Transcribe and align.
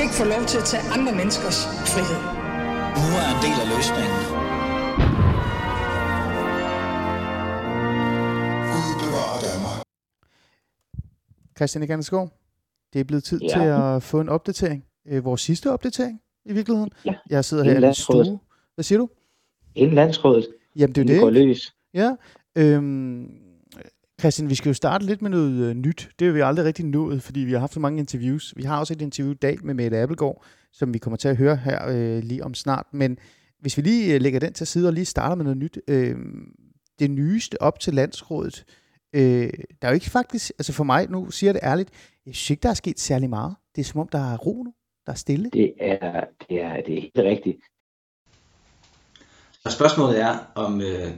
skal 0.00 0.08
ikke 0.08 0.22
få 0.24 0.24
lov 0.38 0.46
til 0.46 0.58
at 0.58 0.64
tage 0.64 0.82
andre 0.96 1.12
menneskers 1.14 1.58
frihed. 1.92 2.20
Nu 3.02 3.08
er 3.22 3.28
en 3.34 3.40
del 3.46 3.56
af 3.64 3.66
løsningen. 3.76 4.20
Christian 11.56 11.82
Egansgaard, 11.82 12.32
det 12.92 13.00
er 13.00 13.04
blevet 13.04 13.24
tid 13.24 13.40
Ja. 13.40 13.48
til 13.48 13.60
at 13.96 14.02
få 14.02 14.20
en 14.20 14.28
opdatering. 14.28 14.84
Øh, 15.08 15.24
vores 15.24 15.40
sidste 15.40 15.70
opdatering 15.72 16.20
i 16.44 16.52
virkeligheden. 16.52 16.90
Ja. 17.04 17.14
Jeg 17.30 17.44
sidder 17.44 17.64
her 17.64 17.90
i 17.90 17.94
stue. 17.94 18.38
Hvad 18.74 18.82
siger 18.82 18.98
du? 18.98 19.08
Inden 19.74 19.94
landsrådet, 19.94 20.48
Jamen 20.76 20.94
det 20.94 21.00
er 21.00 21.04
det 21.04 21.16
jo 21.16 21.20
går 21.20 21.30
det. 21.30 21.46
løs. 21.46 21.74
Ja. 21.94 22.10
Øhm, 22.56 23.39
Christian, 24.20 24.50
vi 24.50 24.54
skal 24.54 24.68
jo 24.68 24.74
starte 24.74 25.06
lidt 25.06 25.22
med 25.22 25.30
noget 25.30 25.68
øh, 25.68 25.74
nyt. 25.74 26.10
Det 26.18 26.26
har 26.26 26.32
vi 26.32 26.40
aldrig 26.40 26.66
rigtig 26.66 26.84
nået, 26.84 27.22
fordi 27.22 27.40
vi 27.40 27.52
har 27.52 27.58
haft 27.58 27.74
så 27.74 27.80
mange 27.80 27.98
interviews. 27.98 28.54
Vi 28.56 28.62
har 28.62 28.78
også 28.80 28.94
et 28.94 29.02
interview 29.02 29.32
i 29.32 29.38
dag 29.42 29.58
med 29.62 29.74
Mette 29.74 29.98
Appelgaard, 29.98 30.44
som 30.72 30.94
vi 30.94 30.98
kommer 30.98 31.16
til 31.16 31.28
at 31.28 31.36
høre 31.36 31.56
her 31.56 31.88
øh, 31.88 32.22
lige 32.22 32.44
om 32.44 32.54
snart. 32.54 32.86
Men 32.92 33.18
hvis 33.60 33.76
vi 33.76 33.82
lige 33.82 34.14
øh, 34.14 34.20
lægger 34.20 34.40
den 34.40 34.52
til 34.52 34.66
side 34.66 34.88
og 34.88 34.92
lige 34.92 35.04
starter 35.04 35.34
med 35.36 35.44
noget 35.44 35.58
nyt. 35.58 35.78
Øh, 35.88 36.16
det 37.00 37.10
nyeste 37.10 37.62
op 37.62 37.80
til 37.80 37.94
landsrådet. 37.94 38.64
Øh, 39.12 39.50
der 39.82 39.88
er 39.88 39.88
jo 39.88 39.94
ikke 39.94 40.10
faktisk, 40.10 40.52
altså 40.58 40.72
for 40.72 40.84
mig, 40.84 41.10
nu 41.10 41.30
siger 41.30 41.48
jeg 41.48 41.54
det 41.54 41.62
ærligt, 41.62 41.90
jeg 42.26 42.34
synes 42.34 42.50
ikke, 42.50 42.62
der 42.62 42.68
er 42.68 42.74
sket 42.74 43.00
særlig 43.00 43.30
meget. 43.30 43.54
Det 43.74 43.80
er 43.80 43.84
som 43.84 44.00
om, 44.00 44.08
der 44.08 44.32
er 44.32 44.36
ro 44.36 44.62
nu. 44.62 44.74
Der 45.06 45.12
er 45.12 45.16
stille. 45.16 45.50
Det 45.52 45.74
er, 45.80 46.24
det 46.48 46.62
er, 46.62 46.76
det 46.86 46.96
er 46.96 47.00
helt 47.00 47.18
rigtigt. 47.18 47.58
Og 49.64 49.72
spørgsmålet 49.72 50.20
er, 50.20 50.52
om 50.54 50.80
øh, 50.80 51.10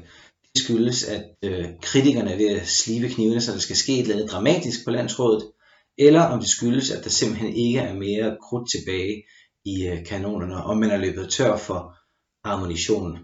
skyldes, 0.56 1.04
at 1.04 1.24
øh, 1.42 1.66
kritikerne 1.82 2.32
er 2.32 2.36
ved 2.36 2.48
at 2.48 2.66
slibe 2.66 3.08
knivene, 3.08 3.40
så 3.40 3.52
der 3.52 3.58
skal 3.58 3.76
ske 3.76 3.92
et 3.92 4.00
eller 4.00 4.14
andet 4.14 4.30
dramatisk 4.30 4.84
på 4.84 4.90
landsrådet, 4.90 5.52
eller 5.98 6.22
om 6.22 6.38
det 6.40 6.48
skyldes, 6.48 6.90
at 6.90 7.04
der 7.04 7.10
simpelthen 7.10 7.52
ikke 7.52 7.78
er 7.78 7.94
mere 7.94 8.36
krudt 8.42 8.68
tilbage 8.70 9.22
i 9.64 9.86
øh, 9.86 10.06
kanonerne, 10.06 10.64
og 10.64 10.76
man 10.76 10.90
er 10.90 10.96
løbet 10.96 11.30
tør 11.30 11.56
for 11.56 11.96
ammunition. 12.44 13.18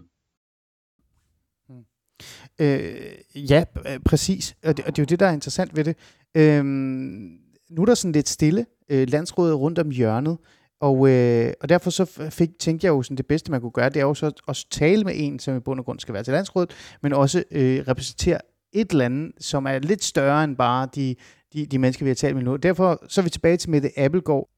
Hmm. 1.67 1.83
Øh, 2.59 3.51
ja, 3.51 3.63
præcis. 4.05 4.55
Og 4.63 4.77
det, 4.77 4.85
og 4.85 4.95
det 4.95 5.01
er 5.01 5.03
jo 5.03 5.09
det, 5.09 5.19
der 5.19 5.25
er 5.25 5.33
interessant 5.33 5.75
ved 5.75 5.83
det. 5.83 5.95
Øh, 6.35 6.65
nu 7.69 7.81
er 7.81 7.85
der 7.85 7.95
sådan 7.95 8.11
lidt 8.11 8.29
stille 8.29 8.65
øh, 8.89 9.07
landsrådet 9.09 9.59
rundt 9.59 9.79
om 9.79 9.89
hjørnet, 9.89 10.37
og, 10.79 11.09
øh, 11.09 11.53
og 11.61 11.69
derfor 11.69 11.89
så 11.89 12.29
fik, 12.29 12.49
tænkte 12.59 12.85
jeg 12.85 12.91
jo 12.91 13.01
sådan, 13.01 13.17
det 13.17 13.27
bedste, 13.27 13.51
man 13.51 13.61
kunne 13.61 13.71
gøre, 13.71 13.89
det 13.89 13.99
er 13.99 14.05
jo 14.05 14.13
så 14.13 14.31
at 14.47 14.65
tale 14.71 15.03
med 15.03 15.13
en, 15.15 15.39
som 15.39 15.57
i 15.57 15.59
bund 15.59 15.79
og 15.79 15.85
grund 15.85 15.99
skal 15.99 16.13
være 16.13 16.23
til 16.23 16.33
landsrådet, 16.33 16.71
men 17.01 17.13
også 17.13 17.43
øh, 17.51 17.87
repræsentere 17.87 18.39
et 18.71 18.91
eller 18.91 19.05
andet, 19.05 19.31
som 19.39 19.65
er 19.65 19.79
lidt 19.79 20.03
større 20.03 20.43
end 20.43 20.57
bare 20.57 20.87
de, 20.95 21.15
de, 21.53 21.65
de 21.65 21.79
mennesker, 21.79 22.05
vi 22.05 22.09
har 22.09 22.15
talt 22.15 22.35
med 22.35 22.43
nu. 22.43 22.55
Derfor 22.55 23.03
så 23.07 23.21
er 23.21 23.23
vi 23.23 23.29
tilbage 23.29 23.57
til 23.57 23.69
Mette 23.69 23.99
Appelgaard. 23.99 24.49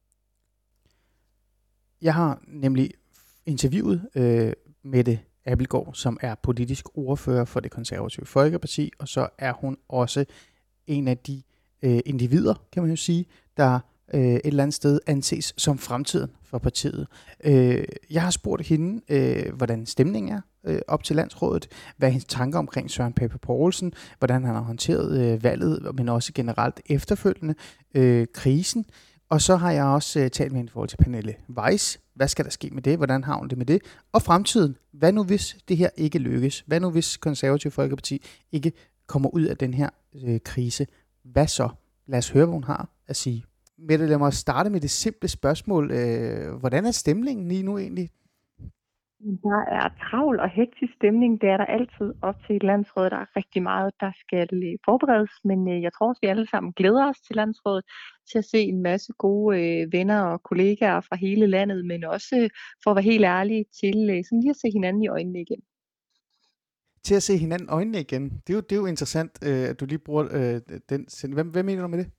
Jeg 2.02 2.14
har 2.14 2.42
nemlig 2.48 2.92
interviewet 3.46 4.10
øh, 4.16 4.54
Mette 4.84 5.20
Appelgaard, 5.46 5.94
som 5.94 6.18
er 6.22 6.36
politisk 6.36 6.86
ordfører 6.94 7.46
for 7.46 7.60
det 7.60 7.72
konservative 7.72 8.26
Folkeparti, 8.26 8.92
og 9.00 9.08
så 9.08 9.28
er 9.38 9.54
hun 9.54 9.78
også 9.90 10.26
en 10.88 11.08
af 11.08 11.18
de 11.18 11.44
øh, 11.82 12.00
individer, 12.06 12.54
kan 12.72 12.84
man 12.84 12.90
jo 12.90 12.96
sige, 12.96 13.26
der 13.58 13.80
øh, 14.14 14.22
et 14.22 14.42
eller 14.44 14.64
andet 14.64 14.74
sted 14.74 15.00
anses 15.08 15.54
som 15.58 15.78
fremtiden 15.78 16.30
for 16.44 16.58
partiet. 16.58 17.08
Øh, 17.44 17.84
jeg 18.10 18.22
har 18.22 18.32
spurgt 18.32 18.68
hende, 18.68 19.02
øh, 19.10 19.54
hvordan 19.54 19.86
stemningen 19.86 20.34
er 20.34 20.42
øh, 20.66 20.80
op 20.88 21.04
til 21.04 21.16
landsrådet, 21.16 21.68
hvad 21.98 22.08
er 22.08 22.12
hendes 22.12 22.26
tanker 22.26 22.60
omkring 22.60 22.92
Søren 22.92 23.14
Pape 23.14 23.38
Poulsen, 23.38 23.94
hvordan 24.20 24.44
han 24.44 24.56
har 24.56 24.62
håndteret 24.62 25.20
øh, 25.20 25.44
valget, 25.44 25.96
men 25.96 26.10
også 26.10 26.34
generelt 26.34 26.82
efterfølgende 26.86 27.56
øh, 27.96 28.28
krisen. 28.34 28.86
Og 29.30 29.42
så 29.42 29.56
har 29.56 29.72
jeg 29.72 29.84
også 29.84 30.20
øh, 30.20 30.30
talt 30.30 30.52
med 30.52 30.60
hende 30.60 30.70
i 30.70 30.72
forhold 30.72 30.90
til 30.90 30.98
Pernille 30.98 31.36
Weiss. 31.58 32.00
Hvad 32.16 32.28
skal 32.28 32.46
der 32.46 32.52
ske 32.52 32.70
med 32.70 32.82
det? 32.82 32.98
Hvordan 32.98 33.24
har 33.24 33.38
hun 33.38 33.48
det 33.48 33.58
med 33.58 33.66
det? 33.66 33.82
Og 34.12 34.22
fremtiden. 34.22 34.76
Hvad 34.94 35.12
nu 35.12 35.24
hvis 35.24 35.58
det 35.68 35.78
her 35.78 35.90
ikke 35.98 36.20
lykkes? 36.20 36.64
Hvad 36.68 36.80
nu 36.80 36.90
hvis 36.90 37.18
Konservative 37.18 37.72
Folkeparti 37.72 38.26
ikke 38.52 38.72
kommer 39.08 39.30
ud 39.30 39.44
af 39.44 39.58
den 39.58 39.74
her 39.74 39.90
øh, 40.24 40.40
krise? 40.46 40.88
Hvad 41.24 41.48
så? 41.48 41.70
Lad 42.08 42.18
os 42.20 42.30
høre, 42.30 42.46
hvad 42.46 42.54
hun 42.54 42.64
har 42.64 42.90
at 43.08 43.16
sige. 43.16 43.46
Mette, 43.88 44.08
lad 44.08 44.18
mig 44.18 44.34
starte 44.34 44.70
med 44.70 44.82
det 44.82 44.90
simple 44.90 45.30
spørgsmål. 45.30 45.92
Øh, 45.92 46.54
hvordan 46.60 46.86
er 46.86 46.92
stemningen 46.92 47.48
lige 47.48 47.64
nu 47.64 47.78
egentlig? 47.78 48.10
Der 49.44 49.62
er 49.80 49.90
travl 50.04 50.40
og 50.40 50.50
hektisk 50.50 50.94
stemning. 50.96 51.42
Det 51.42 51.50
er 51.50 51.58
der 51.58 51.66
altid 51.66 52.14
op 52.22 52.36
til 52.46 52.56
et 52.56 52.64
landsråd. 52.64 53.10
Der 53.10 53.18
er 53.18 53.36
rigtig 53.36 53.64
meget, 53.64 53.92
der 54.00 54.12
skal 54.20 54.48
forberedes. 54.86 55.32
Men 55.44 55.70
øh, 55.70 55.82
jeg 55.82 55.92
tror 55.94 56.08
også, 56.10 56.20
vi 56.22 56.28
alle 56.28 56.48
sammen 56.50 56.74
glæder 56.74 57.10
os 57.10 57.20
til 57.28 57.36
landsrådet 57.36 57.86
til 58.32 58.38
at 58.38 58.46
se 58.46 58.58
en 58.58 58.82
masse 58.82 59.14
gode 59.18 59.50
øh, 59.60 59.92
venner 59.92 60.22
og 60.22 60.44
kollegaer 60.44 61.02
fra 61.02 61.16
hele 61.16 61.48
landet, 61.48 61.86
men 61.86 62.04
også 62.04 62.36
øh, 62.42 62.50
for 62.84 62.92
at 62.92 62.96
være 62.96 63.12
helt 63.14 63.26
ærlig 63.26 63.66
til 63.80 63.94
sådan 64.26 64.40
lige 64.40 64.50
at 64.50 64.62
se 64.64 64.72
hinanden 64.74 65.04
i 65.04 65.08
øjnene 65.08 65.42
igen. 65.42 65.62
Til 67.04 67.16
at 67.16 67.24
se 67.24 67.38
hinanden 67.38 67.68
i 67.68 67.72
øjnene 67.72 68.00
igen. 68.00 68.24
Det 68.24 68.50
er 68.50 68.54
jo, 68.54 68.62
det 68.62 68.72
er 68.72 68.82
jo 68.84 68.86
interessant, 68.86 69.32
øh, 69.48 69.70
at 69.70 69.80
du 69.80 69.86
lige 69.86 70.00
bruger 70.00 70.24
øh, 70.32 70.78
den. 70.90 71.08
Hvad, 71.34 71.44
hvad 71.44 71.64
mener 71.64 71.82
du 71.82 71.88
med 71.88 72.00
det? 72.00 72.12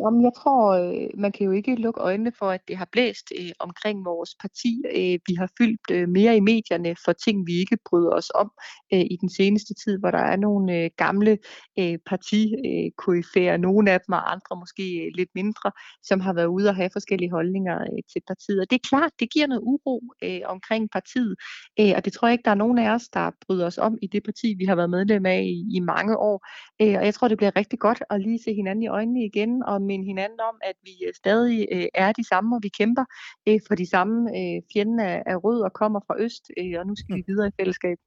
Jamen, 0.00 0.22
jeg 0.22 0.32
tror, 0.36 0.62
øh, 0.72 1.08
man 1.18 1.32
kan 1.32 1.46
jo 1.46 1.52
ikke 1.52 1.74
lukke 1.74 2.00
øjnene 2.00 2.32
for, 2.38 2.50
at 2.50 2.60
det 2.68 2.76
har 2.76 2.88
blæst 2.92 3.32
øh, 3.38 3.50
omkring 3.58 4.04
vores 4.04 4.30
parti. 4.40 4.82
Øh, 4.96 5.18
vi 5.28 5.34
har 5.34 5.48
fyldt 5.58 5.90
øh, 5.90 6.08
mere 6.08 6.36
i 6.36 6.40
medierne 6.40 6.96
for 7.04 7.12
ting, 7.12 7.46
vi 7.46 7.52
ikke 7.52 7.78
bryder 7.88 8.10
os 8.10 8.30
om 8.34 8.50
øh, 8.92 9.00
i 9.00 9.16
den 9.20 9.30
seneste 9.30 9.74
tid, 9.84 9.98
hvor 9.98 10.10
der 10.10 10.18
er 10.18 10.36
nogle 10.36 10.78
øh, 10.78 10.90
gamle 10.96 11.38
øh, 11.78 11.98
partikoryfærer, 12.06 13.56
nogle 13.56 13.90
af 13.90 14.00
dem 14.00 14.12
og 14.12 14.32
andre 14.32 14.56
måske 14.62 14.84
øh, 15.02 15.10
lidt 15.14 15.30
mindre, 15.34 15.70
som 16.02 16.20
har 16.20 16.32
været 16.32 16.46
ude 16.46 16.68
og 16.68 16.76
have 16.76 16.90
forskellige 16.92 17.30
holdninger 17.30 17.78
øh, 17.80 18.02
til 18.12 18.22
partiet. 18.26 18.60
Og 18.60 18.70
det 18.70 18.76
er 18.76 18.88
klart, 18.88 19.12
det 19.20 19.32
giver 19.32 19.46
noget 19.46 19.62
uro 19.62 20.02
øh, 20.24 20.40
omkring 20.44 20.90
partiet, 20.92 21.34
øh, 21.80 21.92
og 21.96 22.04
det 22.04 22.12
tror 22.12 22.28
jeg 22.28 22.32
ikke, 22.32 22.44
der 22.44 22.50
er 22.50 22.62
nogen 22.64 22.78
af 22.78 22.90
os, 22.90 23.08
der 23.14 23.30
bryder 23.46 23.66
os 23.66 23.78
om 23.78 23.98
i 24.02 24.06
det 24.06 24.22
parti, 24.24 24.54
vi 24.58 24.64
har 24.64 24.74
været 24.76 24.90
medlem 24.90 25.26
af 25.26 25.42
i, 25.42 25.76
i 25.76 25.80
mange 25.80 26.18
år. 26.18 26.46
Øh, 26.82 26.94
og 26.98 27.04
jeg 27.04 27.14
tror, 27.14 27.28
det 27.28 27.36
bliver 27.36 27.56
rigtig 27.56 27.78
godt 27.78 28.02
at 28.10 28.20
lige 28.20 28.38
se 28.44 28.54
hinanden 28.54 28.82
i 28.82 28.88
øjnene 28.88 29.24
igen, 29.24 29.62
og 29.62 29.81
minde 29.86 30.04
hinanden 30.04 30.40
om, 30.40 30.56
at 30.62 30.76
vi 30.82 30.90
øh, 31.06 31.14
stadig 31.14 31.68
øh, 31.72 31.86
er 31.94 32.12
de 32.12 32.24
samme, 32.28 32.56
og 32.56 32.60
vi 32.62 32.68
kæmper 32.68 33.04
øh, 33.48 33.60
for 33.68 33.74
de 33.74 33.86
samme 33.86 34.30
øh, 34.38 34.62
fjende 34.72 35.04
af, 35.04 35.22
af 35.26 35.44
rød 35.44 35.60
og 35.62 35.72
kommer 35.72 36.00
fra 36.06 36.14
øst, 36.18 36.50
øh, 36.58 36.74
og 36.78 36.86
nu 36.86 36.94
skal 36.96 37.16
vi 37.16 37.22
videre 37.26 37.48
i 37.48 37.56
fællesskab. 37.60 37.98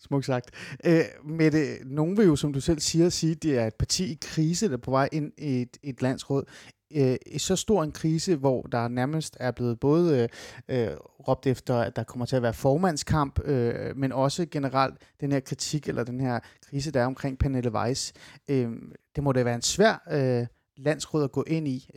Smukt 0.00 0.26
sagt. 0.26 0.50
Øh, 0.86 1.04
Mette, 1.24 1.58
nogen 1.84 2.16
vil 2.16 2.26
jo, 2.26 2.36
som 2.36 2.52
du 2.52 2.60
selv 2.60 2.80
siger, 2.80 3.08
sige, 3.08 3.32
at 3.32 3.42
det 3.42 3.58
er 3.58 3.66
et 3.66 3.74
parti 3.74 4.12
i 4.12 4.18
krise, 4.20 4.68
der 4.68 4.72
er 4.72 4.76
på 4.76 4.90
vej 4.90 5.08
ind 5.12 5.32
i 5.38 5.62
et, 5.62 5.76
et 5.82 6.02
landsråd. 6.02 6.44
Øh, 6.96 7.16
i 7.26 7.38
så 7.38 7.56
stor 7.56 7.82
en 7.82 7.92
krise, 7.92 8.36
hvor 8.36 8.62
der 8.62 8.88
nærmest 8.88 9.36
er 9.40 9.50
blevet 9.50 9.80
både 9.80 10.28
øh, 10.68 10.82
øh, 10.82 10.96
råbt 11.28 11.46
efter, 11.46 11.74
at 11.74 11.96
der 11.96 12.04
kommer 12.04 12.26
til 12.26 12.36
at 12.36 12.42
være 12.42 12.52
formandskamp, 12.54 13.40
øh, 13.44 13.96
men 13.96 14.12
også 14.12 14.46
generelt 14.50 14.94
den 15.20 15.32
her 15.32 15.40
kritik, 15.40 15.88
eller 15.88 16.04
den 16.04 16.20
her 16.20 16.40
krise, 16.66 16.90
der 16.90 17.00
er 17.00 17.06
omkring 17.06 17.38
Pernille 17.38 17.72
Weiss. 17.72 18.12
Øh, 18.48 18.68
det 19.16 19.22
må 19.24 19.32
da 19.32 19.42
være 19.42 19.54
en 19.54 19.62
svær 19.62 20.02
øh, 20.12 20.46
landsråd 20.76 21.24
at 21.24 21.32
gå 21.32 21.42
ind 21.46 21.68
i. 21.68 21.88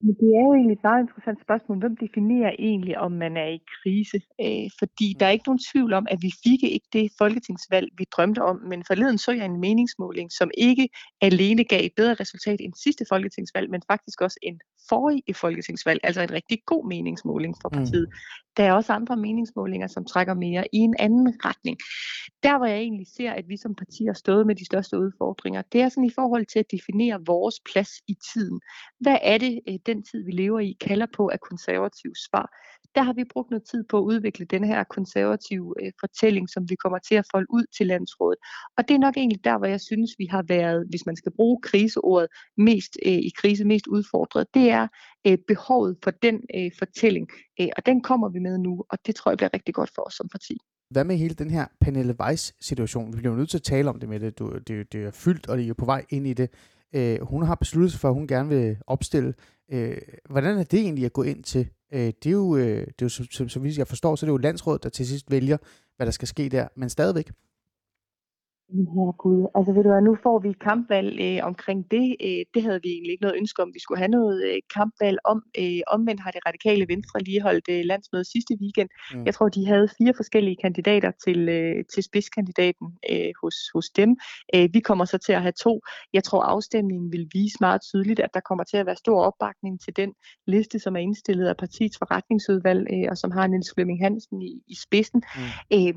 Men 0.00 0.14
det 0.20 0.28
er 0.38 0.42
jo 0.46 0.54
egentlig 0.54 0.76
et 0.76 0.86
meget 0.88 1.02
interessant 1.02 1.40
spørgsmål. 1.46 1.78
Hvem 1.78 1.96
definerer 1.96 2.52
egentlig, 2.58 2.98
om 2.98 3.12
man 3.12 3.36
er 3.36 3.48
i 3.56 3.60
krise? 3.76 4.18
Øh, 4.44 4.70
fordi 4.78 5.08
der 5.18 5.26
er 5.26 5.30
ikke 5.30 5.48
nogen 5.48 5.66
tvivl 5.72 5.92
om, 5.92 6.06
at 6.10 6.18
vi 6.22 6.30
fik 6.44 6.62
ikke 6.62 6.88
det 6.92 7.12
folketingsvalg, 7.18 7.88
vi 7.98 8.04
drømte 8.16 8.42
om. 8.42 8.56
Men 8.70 8.84
forleden 8.86 9.18
så 9.18 9.32
jeg 9.32 9.44
en 9.44 9.60
meningsmåling, 9.60 10.32
som 10.32 10.50
ikke 10.58 10.88
alene 11.20 11.64
gav 11.64 11.80
et 11.84 11.92
bedre 11.96 12.14
resultat 12.14 12.60
end 12.60 12.72
sidste 12.84 13.04
folketingsvalg, 13.08 13.70
men 13.70 13.82
faktisk 13.92 14.20
også 14.20 14.38
en 14.42 14.60
forrige 14.88 15.34
folketingsvalg. 15.34 16.00
Altså 16.04 16.22
en 16.22 16.32
rigtig 16.32 16.58
god 16.66 16.88
meningsmåling 16.88 17.54
for 17.62 17.68
partiet. 17.68 18.08
Mm. 18.08 18.14
Der 18.56 18.64
er 18.64 18.72
også 18.72 18.92
andre 18.92 19.16
meningsmålinger, 19.16 19.86
som 19.86 20.04
trækker 20.04 20.34
mere 20.34 20.64
i 20.72 20.78
en 20.78 20.94
anden 20.98 21.36
retning. 21.44 21.76
Der, 22.42 22.58
hvor 22.58 22.66
jeg 22.66 22.78
egentlig 22.78 23.06
ser, 23.16 23.32
at 23.32 23.48
vi 23.48 23.56
som 23.56 23.74
parti 23.74 24.04
har 24.04 24.12
stået 24.12 24.46
med 24.46 24.54
de 24.54 24.64
største 24.64 24.98
udfordringer, 24.98 25.62
det 25.62 25.80
er 25.80 25.88
sådan 25.88 26.04
i 26.04 26.14
forhold 26.14 26.46
til 26.46 26.58
at 26.58 26.70
definere 26.70 27.20
vores 27.26 27.60
plads 27.72 27.90
i 28.08 28.16
tiden. 28.32 28.60
Hvad 29.00 29.18
er 29.22 29.38
det, 29.38 29.60
øh, 29.68 29.74
den 29.86 30.02
tid, 30.02 30.24
vi 30.24 30.30
lever 30.30 30.60
i, 30.60 30.76
kalder 30.80 31.06
på 31.16 31.28
af 31.28 31.40
konservativ 31.40 32.12
svar? 32.28 32.50
Der 32.94 33.02
har 33.02 33.12
vi 33.12 33.24
brugt 33.24 33.50
noget 33.50 33.64
tid 33.70 33.84
på 33.90 33.98
at 33.98 34.02
udvikle 34.02 34.46
den 34.46 34.64
her 34.64 34.84
konservative 34.84 35.74
øh, 35.82 35.92
fortælling, 36.00 36.50
som 36.50 36.70
vi 36.70 36.74
kommer 36.74 36.98
til 36.98 37.14
at 37.14 37.26
folde 37.32 37.46
ud 37.50 37.64
til 37.76 37.86
landsrådet. 37.86 38.38
Og 38.78 38.88
det 38.88 38.94
er 38.94 38.98
nok 38.98 39.16
egentlig 39.16 39.44
der, 39.44 39.58
hvor 39.58 39.66
jeg 39.66 39.80
synes, 39.80 40.10
vi 40.18 40.26
har 40.26 40.44
været, 40.48 40.86
hvis 40.90 41.06
man 41.06 41.16
skal 41.16 41.32
bruge 41.32 41.60
kriseordet, 41.62 42.28
mest 42.56 42.98
øh, 43.06 43.12
i 43.12 43.30
krise, 43.36 43.64
mest 43.64 43.86
udfordret. 43.86 44.46
Det 44.54 44.70
er 44.70 44.88
øh, 45.26 45.38
behovet 45.48 45.96
for 46.04 46.10
den 46.10 46.40
øh, 46.56 46.70
fortælling, 46.78 47.28
øh, 47.60 47.68
og 47.76 47.86
den 47.86 48.02
kommer 48.02 48.28
vi 48.28 48.38
med 48.38 48.58
nu, 48.58 48.84
og 48.88 48.98
det 49.06 49.14
tror 49.14 49.30
jeg 49.30 49.36
bliver 49.36 49.54
rigtig 49.54 49.74
godt 49.74 49.90
for 49.94 50.02
os 50.06 50.14
som 50.14 50.28
parti. 50.28 50.58
Hvad 50.90 51.04
med 51.04 51.16
hele 51.16 51.34
den 51.34 51.50
her 51.50 51.66
Pernille 51.80 52.16
Weiss-situation? 52.20 53.12
Vi 53.12 53.18
bliver 53.18 53.36
nødt 53.36 53.50
til 53.50 53.58
at 53.58 53.62
tale 53.62 53.90
om 53.90 54.00
det 54.00 54.08
med 54.08 54.20
det. 54.20 54.38
Du, 54.38 54.58
det, 54.58 54.92
det 54.92 55.04
er 55.04 55.10
fyldt, 55.10 55.48
og 55.48 55.58
det 55.58 55.68
er 55.68 55.74
på 55.74 55.84
vej 55.84 56.04
ind 56.10 56.26
i 56.26 56.32
det. 56.32 56.50
Øh, 56.94 57.18
hun 57.22 57.42
har 57.42 57.54
besluttet 57.54 57.92
sig 57.92 58.00
for, 58.00 58.08
at 58.08 58.14
hun 58.14 58.26
gerne 58.26 58.48
vil 58.48 58.76
opstille. 58.86 59.34
Øh, 59.72 59.98
hvordan 60.30 60.58
er 60.58 60.64
det 60.64 60.80
egentlig 60.80 61.04
at 61.04 61.12
gå 61.12 61.22
ind 61.22 61.44
til? 61.44 61.68
Øh, 61.92 62.00
det 62.00 62.26
er 62.26 62.30
jo, 62.30 62.56
øh, 62.56 62.64
det 62.64 62.88
er 62.88 62.92
jo 63.02 63.08
som, 63.08 63.26
som, 63.30 63.48
som 63.48 63.66
jeg 63.66 63.86
forstår, 63.86 64.16
så 64.16 64.26
er 64.26 64.28
det 64.28 64.32
jo 64.32 64.36
landsrådet, 64.36 64.82
der 64.82 64.88
til 64.88 65.06
sidst 65.06 65.30
vælger, 65.30 65.56
hvad 65.96 66.06
der 66.06 66.10
skal 66.10 66.28
ske 66.28 66.48
der, 66.48 66.68
men 66.76 66.88
stadigvæk. 66.88 67.30
Herregud, 68.68 69.46
altså 69.54 69.72
ved 69.72 69.82
du 69.82 69.88
hvad, 69.88 70.02
nu 70.02 70.16
får 70.22 70.38
vi 70.38 70.52
kampvalg 70.52 71.20
øh, 71.26 71.40
omkring 71.50 71.90
det. 71.90 72.16
Øh, 72.26 72.42
det 72.54 72.62
havde 72.62 72.80
vi 72.82 72.88
egentlig 72.88 73.12
ikke 73.12 73.22
noget 73.22 73.36
ønske 73.36 73.62
om, 73.62 73.70
vi 73.74 73.80
skulle 73.80 73.98
have 73.98 74.16
noget 74.18 74.36
øh, 74.48 74.58
kampvalg 74.74 75.18
om. 75.24 75.42
Øh, 75.58 75.80
omvendt 75.86 76.20
har 76.20 76.30
det 76.30 76.46
radikale 76.46 76.84
venstre 76.88 77.20
lige 77.20 77.42
holdt 77.42 77.66
øh, 77.70 77.82
landsmøde 77.84 78.24
sidste 78.24 78.54
weekend. 78.62 78.88
Mm. 79.14 79.24
Jeg 79.26 79.34
tror, 79.34 79.48
de 79.48 79.66
havde 79.66 79.88
fire 79.98 80.12
forskellige 80.16 80.56
kandidater 80.64 81.10
til, 81.24 81.48
øh, 81.48 81.84
til 81.94 82.02
spidskandidaten 82.02 82.86
øh, 83.10 83.32
hos, 83.42 83.56
hos 83.74 83.86
dem. 84.00 84.10
Øh, 84.54 84.68
vi 84.72 84.80
kommer 84.80 85.04
så 85.04 85.18
til 85.18 85.32
at 85.32 85.42
have 85.42 85.58
to. 85.66 85.80
Jeg 86.12 86.24
tror, 86.24 86.42
afstemningen 86.42 87.12
vil 87.12 87.28
vise 87.32 87.56
meget 87.60 87.80
tydeligt, 87.82 88.20
at 88.20 88.30
der 88.34 88.40
kommer 88.40 88.64
til 88.64 88.76
at 88.76 88.86
være 88.86 88.96
stor 88.96 89.18
opbakning 89.28 89.80
til 89.84 89.96
den 89.96 90.10
liste, 90.46 90.78
som 90.78 90.96
er 90.96 91.00
indstillet 91.00 91.46
af 91.46 91.56
partiets 91.56 91.98
forretningsudvalg, 91.98 92.86
øh, 92.94 93.06
og 93.10 93.16
som 93.18 93.30
har 93.30 93.46
Niels 93.46 93.72
Flemming 93.74 94.00
Hansen 94.04 94.42
i, 94.42 94.52
i 94.66 94.74
spidsen. 94.84 95.22
Mm. 95.36 95.78
Øh, 95.78 95.94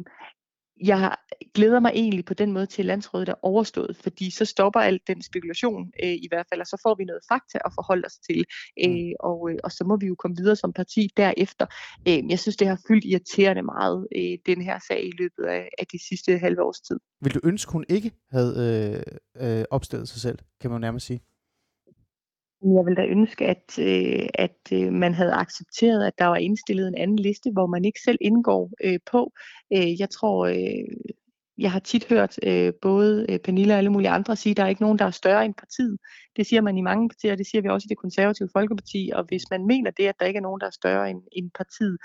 jeg 0.84 1.16
glæder 1.54 1.80
mig 1.80 1.92
egentlig 1.96 2.26
på 2.26 2.34
den 2.34 2.54
måde 2.54 2.66
til, 2.66 2.82
at 2.82 2.86
landsrådet 2.86 3.30
er 3.30 3.34
overstået, 3.42 3.98
fordi 3.98 4.32
så 4.32 4.46
stopper 4.46 4.80
alt 4.80 5.08
den 5.08 5.22
spekulation 5.22 5.92
øh, 6.04 6.10
i 6.10 6.28
hvert 6.30 6.46
fald, 6.52 6.62
og 6.62 6.68
så 6.68 6.80
får 6.84 6.96
vi 6.96 7.04
noget 7.04 7.22
fakta 7.32 7.58
at 7.66 7.72
forholde 7.76 8.06
os 8.06 8.18
til, 8.18 8.46
øh, 8.86 8.90
mm. 8.90 9.14
og, 9.20 9.50
øh, 9.52 9.58
og 9.64 9.72
så 9.72 9.84
må 9.84 9.98
vi 9.98 10.08
jo 10.08 10.16
komme 10.16 10.38
videre 10.38 10.56
som 10.56 10.74
parti 10.74 11.10
derefter. 11.18 11.66
Øh, 12.08 12.30
jeg 12.30 12.40
synes, 12.40 12.58
det 12.58 12.68
har 12.68 12.80
fyldt 12.88 13.06
irriterende 13.06 13.64
meget, 13.64 14.08
øh, 14.16 14.38
den 14.46 14.62
her 14.62 14.80
sag 14.88 15.08
i 15.08 15.12
løbet 15.12 15.44
af, 15.44 15.70
af 15.80 15.88
de 15.88 16.00
sidste 16.08 16.38
halve 16.38 16.64
års 16.64 16.82
tid. 16.82 17.00
Vil 17.22 17.34
du 17.34 17.40
ønske, 17.44 17.72
hun 17.72 17.86
ikke 17.90 18.12
havde 18.32 18.54
øh, 19.38 19.60
øh, 19.60 19.66
opstillet 19.72 20.10
sig 20.10 20.22
selv, 20.22 20.40
kan 20.62 20.72
man 20.72 20.82
nærmest 20.82 21.06
sige? 21.06 21.22
Jeg 22.64 22.86
vil 22.86 22.98
da 22.98 23.06
ønske, 23.06 23.46
at, 23.46 23.80
øh, 23.80 24.30
at 24.34 24.60
øh, 24.74 24.94
man 24.94 25.14
havde 25.14 25.34
accepteret, 25.34 26.08
at 26.08 26.14
der 26.18 26.26
var 26.26 26.36
indstillet 26.36 26.88
en 26.88 26.96
anden 26.96 27.20
liste, 27.20 27.52
hvor 27.52 27.68
man 27.68 27.86
ikke 27.86 28.00
selv 28.02 28.18
indgår 28.22 28.72
øh, 28.84 29.00
på. 29.12 29.32
Øh, 29.74 30.00
jeg 30.00 30.10
tror, 30.10 30.46
øh, 30.46 31.14
jeg 31.60 31.72
har 31.72 31.80
tit 31.80 32.06
hørt 32.10 32.40
øh, 32.44 32.74
både 32.82 33.26
øh, 33.30 33.40
Pernille 33.40 33.74
og 33.74 33.78
alle 33.78 33.90
mulige 33.90 34.10
andre 34.10 34.36
sige, 34.36 34.52
at 34.52 34.58
der 34.58 34.64
er 34.64 34.68
ikke 34.68 34.82
nogen, 34.82 35.00
der 35.00 35.06
er 35.06 35.12
større 35.12 35.46
end 35.46 35.54
partiet. 35.54 35.98
Det 36.36 36.46
siger 36.48 36.62
man 36.62 36.78
i 36.78 36.82
mange 36.82 37.10
partier, 37.10 37.32
og 37.32 37.38
det 37.38 37.48
siger 37.48 37.62
vi 37.62 37.70
også 37.70 37.86
i 37.88 37.90
det 37.90 37.98
konservative 37.98 38.50
Folkeparti. 38.54 39.12
Og 39.14 39.24
hvis 39.28 39.44
man 39.52 39.68
mener 39.68 39.92
det, 39.92 40.06
at 40.08 40.16
der 40.20 40.26
ikke 40.26 40.38
er 40.38 40.42
nogen, 40.42 40.62
der 40.62 40.68
er 40.68 40.72
større 40.72 41.10
end, 41.10 41.22
end 41.32 41.52
partiet, 41.58 41.98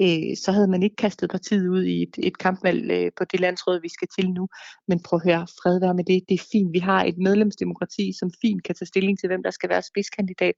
øh, 0.00 0.36
så 0.44 0.52
havde 0.52 0.68
man 0.68 0.82
ikke 0.82 0.96
kastet 0.96 1.30
partiet 1.30 1.68
ud 1.68 1.84
i 1.84 2.02
et, 2.02 2.14
et 2.18 2.38
kampvalg 2.38 2.90
øh, 2.90 3.10
på 3.18 3.24
det 3.24 3.40
landsråd, 3.40 3.80
vi 3.80 3.88
skal 3.88 4.08
til 4.18 4.30
nu. 4.30 4.48
Men 4.88 5.02
prøv 5.02 5.16
at 5.16 5.26
høre, 5.28 5.46
fred 5.62 5.80
være 5.80 5.94
med 5.94 6.04
det. 6.04 6.20
Det 6.28 6.34
er 6.34 6.44
fint. 6.52 6.72
Vi 6.72 6.78
har 6.78 7.04
et 7.04 7.18
medlemsdemokrati, 7.18 8.12
som 8.20 8.30
fint 8.40 8.64
kan 8.64 8.74
tage 8.74 8.86
stilling 8.86 9.18
til, 9.18 9.26
hvem 9.26 9.42
der 9.42 9.50
skal 9.50 9.68
være 9.68 9.82
spidskandidat. 9.82 10.54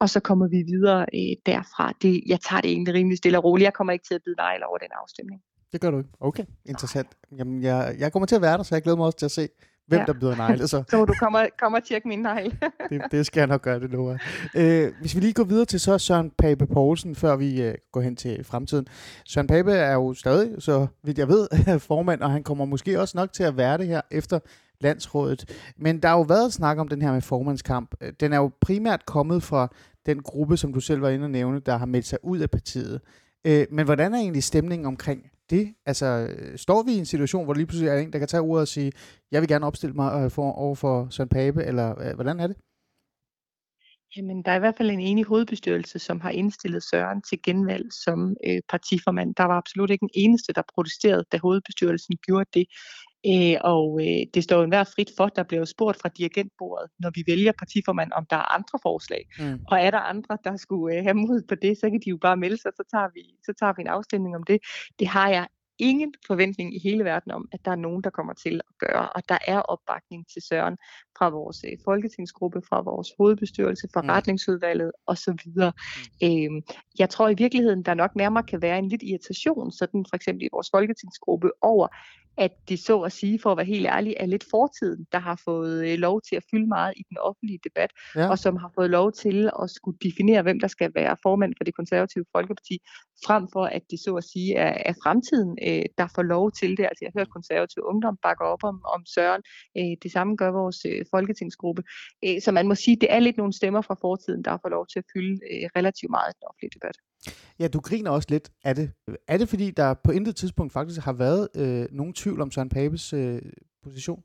Og 0.00 0.08
så 0.10 0.20
kommer 0.20 0.48
vi 0.48 0.60
videre 0.72 1.00
øh, 1.18 1.34
derfra. 1.46 1.92
Det, 2.02 2.22
jeg 2.26 2.40
tager 2.40 2.60
det 2.60 2.70
egentlig 2.70 2.94
rimelig 2.94 3.18
stille 3.18 3.38
og 3.38 3.44
roligt. 3.44 3.64
Jeg 3.64 3.74
kommer 3.74 3.92
ikke 3.92 4.06
til 4.08 4.14
at 4.14 4.22
bide 4.24 4.36
nej 4.36 4.58
over 4.68 4.78
den 4.78 4.92
afstemning. 5.02 5.40
Det 5.72 5.80
gør 5.80 5.90
du 5.90 5.98
ikke. 5.98 6.10
Okay, 6.20 6.44
interessant. 6.66 7.08
Jamen, 7.38 7.62
jeg, 7.62 7.96
jeg 7.98 8.12
kommer 8.12 8.26
til 8.26 8.36
at 8.36 8.42
være 8.42 8.56
der, 8.56 8.62
så 8.62 8.74
jeg 8.74 8.82
glæder 8.82 8.96
mig 8.96 9.06
også 9.06 9.18
til 9.18 9.26
at 9.26 9.30
se, 9.30 9.48
hvem 9.86 10.00
ja. 10.00 10.06
der 10.06 10.12
byder 10.12 10.36
negle. 10.36 10.68
Så, 10.68 10.82
så 10.90 11.04
du 11.04 11.14
kommer, 11.18 11.46
kommer 11.58 11.78
og 11.78 11.84
tjekke 11.84 12.08
min 12.08 12.18
negle. 12.18 12.58
det, 12.90 13.02
det 13.10 13.26
skal 13.26 13.40
jeg 13.40 13.46
nok 13.46 13.62
gøre, 13.62 13.80
det 13.80 13.92
nu. 13.92 14.16
Øh, 14.54 14.92
hvis 15.00 15.14
vi 15.14 15.20
lige 15.20 15.32
går 15.32 15.44
videre 15.44 15.64
til 15.64 15.80
så 15.80 15.98
Søren 15.98 16.30
Pape 16.38 16.66
Poulsen, 16.66 17.14
før 17.14 17.36
vi 17.36 17.62
øh, 17.62 17.74
går 17.92 18.00
hen 18.00 18.16
til 18.16 18.44
fremtiden. 18.44 18.86
Søren 19.24 19.46
Pape 19.46 19.72
er 19.72 19.92
jo 19.92 20.14
stadig, 20.14 20.62
så 20.62 20.86
vidt 21.02 21.18
jeg 21.18 21.28
ved, 21.28 21.48
formand, 21.88 22.20
og 22.20 22.30
han 22.30 22.42
kommer 22.42 22.64
måske 22.64 23.00
også 23.00 23.18
nok 23.18 23.32
til 23.32 23.42
at 23.42 23.56
være 23.56 23.78
det 23.78 23.86
her 23.86 24.00
efter 24.10 24.38
landsrådet. 24.80 25.72
Men 25.76 26.02
der 26.02 26.08
har 26.08 26.16
jo 26.16 26.22
været 26.22 26.52
snak 26.52 26.78
om 26.78 26.88
den 26.88 27.02
her 27.02 27.12
med 27.12 27.20
formandskamp. 27.20 27.94
Den 28.20 28.32
er 28.32 28.36
jo 28.36 28.50
primært 28.60 29.06
kommet 29.06 29.42
fra 29.42 29.68
den 30.06 30.22
gruppe, 30.22 30.56
som 30.56 30.72
du 30.72 30.80
selv 30.80 31.02
var 31.02 31.08
inde 31.08 31.24
og 31.24 31.30
nævne, 31.30 31.60
der 31.60 31.76
har 31.76 31.86
meldt 31.86 32.06
sig 32.06 32.18
ud 32.22 32.38
af 32.38 32.50
partiet. 32.50 33.00
Øh, 33.44 33.66
men 33.70 33.84
hvordan 33.84 34.14
er 34.14 34.18
egentlig 34.18 34.44
stemningen 34.44 34.86
omkring 34.86 35.30
det? 35.50 35.74
Altså, 35.86 36.28
står 36.56 36.82
vi 36.82 36.92
i 36.92 36.98
en 36.98 37.06
situation, 37.06 37.44
hvor 37.44 37.54
lige 37.54 37.66
pludselig 37.66 37.88
er 37.88 37.98
en, 37.98 38.12
der 38.12 38.18
kan 38.18 38.28
tage 38.28 38.40
ordet 38.40 38.60
og 38.60 38.68
sige, 38.68 38.92
jeg 39.32 39.40
vil 39.40 39.48
gerne 39.48 39.66
opstille 39.66 39.94
mig 39.94 40.24
øh, 40.24 40.30
for, 40.30 40.52
over 40.52 40.74
for 40.74 41.08
Søren 41.10 41.28
Pape, 41.28 41.64
eller 41.64 41.88
øh, 42.08 42.14
hvordan 42.14 42.40
er 42.40 42.46
det? 42.46 42.56
Jamen, 44.16 44.42
der 44.42 44.50
er 44.50 44.56
i 44.56 44.58
hvert 44.58 44.76
fald 44.76 44.90
en 44.90 45.00
enig 45.00 45.24
hovedbestyrelse, 45.24 45.98
som 45.98 46.20
har 46.20 46.30
indstillet 46.30 46.82
Søren 46.82 47.22
til 47.22 47.38
genvalg 47.42 47.92
som 48.04 48.36
øh, 48.46 48.60
partiformand. 48.68 49.34
Der 49.34 49.44
var 49.44 49.56
absolut 49.56 49.90
ikke 49.90 50.02
en 50.02 50.10
eneste, 50.14 50.52
der 50.52 50.62
protesterede, 50.74 51.24
da 51.32 51.38
hovedbestyrelsen 51.38 52.16
gjorde 52.26 52.50
det. 52.54 52.66
Øh, 53.26 53.56
og 53.60 54.00
øh, 54.00 54.26
det 54.34 54.44
står 54.44 54.56
jo 54.56 54.62
enhver 54.62 54.84
frit 54.84 55.10
for, 55.16 55.26
der 55.26 55.42
bliver 55.42 55.60
jo 55.60 55.66
spurgt 55.66 55.98
fra 56.02 56.08
dirigentbordet, 56.08 56.90
når 56.98 57.10
vi 57.14 57.24
vælger 57.26 57.52
partiformand, 57.58 58.12
om 58.12 58.26
der 58.30 58.36
er 58.36 58.54
andre 58.54 58.78
forslag. 58.82 59.22
Mm. 59.38 59.60
Og 59.70 59.80
er 59.80 59.90
der 59.90 59.98
andre, 59.98 60.38
der 60.44 60.56
skulle 60.56 60.96
øh, 60.96 61.02
have 61.02 61.14
mod 61.14 61.42
på 61.48 61.54
det, 61.54 61.78
så 61.78 61.90
kan 61.90 62.00
de 62.04 62.10
jo 62.10 62.16
bare 62.16 62.36
melde 62.36 62.56
sig, 62.56 62.70
så 62.76 62.82
tager, 62.90 63.08
vi, 63.14 63.22
så 63.46 63.52
tager 63.60 63.72
vi 63.76 63.80
en 63.82 63.88
afstemning 63.88 64.36
om 64.36 64.42
det. 64.42 64.58
Det 64.98 65.08
har 65.08 65.28
jeg 65.28 65.46
ingen 65.78 66.14
forventning 66.26 66.76
i 66.76 66.78
hele 66.78 67.04
verden 67.04 67.32
om, 67.32 67.48
at 67.52 67.60
der 67.64 67.70
er 67.70 67.76
nogen, 67.76 68.02
der 68.04 68.10
kommer 68.10 68.32
til 68.32 68.60
at 68.68 68.78
gøre. 68.78 69.08
Og 69.08 69.22
der 69.28 69.38
er 69.46 69.60
opbakning 69.60 70.26
til 70.32 70.42
Søren 70.42 70.76
fra 71.18 71.28
vores 71.28 71.64
øh, 71.64 71.78
folketingsgruppe, 71.84 72.62
fra 72.68 72.80
vores 72.80 73.08
hovedbestyrelse, 73.18 73.88
fra 73.94 74.02
mm. 74.02 74.08
retningsudvalget 74.08 74.92
osv. 75.06 75.32
Mm. 75.56 75.72
Øhm, 76.22 76.62
jeg 76.98 77.10
tror 77.10 77.28
i 77.28 77.34
virkeligheden, 77.38 77.82
der 77.82 77.94
nok 77.94 78.16
nærmere 78.16 78.42
kan 78.42 78.62
være 78.62 78.78
en 78.78 78.88
lidt 78.88 79.02
irritation, 79.02 79.72
sådan 79.72 80.04
for 80.10 80.16
eksempel 80.16 80.44
i 80.44 80.48
vores 80.52 80.68
folketingsgruppe, 80.72 81.50
over, 81.62 81.88
at 82.38 82.52
det 82.68 82.78
så 82.78 83.00
at 83.00 83.12
sige, 83.12 83.38
for 83.42 83.50
at 83.50 83.56
være 83.56 83.66
helt 83.66 83.86
ærlig, 83.86 84.14
er 84.16 84.26
lidt 84.26 84.44
fortiden, 84.50 85.06
der 85.12 85.18
har 85.18 85.40
fået 85.44 85.88
øh, 85.88 85.98
lov 85.98 86.20
til 86.28 86.36
at 86.36 86.44
fylde 86.50 86.66
meget 86.66 86.92
i 86.96 87.02
den 87.08 87.18
offentlige 87.18 87.60
debat, 87.64 87.90
ja. 88.16 88.28
og 88.30 88.38
som 88.38 88.56
har 88.56 88.70
fået 88.74 88.90
lov 88.90 89.12
til 89.12 89.50
at 89.62 89.70
skulle 89.70 89.98
definere, 90.02 90.42
hvem 90.42 90.60
der 90.60 90.68
skal 90.68 90.90
være 90.94 91.16
formand 91.22 91.52
for 91.58 91.64
det 91.64 91.74
konservative 91.74 92.24
Folkeparti, 92.36 92.78
frem 93.26 93.48
for 93.52 93.64
at 93.64 93.82
det 93.90 93.98
så 94.00 94.14
at 94.14 94.24
sige 94.24 94.54
er, 94.54 94.72
er 94.90 94.94
fremtiden, 95.04 95.58
øh, 95.68 95.84
der 95.98 96.06
får 96.14 96.22
lov 96.22 96.52
til 96.60 96.70
det. 96.76 96.84
Altså 96.84 97.00
jeg 97.02 97.10
har 97.12 97.20
hørt 97.20 97.36
konservativ 97.38 97.82
ungdom 97.92 98.16
bakke 98.22 98.44
op 98.44 98.62
om, 98.64 98.76
om 98.94 99.00
Søren. 99.14 99.42
Øh, 99.78 99.94
det 100.02 100.10
samme 100.12 100.36
gør 100.36 100.50
vores 100.50 100.78
øh, 100.90 101.04
folketingsgruppe. 101.14 101.82
Øh, 102.24 102.40
så 102.44 102.52
man 102.52 102.68
må 102.68 102.74
sige, 102.74 102.96
det 103.02 103.12
er 103.12 103.18
lidt 103.18 103.36
nogle 103.36 103.52
stemmer 103.52 103.82
fra 103.88 103.96
fortiden, 104.00 104.44
der 104.44 104.58
får 104.62 104.68
lov 104.68 104.86
til 104.92 104.98
at 104.98 105.06
fylde 105.12 105.34
øh, 105.50 105.64
relativt 105.78 106.10
meget 106.10 106.28
i 106.30 106.34
den 106.38 106.44
offentlige 106.48 106.74
debat. 106.76 106.96
Ja, 107.60 107.68
du 107.68 107.80
griner 107.80 108.10
også 108.10 108.28
lidt 108.30 108.50
af 108.64 108.74
det. 108.74 108.90
Er 109.28 109.38
det 109.38 109.48
fordi, 109.48 109.70
der 109.70 109.94
på 109.94 110.10
intet 110.10 110.36
tidspunkt 110.36 110.72
faktisk 110.72 111.00
har 111.00 111.12
været 111.12 111.48
øh, 111.56 111.86
nogen 111.92 112.14
tvivl 112.14 112.27
om 112.36 112.50
Søren 112.50 112.68
Papes 112.68 113.12
øh, 113.12 113.42
position? 113.82 114.22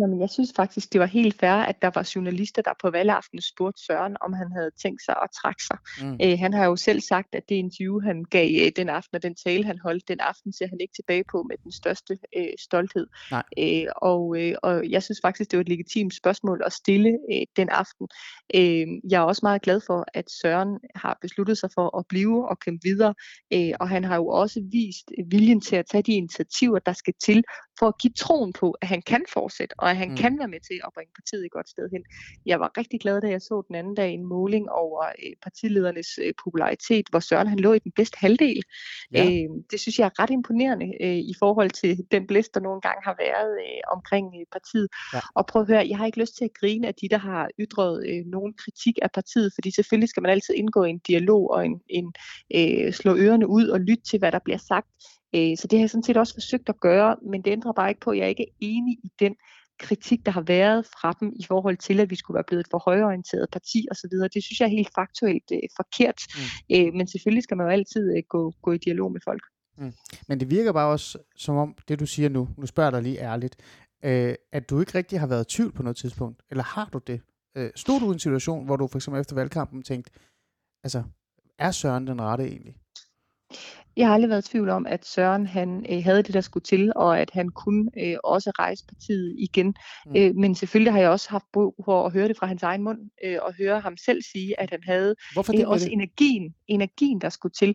Jamen, 0.00 0.20
jeg 0.20 0.30
synes 0.30 0.52
faktisk, 0.56 0.92
det 0.92 1.00
var 1.00 1.06
helt 1.06 1.40
fair, 1.40 1.52
at 1.52 1.82
der 1.82 1.90
var 1.94 2.10
journalister, 2.14 2.62
der 2.62 2.72
på 2.82 2.90
valgaften 2.90 3.40
spurgte 3.40 3.84
Søren, 3.84 4.16
om 4.20 4.32
han 4.32 4.52
havde 4.52 4.70
tænkt 4.82 5.02
sig 5.04 5.14
at 5.22 5.28
trække 5.42 5.62
sig. 5.64 5.78
Mm. 6.02 6.16
Æ, 6.20 6.32
øh, 6.32 6.38
han 6.38 6.54
har 6.54 6.64
jo 6.64 6.76
selv 6.76 7.00
sagt, 7.00 7.34
at 7.34 7.42
det 7.48 7.54
interview, 7.54 8.00
han 8.00 8.24
gav 8.24 8.48
øh, 8.62 8.72
den 8.76 8.88
aften, 8.88 9.16
og 9.16 9.22
den 9.22 9.34
tale, 9.34 9.64
han 9.64 9.78
holdt 9.78 10.08
den 10.08 10.20
aften, 10.20 10.52
ser 10.52 10.66
han 10.68 10.78
ikke 10.80 10.94
tilbage 10.94 11.24
på 11.32 11.42
med 11.50 11.56
den 11.64 11.72
største 11.72 12.18
øh, 12.36 12.52
stolthed. 12.58 13.06
Æ, 13.56 13.82
øh, 13.82 13.88
og, 13.96 14.36
øh, 14.38 14.54
og 14.62 14.90
jeg 14.90 15.02
synes 15.02 15.20
faktisk, 15.22 15.50
det 15.50 15.56
var 15.56 15.60
et 15.60 15.68
legitimt 15.68 16.14
spørgsmål 16.14 16.62
at 16.66 16.72
stille 16.72 17.18
øh, 17.32 17.42
den 17.56 17.68
aften. 17.68 18.08
Æ, 18.54 18.84
jeg 19.10 19.18
er 19.18 19.26
også 19.26 19.40
meget 19.42 19.62
glad 19.62 19.80
for, 19.86 20.06
at 20.14 20.30
Søren 20.30 20.78
har 20.94 21.18
besluttet 21.20 21.58
sig 21.58 21.70
for 21.74 21.98
at 21.98 22.04
blive 22.08 22.48
og 22.48 22.58
kæmpe 22.58 22.80
videre, 22.84 23.14
øh, 23.52 23.72
og 23.80 23.88
han 23.88 24.04
har 24.04 24.16
jo 24.16 24.26
også 24.26 24.60
vist 24.72 25.10
viljen 25.30 25.60
til 25.60 25.76
at 25.76 25.86
tage 25.86 26.02
de 26.02 26.12
initiativer, 26.12 26.78
der 26.78 26.92
skal 26.92 27.14
til 27.24 27.44
for 27.82 27.88
at 27.88 27.98
give 27.98 28.12
troen 28.24 28.52
på, 28.52 28.68
at 28.82 28.88
han 28.88 29.02
kan 29.02 29.22
fortsætte, 29.32 29.74
og 29.78 29.90
at 29.90 29.96
han 29.96 30.10
mm. 30.10 30.16
kan 30.16 30.38
være 30.38 30.48
med 30.48 30.60
til 30.68 30.78
at 30.86 30.90
bringe 30.94 31.12
partiet 31.18 31.44
et 31.44 31.50
godt 31.50 31.68
sted 31.68 31.88
hen. 31.92 32.02
Jeg 32.46 32.60
var 32.60 32.70
rigtig 32.78 33.00
glad, 33.00 33.20
da 33.20 33.28
jeg 33.28 33.42
så 33.42 33.62
den 33.68 33.74
anden 33.74 33.94
dag 33.94 34.10
en 34.10 34.24
måling 34.24 34.70
over 34.70 35.02
øh, 35.04 35.32
partiledernes 35.42 36.10
øh, 36.24 36.32
popularitet, 36.44 37.06
hvor 37.10 37.20
Søren 37.20 37.46
han 37.46 37.58
lå 37.58 37.72
i 37.72 37.78
den 37.78 37.92
bedste 37.96 38.16
halvdel. 38.20 38.62
Ja. 39.14 39.24
Øh, 39.24 39.48
det 39.70 39.80
synes 39.80 39.98
jeg 39.98 40.06
er 40.06 40.22
ret 40.22 40.30
imponerende 40.30 40.88
øh, 41.04 41.20
i 41.32 41.34
forhold 41.38 41.70
til 41.70 41.92
den 42.10 42.26
blæst, 42.26 42.54
der 42.54 42.60
nogle 42.60 42.80
gange 42.80 43.00
har 43.04 43.16
været 43.26 43.52
øh, 43.66 43.80
omkring 43.96 44.26
øh, 44.40 44.46
partiet. 44.52 44.88
Ja. 45.14 45.20
Og 45.34 45.46
prøv 45.46 45.62
at 45.62 45.68
høre, 45.68 45.88
jeg 45.88 45.98
har 45.98 46.06
ikke 46.06 46.20
lyst 46.20 46.36
til 46.36 46.44
at 46.44 46.54
grine 46.60 46.86
af 46.88 46.94
de, 46.94 47.08
der 47.08 47.18
har 47.18 47.48
ytret 47.60 47.94
øh, 48.08 48.22
nogen 48.26 48.52
kritik 48.62 48.98
af 49.02 49.10
partiet, 49.10 49.52
fordi 49.56 49.70
selvfølgelig 49.74 50.08
skal 50.08 50.22
man 50.22 50.30
altid 50.30 50.54
indgå 50.54 50.84
i 50.84 50.90
en 50.90 50.98
dialog 50.98 51.50
og 51.50 51.66
en, 51.66 51.80
en 51.88 52.08
øh, 52.58 52.92
slå 52.92 53.16
ørerne 53.16 53.46
ud 53.48 53.66
og 53.68 53.80
lytte 53.80 54.04
til, 54.04 54.18
hvad 54.18 54.32
der 54.32 54.42
bliver 54.44 54.58
sagt. 54.58 54.88
Øh, 55.34 55.56
så 55.58 55.66
det 55.68 55.78
har 55.78 55.82
jeg 55.82 55.90
sådan 55.90 56.02
set 56.02 56.16
også 56.16 56.34
forsøgt 56.34 56.68
at 56.68 56.80
gøre, 56.80 57.16
men 57.30 57.42
det 57.42 57.50
ændrer 57.50 57.72
bare 57.72 57.88
ikke 57.88 58.00
på, 58.00 58.10
at 58.10 58.18
jeg 58.18 58.28
ikke 58.28 58.42
er 58.42 58.54
enig 58.60 58.98
i 59.04 59.10
den 59.18 59.34
kritik, 59.78 60.26
der 60.26 60.32
har 60.32 60.40
været 60.40 60.86
fra 60.86 61.12
dem 61.20 61.32
i 61.36 61.44
forhold 61.44 61.76
til, 61.76 62.00
at 62.00 62.10
vi 62.10 62.16
skulle 62.16 62.34
være 62.34 62.44
blevet 62.46 62.60
et 62.60 62.70
for 62.70 62.78
højorienteret 62.78 63.46
parti 63.52 63.86
osv. 63.90 64.10
Det 64.34 64.44
synes 64.44 64.60
jeg 64.60 64.66
er 64.66 64.70
helt 64.70 64.90
faktuelt 64.94 65.48
øh, 65.52 65.68
forkert. 65.76 66.20
Mm. 66.36 66.76
Øh, 66.76 66.94
men 66.94 67.06
selvfølgelig 67.08 67.42
skal 67.42 67.56
man 67.56 67.66
jo 67.66 67.72
altid 67.72 68.16
øh, 68.16 68.22
gå, 68.28 68.52
gå 68.62 68.72
i 68.72 68.78
dialog 68.78 69.12
med 69.12 69.20
folk. 69.24 69.42
Mm. 69.78 69.92
Men 70.28 70.40
det 70.40 70.50
virker 70.50 70.72
bare 70.72 70.90
også 70.90 71.18
som 71.36 71.56
om, 71.56 71.76
det 71.88 72.00
du 72.00 72.06
siger 72.06 72.28
nu, 72.28 72.48
nu 72.56 72.66
spørger 72.66 72.86
jeg 72.90 72.92
dig 72.92 73.02
lige 73.02 73.20
ærligt, 73.20 73.56
øh, 74.04 74.34
at 74.52 74.70
du 74.70 74.80
ikke 74.80 74.94
rigtig 74.94 75.20
har 75.20 75.26
været 75.26 75.52
i 75.52 75.56
tvivl 75.56 75.72
på 75.72 75.82
noget 75.82 75.96
tidspunkt, 75.96 76.42
eller 76.50 76.64
har 76.64 76.88
du 76.92 76.98
det? 76.98 77.20
Øh, 77.56 77.70
stod 77.74 78.00
du 78.00 78.10
i 78.10 78.12
en 78.12 78.18
situation, 78.18 78.64
hvor 78.64 78.76
du 78.76 78.86
for 78.86 78.98
eksempel 78.98 79.20
efter 79.20 79.34
valgkampen 79.34 79.82
tænkte, 79.82 80.10
altså, 80.84 81.02
er 81.58 81.70
Søren 81.70 82.06
den 82.06 82.22
rette 82.22 82.44
egentlig? 82.44 82.76
Jeg 83.96 84.06
har 84.06 84.14
aldrig 84.14 84.30
været 84.30 84.48
i 84.48 84.50
tvivl 84.50 84.68
om, 84.68 84.86
at 84.86 85.06
Søren 85.06 85.46
han 85.46 85.86
øh, 85.90 86.04
havde 86.04 86.22
det, 86.22 86.34
der 86.34 86.40
skulle 86.40 86.64
til, 86.64 86.92
og 86.96 87.20
at 87.20 87.30
han 87.32 87.48
kunne 87.48 87.90
øh, 87.98 88.16
også 88.24 88.50
rejse 88.58 88.84
partiet 88.88 89.34
igen. 89.38 89.74
Mm. 90.06 90.16
Øh, 90.16 90.34
men 90.34 90.54
selvfølgelig 90.54 90.92
har 90.92 91.00
jeg 91.00 91.10
også 91.10 91.30
haft 91.30 91.44
brug 91.52 91.82
for 91.84 92.06
at 92.06 92.12
høre 92.12 92.28
det 92.28 92.36
fra 92.36 92.46
hans 92.46 92.62
egen 92.62 92.82
mund, 92.82 92.98
øh, 93.24 93.38
og 93.42 93.54
høre 93.54 93.80
ham 93.80 93.96
selv 93.96 94.22
sige, 94.32 94.60
at 94.60 94.70
han 94.70 94.80
havde 94.84 95.14
Hvorfor 95.32 95.60
øh, 95.60 95.68
også 95.68 95.84
det? 95.84 95.92
energien, 95.92 96.54
energien, 96.66 97.20
der 97.20 97.28
skulle 97.28 97.52
til. 97.52 97.74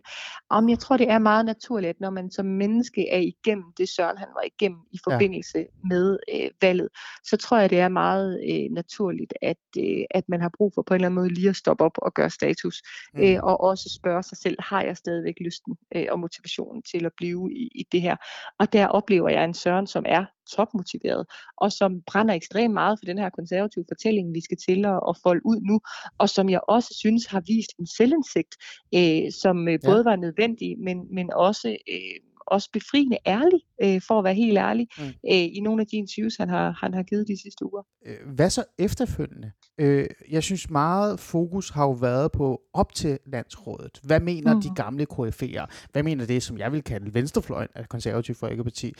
Om 0.50 0.68
jeg 0.68 0.78
tror, 0.78 0.96
det 0.96 1.10
er 1.10 1.18
meget 1.18 1.44
naturligt, 1.44 1.90
at 1.90 2.00
når 2.00 2.10
man 2.10 2.30
som 2.30 2.46
menneske 2.46 3.08
er 3.08 3.18
igennem 3.18 3.64
det, 3.78 3.88
Søren 3.88 4.18
han 4.18 4.28
var 4.34 4.42
igennem 4.46 4.80
i 4.92 4.98
forbindelse 5.04 5.58
ja. 5.58 5.64
med 5.88 6.18
øh, 6.34 6.50
valget, 6.60 6.88
så 7.24 7.36
tror 7.36 7.58
jeg, 7.58 7.70
det 7.70 7.80
er 7.80 7.88
meget 7.88 8.40
øh, 8.50 8.74
naturligt, 8.74 9.34
at, 9.42 9.56
øh, 9.78 10.04
at 10.10 10.28
man 10.28 10.40
har 10.40 10.50
brug 10.56 10.72
for 10.74 10.82
på 10.82 10.94
en 10.94 10.96
eller 10.96 11.06
anden 11.06 11.20
måde 11.20 11.28
lige 11.28 11.48
at 11.48 11.56
stoppe 11.56 11.84
op 11.84 11.98
og 11.98 12.14
gøre 12.14 12.30
status, 12.30 12.82
mm. 13.14 13.20
øh, 13.20 13.38
og 13.42 13.60
også 13.60 13.98
spørge 13.98 14.22
sig 14.22 14.38
selv, 14.38 14.56
har 14.58 14.82
jeg 14.82 14.96
stadigvæk 14.96 15.34
lysten 15.40 15.76
øh, 15.96 16.07
og 16.12 16.20
motivationen 16.20 16.82
til 16.82 17.06
at 17.06 17.12
blive 17.16 17.52
i, 17.52 17.70
i 17.74 17.84
det 17.92 18.02
her? 18.02 18.16
Og 18.58 18.72
der 18.72 18.86
oplever 18.86 19.28
jeg 19.28 19.44
en 19.44 19.54
Søren, 19.54 19.86
som 19.86 20.04
er 20.06 20.24
topmotiveret, 20.56 21.26
og 21.56 21.72
som 21.72 22.02
brænder 22.06 22.34
ekstremt 22.34 22.74
meget 22.74 22.98
for 23.00 23.06
den 23.06 23.18
her 23.18 23.30
konservative 23.30 23.84
fortælling, 23.88 24.34
vi 24.34 24.40
skal 24.40 24.58
til 24.68 24.84
at, 24.86 25.00
at 25.08 25.16
folde 25.22 25.40
ud 25.44 25.60
nu, 25.60 25.80
og 26.18 26.28
som 26.28 26.48
jeg 26.48 26.60
også 26.68 26.94
synes 26.98 27.26
har 27.26 27.42
vist 27.46 27.72
en 27.78 27.86
selvindsigt, 27.86 28.54
øh, 28.94 29.32
som 29.42 29.68
øh, 29.68 29.78
både 29.84 29.96
ja. 29.96 30.02
var 30.10 30.16
nødvendig, 30.16 30.78
men, 30.78 31.14
men 31.14 31.32
også 31.32 31.68
øh, 31.68 32.16
også 32.50 32.70
befriende 32.72 33.18
ærlig, 33.26 33.60
øh, 33.82 34.00
for 34.08 34.18
at 34.18 34.24
være 34.24 34.34
helt 34.34 34.58
ærlig, 34.58 34.88
mm. 34.98 35.04
øh, 35.04 35.12
i 35.56 35.60
nogle 35.62 35.80
af 35.80 35.86
de 35.86 35.96
interviews, 35.96 36.36
han 36.36 36.48
har, 36.48 36.70
han 36.70 36.94
har 36.94 37.02
givet 37.02 37.28
de 37.28 37.42
sidste 37.42 37.64
uger. 37.72 37.82
Øh, 38.06 38.34
hvad 38.34 38.50
så 38.50 38.64
efterfølgende? 38.78 39.52
Øh, 39.78 40.06
jeg 40.30 40.42
synes 40.42 40.70
meget 40.70 41.20
fokus 41.20 41.70
har 41.70 41.84
jo 41.84 41.92
været 41.92 42.32
på 42.32 42.60
op 42.72 42.94
til 42.94 43.18
landsrådet. 43.26 44.00
Hvad 44.02 44.20
mener 44.20 44.54
mm. 44.54 44.62
de 44.62 44.70
gamle 44.76 45.06
KF'er? 45.12 45.66
Hvad 45.92 46.02
mener 46.02 46.26
det, 46.26 46.42
som 46.42 46.58
jeg 46.58 46.72
vil 46.72 46.82
kalde 46.82 47.14
venstrefløjen 47.14 47.68
af 47.74 47.88
konservativ 47.88 48.34
folkeparti? 48.34 48.92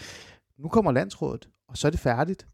Nu 0.59 0.69
kommer 0.69 0.93
landsrådet, 0.93 1.49
og 1.69 1.77
så 1.77 1.87
er 1.87 1.91
det 1.91 2.01
færdigt. 2.01 2.47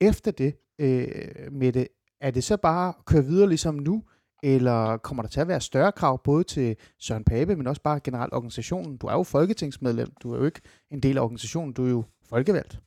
Efter 0.00 0.30
det, 0.30 0.54
øh, 0.78 1.52
med 1.52 1.72
det, 1.72 1.88
er 2.20 2.30
det 2.30 2.44
så 2.44 2.56
bare 2.56 2.88
at 2.88 3.04
køre 3.04 3.24
videre 3.24 3.48
ligesom 3.48 3.74
nu, 3.74 4.02
eller 4.42 4.96
kommer 4.96 5.22
der 5.22 5.30
til 5.30 5.40
at 5.40 5.48
være 5.48 5.60
større 5.60 5.92
krav 5.92 6.22
både 6.22 6.44
til 6.44 6.76
Søren 6.98 7.24
Pape, 7.24 7.56
men 7.56 7.66
også 7.66 7.82
bare 7.82 8.00
generelt 8.00 8.32
organisationen? 8.32 8.96
Du 8.96 9.06
er 9.06 9.12
jo 9.12 9.22
folketingsmedlem, 9.22 10.12
du 10.22 10.32
er 10.32 10.38
jo 10.38 10.44
ikke 10.44 10.60
en 10.90 11.00
del 11.00 11.18
af 11.18 11.22
organisationen, 11.22 11.72
du 11.72 11.84
er 11.84 11.90
jo 11.90 12.04
folkevalgt. 12.28 12.80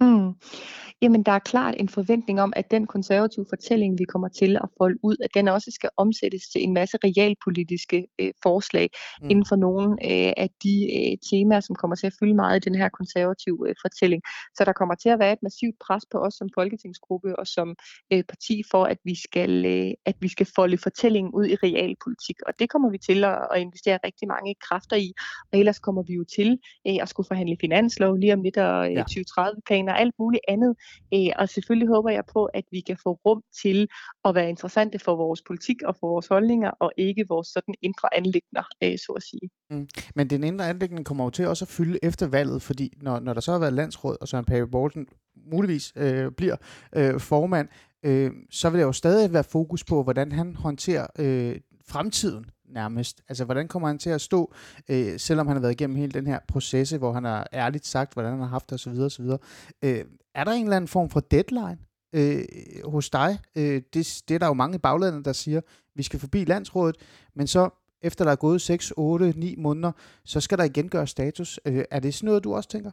Mm. 0.00 0.34
Jamen, 1.02 1.22
der 1.22 1.32
er 1.32 1.38
klart 1.38 1.74
en 1.78 1.88
forventning 1.88 2.40
om, 2.40 2.52
at 2.56 2.70
den 2.70 2.86
konservative 2.86 3.46
fortælling, 3.48 3.98
vi 3.98 4.04
kommer 4.04 4.28
til 4.28 4.56
at 4.56 4.68
folde 4.78 4.98
ud, 5.02 5.16
at 5.24 5.30
den 5.34 5.48
også 5.48 5.70
skal 5.74 5.90
omsættes 5.96 6.42
til 6.52 6.62
en 6.62 6.74
masse 6.74 6.96
realpolitiske 7.04 8.06
øh, 8.20 8.32
forslag 8.42 8.88
mm. 9.22 9.30
inden 9.30 9.46
for 9.48 9.56
nogle 9.56 9.88
øh, 9.90 10.32
af 10.36 10.50
de 10.62 10.76
øh, 10.96 11.16
temaer, 11.30 11.60
som 11.60 11.76
kommer 11.76 11.96
til 11.96 12.06
at 12.06 12.12
fylde 12.20 12.34
meget 12.34 12.56
i 12.56 12.68
den 12.68 12.74
her 12.80 12.88
konservative 12.88 13.68
øh, 13.68 13.74
fortælling. 13.84 14.22
Så 14.56 14.64
der 14.64 14.72
kommer 14.72 14.94
til 14.94 15.08
at 15.08 15.18
være 15.18 15.32
et 15.32 15.42
massivt 15.42 15.76
pres 15.86 16.04
på 16.12 16.18
os 16.18 16.34
som 16.34 16.48
folketingsgruppe 16.54 17.38
og 17.38 17.46
som 17.46 17.68
øh, 18.12 18.22
parti 18.32 18.62
for, 18.70 18.84
at 18.84 18.98
vi 19.04 19.14
skal 19.26 19.52
øh, 19.66 19.90
at 20.06 20.16
vi 20.20 20.28
skal 20.28 20.46
folde 20.56 20.78
fortællingen 20.78 21.32
ud 21.34 21.46
i 21.46 21.54
realpolitik. 21.54 22.36
Og 22.46 22.52
det 22.58 22.70
kommer 22.70 22.90
vi 22.90 22.98
til 22.98 23.24
at, 23.24 23.38
at 23.54 23.60
investere 23.60 23.98
rigtig 24.04 24.28
mange 24.28 24.54
kræfter 24.66 24.96
i. 24.96 25.12
Og 25.52 25.58
ellers 25.58 25.78
kommer 25.78 26.02
vi 26.02 26.14
jo 26.14 26.24
til 26.36 26.58
øh, 26.88 26.96
at 27.02 27.08
skulle 27.08 27.26
forhandle 27.26 27.56
finanslov 27.60 28.16
lige 28.16 28.32
om 28.32 28.42
lidt 28.42 28.56
og 28.56 28.86
øh, 28.86 28.92
ja. 28.92 29.04
2030-planer 29.10 29.83
og 29.88 30.00
alt 30.00 30.14
muligt 30.18 30.42
andet. 30.48 30.76
Øh, 31.14 31.30
og 31.36 31.48
selvfølgelig 31.48 31.88
håber 31.88 32.10
jeg 32.10 32.24
på, 32.32 32.44
at 32.44 32.64
vi 32.70 32.80
kan 32.80 32.96
få 33.02 33.20
rum 33.26 33.42
til 33.62 33.88
at 34.24 34.34
være 34.34 34.48
interessante 34.48 34.98
for 34.98 35.16
vores 35.16 35.42
politik 35.42 35.82
og 35.82 35.96
for 36.00 36.08
vores 36.08 36.26
holdninger, 36.26 36.70
og 36.70 36.92
ikke 36.96 37.24
vores 37.28 37.48
sådan 37.48 37.74
indre 37.82 38.16
anlægner, 38.16 38.64
øh, 38.82 38.98
så 38.98 39.12
at 39.16 39.22
sige. 39.22 39.50
Mm. 39.70 39.88
Men 40.14 40.30
den 40.30 40.44
indre 40.44 40.68
anlægning 40.68 41.06
kommer 41.06 41.24
jo 41.24 41.30
til 41.30 41.48
også 41.48 41.64
at 41.64 41.68
fylde 41.68 41.98
efter 42.02 42.26
valget, 42.26 42.62
fordi 42.62 42.92
når, 43.02 43.20
når 43.20 43.32
der 43.34 43.40
så 43.40 43.52
har 43.52 43.58
været 43.58 43.72
landsråd, 43.72 44.16
og 44.20 44.28
Søren 44.28 44.44
Pape 44.44 44.66
Borgsen 44.66 45.06
muligvis 45.52 45.92
øh, 45.96 46.30
bliver 46.32 46.56
øh, 46.96 47.20
formand, 47.20 47.68
øh, 48.02 48.30
så 48.50 48.70
vil 48.70 48.80
der 48.80 48.86
jo 48.86 48.92
stadig 48.92 49.32
være 49.32 49.44
fokus 49.44 49.84
på, 49.84 50.02
hvordan 50.02 50.32
han 50.32 50.56
håndterer 50.56 51.06
øh, 51.18 51.56
fremtiden 51.86 52.44
nærmest. 52.68 53.22
Altså, 53.28 53.44
hvordan 53.44 53.68
kommer 53.68 53.88
han 53.88 53.98
til 53.98 54.10
at 54.10 54.20
stå, 54.20 54.54
øh, 54.88 55.18
selvom 55.18 55.46
han 55.46 55.56
har 55.56 55.60
været 55.60 55.72
igennem 55.72 55.96
hele 55.96 56.12
den 56.12 56.26
her 56.26 56.38
processe, 56.48 56.98
hvor 56.98 57.12
han 57.12 57.24
har 57.24 57.48
ærligt 57.52 57.86
sagt, 57.86 58.12
hvordan 58.12 58.30
han 58.30 58.40
har 58.40 58.46
haft 58.46 58.70
det 58.70 58.74
osv. 58.74 59.00
osv. 59.00 59.24
Øh, 59.82 60.04
er 60.34 60.44
der 60.44 60.52
en 60.52 60.64
eller 60.64 60.76
anden 60.76 60.88
form 60.88 61.10
for 61.10 61.20
deadline 61.20 61.78
øh, 62.12 62.44
hos 62.84 63.10
dig? 63.10 63.38
Øh, 63.56 63.82
det, 63.94 64.22
det 64.28 64.34
er 64.34 64.38
der 64.38 64.46
jo 64.46 64.54
mange 64.54 64.74
i 64.74 64.78
baglandet, 64.78 65.24
der 65.24 65.32
siger, 65.32 65.60
vi 65.94 66.02
skal 66.02 66.20
forbi 66.20 66.44
landsrådet, 66.44 66.96
men 67.34 67.46
så 67.46 67.70
efter 68.02 68.24
der 68.24 68.32
er 68.32 68.36
gået 68.36 68.60
6, 68.60 68.92
8, 68.96 69.32
9 69.36 69.54
måneder, 69.58 69.92
så 70.24 70.40
skal 70.40 70.58
der 70.58 70.64
igen 70.64 70.88
gøre 70.88 71.06
status. 71.06 71.60
Øh, 71.64 71.84
er 71.90 72.00
det 72.00 72.14
sådan 72.14 72.26
noget, 72.26 72.44
du 72.44 72.54
også 72.54 72.68
tænker? 72.68 72.90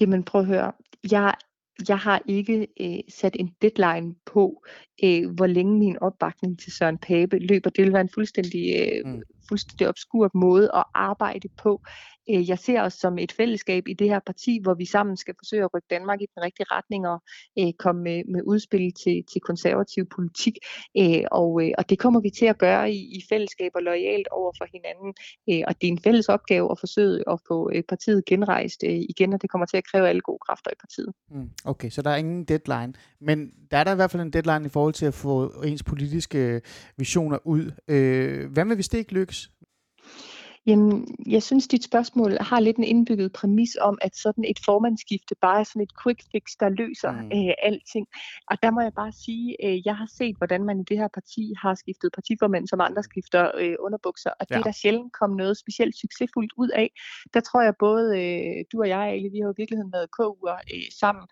Jamen 0.00 0.24
prøv 0.24 0.40
at 0.40 0.46
høre. 0.46 0.72
Jeg 1.10 1.34
jeg 1.88 1.98
har 1.98 2.22
ikke 2.26 2.66
øh, 2.80 2.98
sat 3.08 3.36
en 3.38 3.54
deadline 3.62 4.14
på, 4.26 4.64
øh, 5.04 5.30
hvor 5.30 5.46
længe 5.46 5.78
min 5.78 5.98
opbakning 5.98 6.58
til 6.58 6.72
Søren 6.72 6.98
Pape 6.98 7.38
løber. 7.38 7.70
Det 7.70 7.84
vil 7.84 7.92
være 7.92 8.00
en 8.00 8.10
fuldstændig, 8.14 8.76
øh, 8.80 9.12
mm. 9.12 9.22
fuldstændig 9.48 9.88
obskur 9.88 10.30
måde 10.34 10.70
at 10.74 10.84
arbejde 10.94 11.48
på. 11.62 11.82
Øh, 12.30 12.48
jeg 12.48 12.58
ser 12.58 12.82
os 12.82 12.94
som 12.94 13.18
et 13.18 13.32
fællesskab 13.32 13.88
i 13.88 13.94
det 13.94 14.08
her 14.08 14.20
parti, 14.26 14.60
hvor 14.62 14.74
vi 14.74 14.84
sammen 14.84 15.16
skal 15.16 15.34
forsøge 15.38 15.64
at 15.64 15.74
rykke 15.74 15.86
Danmark 15.90 16.22
i 16.22 16.26
den 16.34 16.42
rigtige 16.42 16.66
retning 16.70 17.08
og 17.08 17.22
øh, 17.58 17.72
komme 17.78 18.02
med, 18.02 18.22
med 18.32 18.42
udspil 18.46 18.92
til, 18.92 19.24
til 19.32 19.40
konservativ 19.40 20.06
politik. 20.16 20.56
Øh, 20.98 21.24
og, 21.30 21.50
øh, 21.62 21.70
og 21.78 21.90
det 21.90 21.98
kommer 21.98 22.20
vi 22.20 22.30
til 22.30 22.46
at 22.46 22.58
gøre 22.58 22.92
i, 22.92 23.00
i 23.16 23.20
fællesskab 23.28 23.70
og 23.74 23.82
lojalt 23.82 24.28
over 24.28 24.52
for 24.58 24.66
hinanden. 24.74 25.14
Øh, 25.50 25.62
og 25.68 25.74
det 25.80 25.88
er 25.88 25.92
en 25.92 26.02
fælles 26.06 26.28
opgave 26.28 26.70
at 26.70 26.78
forsøge 26.78 27.24
at 27.32 27.38
få 27.48 27.70
øh, 27.74 27.82
partiet 27.88 28.24
genrejst 28.24 28.84
øh, 28.84 29.00
igen, 29.12 29.32
og 29.32 29.42
det 29.42 29.50
kommer 29.50 29.66
til 29.66 29.76
at 29.76 29.84
kræve 29.90 30.08
alle 30.08 30.20
gode 30.20 30.38
kræfter 30.46 30.70
i 30.70 30.78
partiet. 30.80 31.12
Mm, 31.30 31.50
okay, 31.64 31.90
så 31.90 32.02
der 32.02 32.10
er 32.10 32.16
ingen 32.16 32.44
deadline. 32.44 32.92
Men 33.20 33.50
der 33.70 33.78
er 33.78 33.84
der 33.84 33.92
i 33.92 33.94
hvert 33.94 34.10
fald 34.10 34.22
en 34.22 34.32
deadline 34.32 34.66
i 34.66 34.68
forhold 34.68 34.94
til 34.94 35.06
at 35.06 35.14
få 35.14 35.62
ens 35.64 35.82
politiske 35.82 36.38
øh, 36.38 36.60
visioner 36.96 37.38
ud. 37.44 37.70
Øh, 37.88 38.52
hvad 38.52 38.64
med, 38.64 38.74
hvis 38.74 38.88
det 38.88 38.98
ikke 38.98 39.12
lykkes? 39.12 39.50
Jamen, 40.68 41.16
jeg 41.26 41.42
synes, 41.42 41.68
dit 41.68 41.84
spørgsmål 41.84 42.38
har 42.40 42.60
lidt 42.60 42.76
en 42.76 42.84
indbygget 42.84 43.32
præmis 43.32 43.76
om, 43.80 43.98
at 44.02 44.16
sådan 44.16 44.44
et 44.44 44.58
formandsskifte 44.64 45.34
bare 45.40 45.60
er 45.60 45.64
sådan 45.64 45.82
et 45.82 45.92
quick 46.02 46.20
fix, 46.32 46.44
der 46.60 46.68
løser 46.68 47.12
mm. 47.12 47.26
øh, 47.36 47.54
alting. 47.62 48.06
Og 48.50 48.56
der 48.62 48.70
må 48.70 48.80
jeg 48.80 48.94
bare 48.94 49.12
sige, 49.12 49.66
øh, 49.66 49.86
jeg 49.86 49.96
har 49.96 50.08
set, 50.18 50.36
hvordan 50.36 50.64
man 50.64 50.80
i 50.80 50.84
det 50.88 50.98
her 50.98 51.08
parti 51.08 51.52
har 51.62 51.74
skiftet 51.74 52.12
partiformand, 52.14 52.68
som 52.68 52.80
andre 52.80 53.02
skifter 53.02 53.50
øh, 53.58 53.76
underbukser, 53.80 54.30
og 54.40 54.46
ja. 54.50 54.54
det 54.54 54.60
er 54.60 54.64
der 54.64 54.72
sjældent 54.82 55.12
kommet 55.12 55.36
noget 55.36 55.58
specielt 55.58 55.96
succesfuldt 55.96 56.52
ud 56.56 56.68
af. 56.68 56.90
Der 57.34 57.40
tror 57.40 57.62
jeg 57.62 57.74
både 57.78 58.04
øh, 58.22 58.64
du 58.72 58.80
og 58.80 58.88
jeg, 58.88 59.04
Ali, 59.14 59.28
vi 59.28 59.38
har 59.38 59.46
jo 59.46 59.54
i 59.56 59.60
virkeligheden 59.62 59.92
været 59.92 60.08
KU'er 60.16 60.58
øh, 60.74 60.88
sammen, 61.00 61.24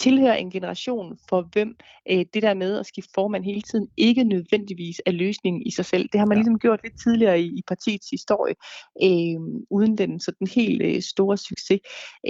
tilhører 0.00 0.34
en 0.34 0.50
generation, 0.50 1.18
for 1.28 1.48
hvem 1.52 1.76
øh, 2.10 2.24
det 2.34 2.42
der 2.42 2.54
med 2.54 2.78
at 2.78 2.86
skifte 2.86 3.10
formand 3.14 3.44
hele 3.44 3.62
tiden 3.62 3.88
ikke 3.96 4.24
nødvendigvis 4.24 5.00
er 5.06 5.10
løsningen 5.12 5.62
i 5.66 5.70
sig 5.70 5.84
selv. 5.84 6.08
Det 6.12 6.20
har 6.20 6.26
man 6.26 6.36
ja. 6.36 6.40
ligesom 6.40 6.58
gjort 6.58 6.80
lidt 6.82 7.00
tidligere 7.02 7.40
i, 7.40 7.46
i 7.46 7.62
partiets 7.68 8.10
historie 8.10 8.54
øh, 9.02 9.40
uden 9.70 9.98
den 9.98 10.20
sådan 10.20 10.46
helt 10.46 10.82
øh, 10.82 11.02
store 11.02 11.36
succes. 11.36 11.80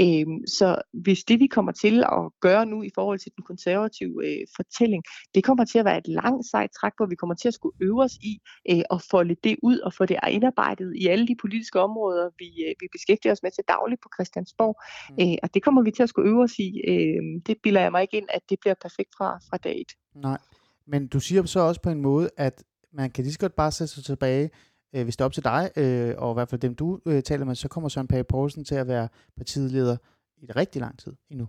Øh, 0.01 0.27
så 0.59 0.83
hvis 0.93 1.25
det 1.25 1.41
vi 1.41 1.47
kommer 1.47 1.73
til 1.73 2.03
at 2.03 2.23
gøre 2.41 2.67
nu 2.67 2.83
i 2.83 2.91
forhold 2.95 3.19
til 3.19 3.33
den 3.37 3.45
konservative 3.45 4.27
øh, 4.27 4.47
fortælling, 4.57 5.03
det 5.35 5.45
kommer 5.45 5.65
til 5.65 5.79
at 5.79 5.85
være 5.85 5.99
et 5.99 6.09
langt 6.09 6.47
sejt 6.51 6.71
træk, 6.81 6.93
hvor 6.97 7.07
vi 7.07 7.15
kommer 7.15 7.35
til 7.35 7.49
at 7.49 7.55
skulle 7.55 7.77
øve 7.81 8.03
os 8.03 8.17
i 8.31 8.39
øh, 8.71 8.83
at 8.91 9.03
folde 9.11 9.37
det 9.45 9.57
ud 9.63 9.79
og 9.79 9.93
få 9.95 10.07
det 10.07 10.19
indarbejdet 10.31 10.93
i 10.97 11.07
alle 11.07 11.27
de 11.27 11.37
politiske 11.41 11.81
områder, 11.81 12.31
vi, 12.39 12.49
øh, 12.67 12.75
vi 12.81 12.87
beskæftiger 12.93 13.33
os 13.33 13.43
med 13.43 13.51
til 13.51 13.65
dagligt 13.69 14.01
på 14.03 14.09
Christiansborg. 14.17 14.75
Mm. 15.11 15.17
Øh, 15.23 15.37
og 15.43 15.55
det 15.55 15.63
kommer 15.63 15.83
vi 15.83 15.91
til 15.91 16.03
at 16.03 16.09
skulle 16.09 16.31
øve 16.31 16.43
os 16.43 16.59
i. 16.59 16.69
Øh, 16.89 17.23
det 17.47 17.54
bilder 17.63 17.81
jeg 17.81 17.93
mig 17.93 18.03
ikke 18.03 18.17
ind, 18.17 18.29
at 18.31 18.43
det 18.51 18.61
bliver 18.61 18.75
perfekt 18.83 19.15
fra, 19.17 19.39
fra 19.51 19.57
dag 19.57 19.81
et. 19.81 19.93
Nej, 20.15 20.39
men 20.87 21.07
du 21.07 21.21
siger 21.21 21.47
så 21.47 21.61
også 21.61 21.81
på 21.81 21.91
en 21.91 22.01
måde, 22.01 22.31
at 22.37 22.65
man 22.93 23.11
kan 23.11 23.25
lige 23.25 23.33
så 23.33 23.39
godt 23.39 23.55
bare 23.55 23.73
sætte 23.73 23.95
sig 23.95 24.05
tilbage 24.05 24.51
øh, 24.95 25.05
hvis 25.05 25.17
det 25.17 25.21
er 25.21 25.25
op 25.25 25.33
til 25.33 25.45
dig, 25.45 25.71
øh, 25.77 26.15
og 26.19 26.33
i 26.33 26.35
hvert 26.35 26.49
fald 26.49 26.61
dem 26.61 26.75
du 26.75 27.01
øh, 27.07 27.23
taler 27.23 27.45
med, 27.45 27.55
så 27.55 27.69
kommer 27.69 27.89
Søren 27.89 28.09
Pape 28.09 28.25
Poulsen 28.25 28.65
til 28.65 28.75
at 28.75 28.89
være 28.89 29.09
partileder 29.37 29.97
i 30.37 30.47
det 30.47 30.57
rigtig 30.57 30.81
lang 30.81 30.99
tid 30.99 31.13
endnu. 31.31 31.49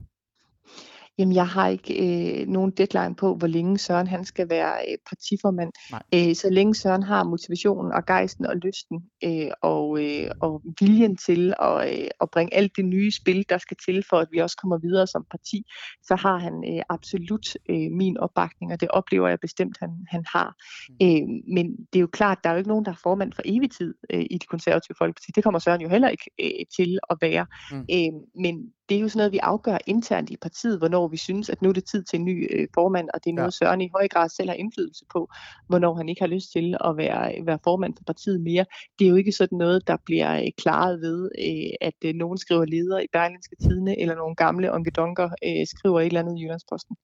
Jamen, 1.18 1.36
jeg 1.36 1.48
har 1.48 1.68
ikke 1.68 1.94
øh, 2.04 2.48
nogen 2.48 2.72
deadline 2.72 3.16
på, 3.16 3.36
hvor 3.36 3.48
længe 3.48 3.78
Søren 3.78 4.08
han 4.08 4.26
skal 4.26 4.50
være 4.50 4.74
øh, 4.90 4.98
partiformand. 5.10 5.72
Øh, 6.14 6.36
så 6.36 6.50
længe 6.50 6.76
Søren 6.76 7.04
har 7.04 7.24
motivationen 7.24 7.92
og 7.92 8.06
gejsten 8.06 8.46
og 8.46 8.56
lysten 8.56 9.04
øh, 9.24 9.52
og, 9.62 10.04
øh, 10.04 10.32
og 10.42 10.62
viljen 10.80 11.18
til 11.18 11.54
at, 11.62 12.00
øh, 12.00 12.08
at 12.22 12.30
bringe 12.30 12.54
alt 12.54 12.72
det 12.78 12.86
nye 12.86 13.12
spil, 13.12 13.46
der 13.50 13.58
skal 13.58 13.78
til 13.86 14.04
for, 14.10 14.18
at 14.18 14.28
vi 14.32 14.40
også 14.40 14.58
kommer 14.58 14.78
videre 14.78 15.08
som 15.08 15.26
parti, 15.32 15.64
så 16.04 16.16
har 16.16 16.38
han 16.38 16.54
øh, 16.72 16.82
absolut 16.90 17.48
øh, 17.70 17.92
min 17.92 18.18
opbakning, 18.18 18.72
og 18.74 18.82
det 18.82 18.90
oplever 18.90 19.28
jeg 19.28 19.40
bestemt, 19.40 19.78
han, 19.80 19.90
han 20.08 20.26
har. 20.28 20.56
Mm. 20.90 20.96
Øh, 21.06 21.54
men 21.56 21.66
det 21.94 22.00
er 22.00 22.02
jo 22.02 22.08
klart, 22.08 22.38
der 22.44 22.50
er 22.50 22.54
jo 22.54 22.58
ikke 22.58 22.70
nogen, 22.70 22.86
der 22.86 22.92
er 22.92 23.00
formand 23.04 23.34
for 23.34 23.42
evig 23.46 23.72
tid 23.72 23.94
øh, 24.10 24.26
i 24.32 24.38
det 24.38 24.50
konservative 24.50 24.96
folkeparti. 24.98 25.32
Det 25.36 25.44
kommer 25.44 25.60
Søren 25.60 25.82
jo 25.82 25.90
heller 25.90 26.10
ikke 26.10 26.30
øh, 26.42 26.66
til 26.78 27.00
at 27.10 27.18
være. 27.22 27.46
Mm. 27.72 27.86
Øh, 27.92 28.14
men 28.44 28.56
det 28.90 28.98
er 28.98 29.02
jo 29.02 29.08
sådan 29.08 29.18
noget, 29.20 29.32
vi 29.32 29.38
afgør 29.38 29.78
internt 29.86 30.30
i 30.30 30.38
partiet, 30.38 30.78
hvornår 30.78 31.08
vi 31.08 31.18
synes, 31.18 31.50
at 31.50 31.62
nu 31.62 31.70
er 31.70 31.74
det 31.74 31.86
tid 31.86 32.04
til 32.04 32.20
en 32.20 32.26
ny 32.26 32.48
øh, 32.56 32.68
formand, 32.74 33.10
og 33.14 33.24
det 33.24 33.30
er 33.30 33.34
noget, 33.34 33.46
ja. 33.62 33.66
Søren 33.66 33.82
i 33.82 33.90
høj 33.94 34.08
grad 34.08 34.30
selv 34.30 34.50
har 34.50 34.56
indflydelse 34.56 35.06
på, 35.14 35.30
hvornår 35.68 35.94
han 35.94 36.10
ikke 36.10 36.22
har 36.22 36.28
lyst 36.28 36.52
til 36.52 36.78
at 36.86 36.98
være, 36.98 37.46
være 37.46 37.60
formand 37.64 37.94
for 37.98 38.04
partiet 38.04 38.42
mere. 38.42 38.66
Det 39.00 39.06
er 39.06 39.10
jo 39.10 39.16
ikke 39.16 39.32
sådan 39.32 39.58
noget, 39.58 39.88
der 39.88 39.98
bliver 40.06 40.40
øh, 40.40 40.48
klaret 40.58 41.02
ved, 41.02 41.30
øh, 41.40 41.88
at 41.88 42.00
øh, 42.06 42.14
nogen 42.14 42.38
skriver 42.38 42.66
leder 42.66 43.00
i 43.00 43.08
Berlinske 43.14 43.56
Tidene, 43.62 44.00
eller 44.00 44.16
nogle 44.16 44.36
gamle 44.36 44.74
onkedonker 44.74 45.30
øh, 45.46 45.68
skriver 45.68 46.00
et 46.00 46.06
eller 46.06 46.20
andet 46.20 46.38
i 46.38 46.42
Jyllandsposten. 46.42 46.96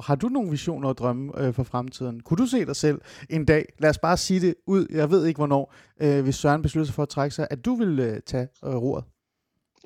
Har 0.00 0.14
du 0.14 0.28
nogle 0.28 0.50
visioner 0.50 0.88
og 0.88 0.98
drømme 0.98 1.32
øh, 1.40 1.54
for 1.54 1.62
fremtiden? 1.62 2.20
Kunne 2.20 2.36
du 2.36 2.46
se 2.46 2.66
dig 2.66 2.76
selv 2.76 3.00
en 3.30 3.44
dag, 3.44 3.64
lad 3.78 3.90
os 3.90 3.98
bare 3.98 4.16
sige 4.16 4.40
det 4.40 4.54
ud, 4.66 4.86
jeg 4.90 5.10
ved 5.10 5.26
ikke 5.26 5.38
hvornår, 5.38 5.74
øh, 6.00 6.22
hvis 6.22 6.34
Søren 6.34 6.62
beslutter 6.62 6.86
sig 6.86 6.94
for 6.94 7.02
at 7.02 7.08
trække 7.08 7.34
sig, 7.34 7.46
at 7.50 7.64
du 7.64 7.74
vil 7.74 8.00
øh, 8.00 8.20
tage 8.26 8.48
øh, 8.64 8.76
roret? 8.76 9.04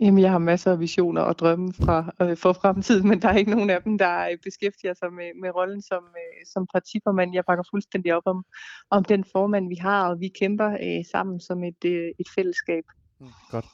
Jamen, 0.00 0.22
jeg 0.22 0.30
har 0.30 0.38
masser 0.38 0.72
af 0.72 0.80
visioner 0.80 1.22
og 1.22 1.38
drømme 1.38 1.72
fra, 1.72 2.12
øh, 2.22 2.36
for 2.36 2.52
fremtiden, 2.52 3.08
men 3.08 3.22
der 3.22 3.28
er 3.28 3.36
ikke 3.36 3.50
nogen 3.50 3.70
af 3.70 3.82
dem, 3.82 3.98
der 3.98 4.36
beskæftiger 4.44 4.94
sig 4.94 5.12
med, 5.12 5.40
med 5.42 5.50
rollen 5.54 5.82
som, 5.82 6.02
øh, 6.04 6.46
som 6.52 6.66
partiformand. 6.72 7.34
Jeg 7.34 7.44
bakker 7.46 7.64
fuldstændig 7.70 8.14
op 8.14 8.22
om, 8.26 8.44
om 8.90 9.04
den 9.04 9.24
formand, 9.32 9.68
vi 9.68 9.74
har, 9.74 10.08
og 10.08 10.20
vi 10.20 10.28
kæmper 10.28 10.70
øh, 10.70 11.04
sammen 11.12 11.40
som 11.40 11.64
et, 11.64 11.84
øh, 11.84 12.08
et 12.20 12.26
fællesskab. 12.34 12.84
Mm, 13.20 13.26
godt. 13.50 13.66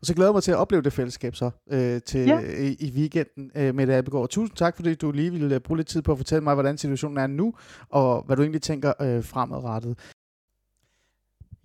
Og 0.00 0.06
så 0.06 0.14
glæder 0.14 0.28
jeg 0.30 0.34
mig 0.34 0.42
til 0.42 0.52
at 0.52 0.58
opleve 0.58 0.82
det 0.82 0.92
fællesskab 0.92 1.34
så 1.34 1.50
øh, 1.70 2.00
til, 2.02 2.26
ja. 2.26 2.38
i, 2.40 2.76
i 2.80 2.92
weekenden 2.96 3.50
øh, 3.56 3.74
med 3.74 3.88
Abelgaard. 3.88 4.28
Tusind 4.28 4.56
tak, 4.56 4.76
fordi 4.76 4.94
du 4.94 5.12
lige 5.12 5.30
ville 5.30 5.54
øh, 5.54 5.60
bruge 5.60 5.76
lidt 5.76 5.88
tid 5.88 6.02
på 6.02 6.12
at 6.12 6.18
fortælle 6.18 6.44
mig, 6.44 6.54
hvordan 6.54 6.78
situationen 6.78 7.18
er 7.18 7.26
nu, 7.26 7.54
og 7.88 8.22
hvad 8.22 8.36
du 8.36 8.42
egentlig 8.42 8.62
tænker 8.62 8.92
øh, 9.00 9.24
fremadrettet. 9.24 9.98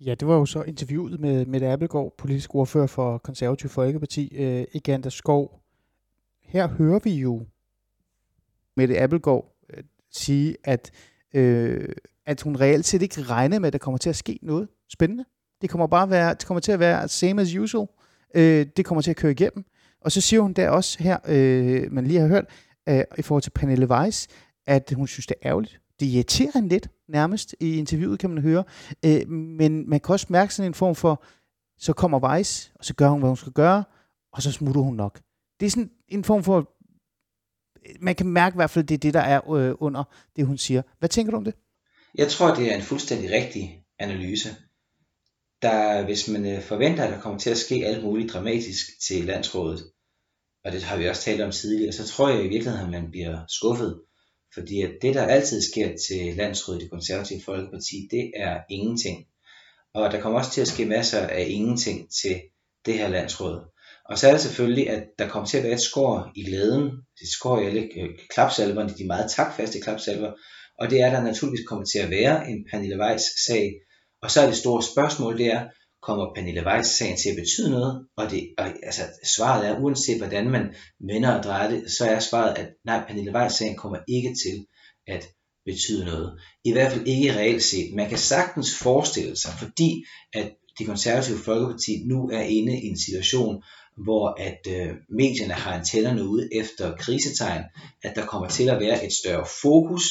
Ja, 0.00 0.14
det 0.14 0.28
var 0.28 0.34
jo 0.34 0.46
så 0.46 0.62
interviewet 0.62 1.20
med 1.20 1.46
Mette 1.46 1.68
Appelgaard, 1.68 2.14
politisk 2.18 2.54
ordfører 2.54 2.86
for 2.86 3.18
Konservativ 3.18 3.70
Folkeparti, 3.70 4.36
øh, 4.36 4.64
Eganda 4.74 5.10
Skov. 5.10 5.60
Her 6.42 6.68
hører 6.68 6.98
vi 7.04 7.14
jo 7.14 7.46
Mette 8.76 9.00
Appelgaard 9.00 9.56
øh, 9.70 9.84
sige, 10.10 10.56
at, 10.64 10.90
øh, 11.34 11.88
at 12.26 12.40
hun 12.40 12.60
reelt 12.60 12.86
set 12.86 13.02
ikke 13.02 13.22
regner 13.22 13.58
med, 13.58 13.66
at 13.66 13.72
der 13.72 13.78
kommer 13.78 13.98
til 13.98 14.10
at 14.10 14.16
ske 14.16 14.38
noget 14.42 14.68
spændende. 14.92 15.24
Det 15.62 15.70
kommer 15.70 15.86
bare 15.86 16.10
være, 16.10 16.30
det 16.34 16.46
kommer 16.46 16.60
til 16.60 16.72
at 16.72 16.78
være 16.78 17.08
same 17.08 17.42
as 17.42 17.54
usual. 17.54 17.86
Øh, 18.34 18.66
det 18.76 18.84
kommer 18.84 19.02
til 19.02 19.10
at 19.10 19.16
køre 19.16 19.32
igennem. 19.32 19.64
Og 20.00 20.12
så 20.12 20.20
siger 20.20 20.40
hun 20.40 20.52
der 20.52 20.70
også 20.70 21.02
her, 21.02 21.18
øh, 21.28 21.92
man 21.92 22.06
lige 22.06 22.20
har 22.20 22.28
hørt, 22.28 22.44
øh, 22.88 23.02
i 23.18 23.22
forhold 23.22 23.42
til 23.42 23.50
Pernille 23.50 23.90
Weiss, 23.90 24.28
at 24.66 24.92
hun 24.96 25.06
synes, 25.06 25.26
det 25.26 25.36
er 25.42 25.48
ærgerligt. 25.48 25.80
Det 26.00 26.06
irriterer 26.06 26.50
hende 26.54 26.68
lidt, 26.68 26.88
nærmest, 27.08 27.54
i 27.60 27.78
interviewet 27.78 28.18
kan 28.18 28.30
man 28.30 28.42
høre. 28.42 28.64
Øh, 29.04 29.28
men 29.30 29.90
man 29.90 30.00
kan 30.00 30.12
også 30.12 30.26
mærke 30.28 30.54
sådan 30.54 30.70
en 30.70 30.74
form 30.74 30.94
for, 30.94 31.24
så 31.78 31.92
kommer 31.92 32.20
Weiss, 32.20 32.72
og 32.74 32.84
så 32.84 32.94
gør 32.94 33.08
hun, 33.08 33.20
hvad 33.20 33.30
hun 33.30 33.36
skal 33.36 33.52
gøre, 33.52 33.84
og 34.32 34.42
så 34.42 34.52
smutter 34.52 34.80
hun 34.80 34.94
nok. 34.94 35.20
Det 35.60 35.66
er 35.66 35.70
sådan 35.70 35.90
en 36.08 36.24
form 36.24 36.44
for, 36.44 36.70
man 38.00 38.14
kan 38.14 38.26
mærke 38.26 38.54
i 38.54 38.58
hvert 38.58 38.70
fald, 38.70 38.84
det 38.84 38.94
er 38.94 38.98
det, 38.98 39.14
der 39.14 39.20
er 39.20 39.50
øh, 39.50 39.74
under 39.78 40.04
det, 40.36 40.46
hun 40.46 40.58
siger. 40.58 40.82
Hvad 40.98 41.08
tænker 41.08 41.30
du 41.30 41.36
om 41.36 41.44
det? 41.44 41.54
Jeg 42.14 42.28
tror, 42.28 42.54
det 42.54 42.72
er 42.72 42.76
en 42.76 42.82
fuldstændig 42.82 43.30
rigtig 43.30 43.84
analyse 43.98 44.56
der, 45.64 46.04
hvis 46.04 46.28
man 46.28 46.46
øh, 46.46 46.62
forventer, 46.62 47.04
at 47.04 47.12
der 47.12 47.20
kommer 47.20 47.38
til 47.38 47.50
at 47.50 47.58
ske 47.58 47.86
alt 47.86 48.04
muligt 48.04 48.32
dramatisk 48.32 48.86
til 49.06 49.24
landsrådet, 49.24 49.82
og 50.64 50.72
det 50.72 50.82
har 50.82 50.96
vi 50.96 51.08
også 51.08 51.22
talt 51.22 51.40
om 51.40 51.50
tidligere, 51.50 51.92
så 51.92 52.06
tror 52.08 52.28
jeg 52.28 52.44
i 52.44 52.48
virkeligheden, 52.48 52.94
at 52.94 53.02
man 53.02 53.10
bliver 53.10 53.38
skuffet. 53.48 54.00
Fordi 54.54 54.82
at 54.82 54.90
det, 55.02 55.14
der 55.14 55.22
altid 55.22 55.62
sker 55.62 55.96
til 56.08 56.36
landsrådet 56.36 56.80
i 56.80 56.82
det 56.82 56.90
konservative 56.90 57.40
folkeparti, 57.44 58.08
det 58.10 58.32
er 58.36 58.60
ingenting. 58.70 59.26
Og 59.94 60.12
der 60.12 60.20
kommer 60.20 60.38
også 60.38 60.50
til 60.50 60.60
at 60.60 60.68
ske 60.68 60.84
masser 60.84 61.26
af 61.26 61.46
ingenting 61.48 62.08
til 62.22 62.40
det 62.86 62.94
her 62.94 63.08
landsråd. 63.08 63.74
Og 64.08 64.18
så 64.18 64.28
er 64.28 64.32
det 64.32 64.40
selvfølgelig, 64.40 64.90
at 64.90 65.04
der 65.18 65.28
kommer 65.28 65.46
til 65.46 65.58
at 65.58 65.64
være 65.64 65.72
et 65.72 65.80
skår 65.80 66.32
i 66.36 66.44
glæden, 66.44 66.86
et 67.22 67.28
skår 67.28 67.60
i 67.60 67.66
alle 67.66 67.88
øh, 67.96 68.08
klapsalverne, 68.30 68.94
de 68.98 69.06
meget 69.06 69.30
takfaste 69.30 69.80
klapsalver, 69.80 70.32
og 70.78 70.90
det 70.90 71.00
er, 71.00 71.10
der 71.10 71.22
naturligvis 71.22 71.66
kommer 71.68 71.84
til 71.84 71.98
at 71.98 72.10
være 72.10 72.50
en 72.50 72.66
Pernille 72.70 72.98
Weiss 72.98 73.24
sag, 73.46 73.72
og 74.22 74.30
så 74.30 74.40
er 74.40 74.46
det 74.46 74.56
store 74.56 74.82
spørgsmål, 74.82 75.38
det 75.38 75.46
er, 75.46 75.68
kommer 76.06 76.34
Pernille 76.34 76.66
Weiss-sagen 76.66 77.16
til 77.16 77.30
at 77.30 77.36
betyde 77.36 77.70
noget? 77.70 78.06
Og, 78.16 78.30
det, 78.30 78.48
og 78.58 78.66
altså, 78.82 79.02
svaret 79.36 79.66
er, 79.68 79.80
uanset 79.80 80.18
hvordan 80.18 80.50
man 80.50 80.74
vender 81.00 81.30
og 81.30 81.42
drejer 81.42 81.70
det, 81.70 81.90
så 81.90 82.04
er 82.04 82.20
svaret, 82.20 82.58
at 82.58 82.68
nej, 82.84 83.04
Pernille 83.06 83.32
Weiss-sagen 83.32 83.76
kommer 83.76 83.98
ikke 84.08 84.34
til 84.44 84.66
at 85.06 85.28
betyde 85.64 86.04
noget. 86.04 86.38
I 86.64 86.72
hvert 86.72 86.92
fald 86.92 87.06
ikke 87.06 87.34
reelt 87.34 87.62
set. 87.62 87.94
Man 87.94 88.08
kan 88.08 88.18
sagtens 88.18 88.78
forestille 88.78 89.36
sig, 89.36 89.52
fordi 89.58 90.04
at 90.32 90.52
det 90.78 90.86
konservative 90.86 91.38
Folkeparti 91.38 92.02
nu 92.06 92.30
er 92.32 92.40
inde 92.40 92.80
i 92.80 92.86
en 92.86 92.98
situation, 92.98 93.62
hvor 93.96 94.34
at 94.38 94.60
øh, 94.68 94.94
medierne 95.08 95.54
har 95.54 95.72
antennerne 95.72 96.28
ude 96.28 96.48
efter 96.52 96.96
krisetegn, 96.96 97.62
at 98.02 98.16
der 98.16 98.26
kommer 98.26 98.48
til 98.48 98.68
at 98.68 98.80
være 98.80 99.06
et 99.06 99.12
større 99.12 99.46
fokus 99.62 100.04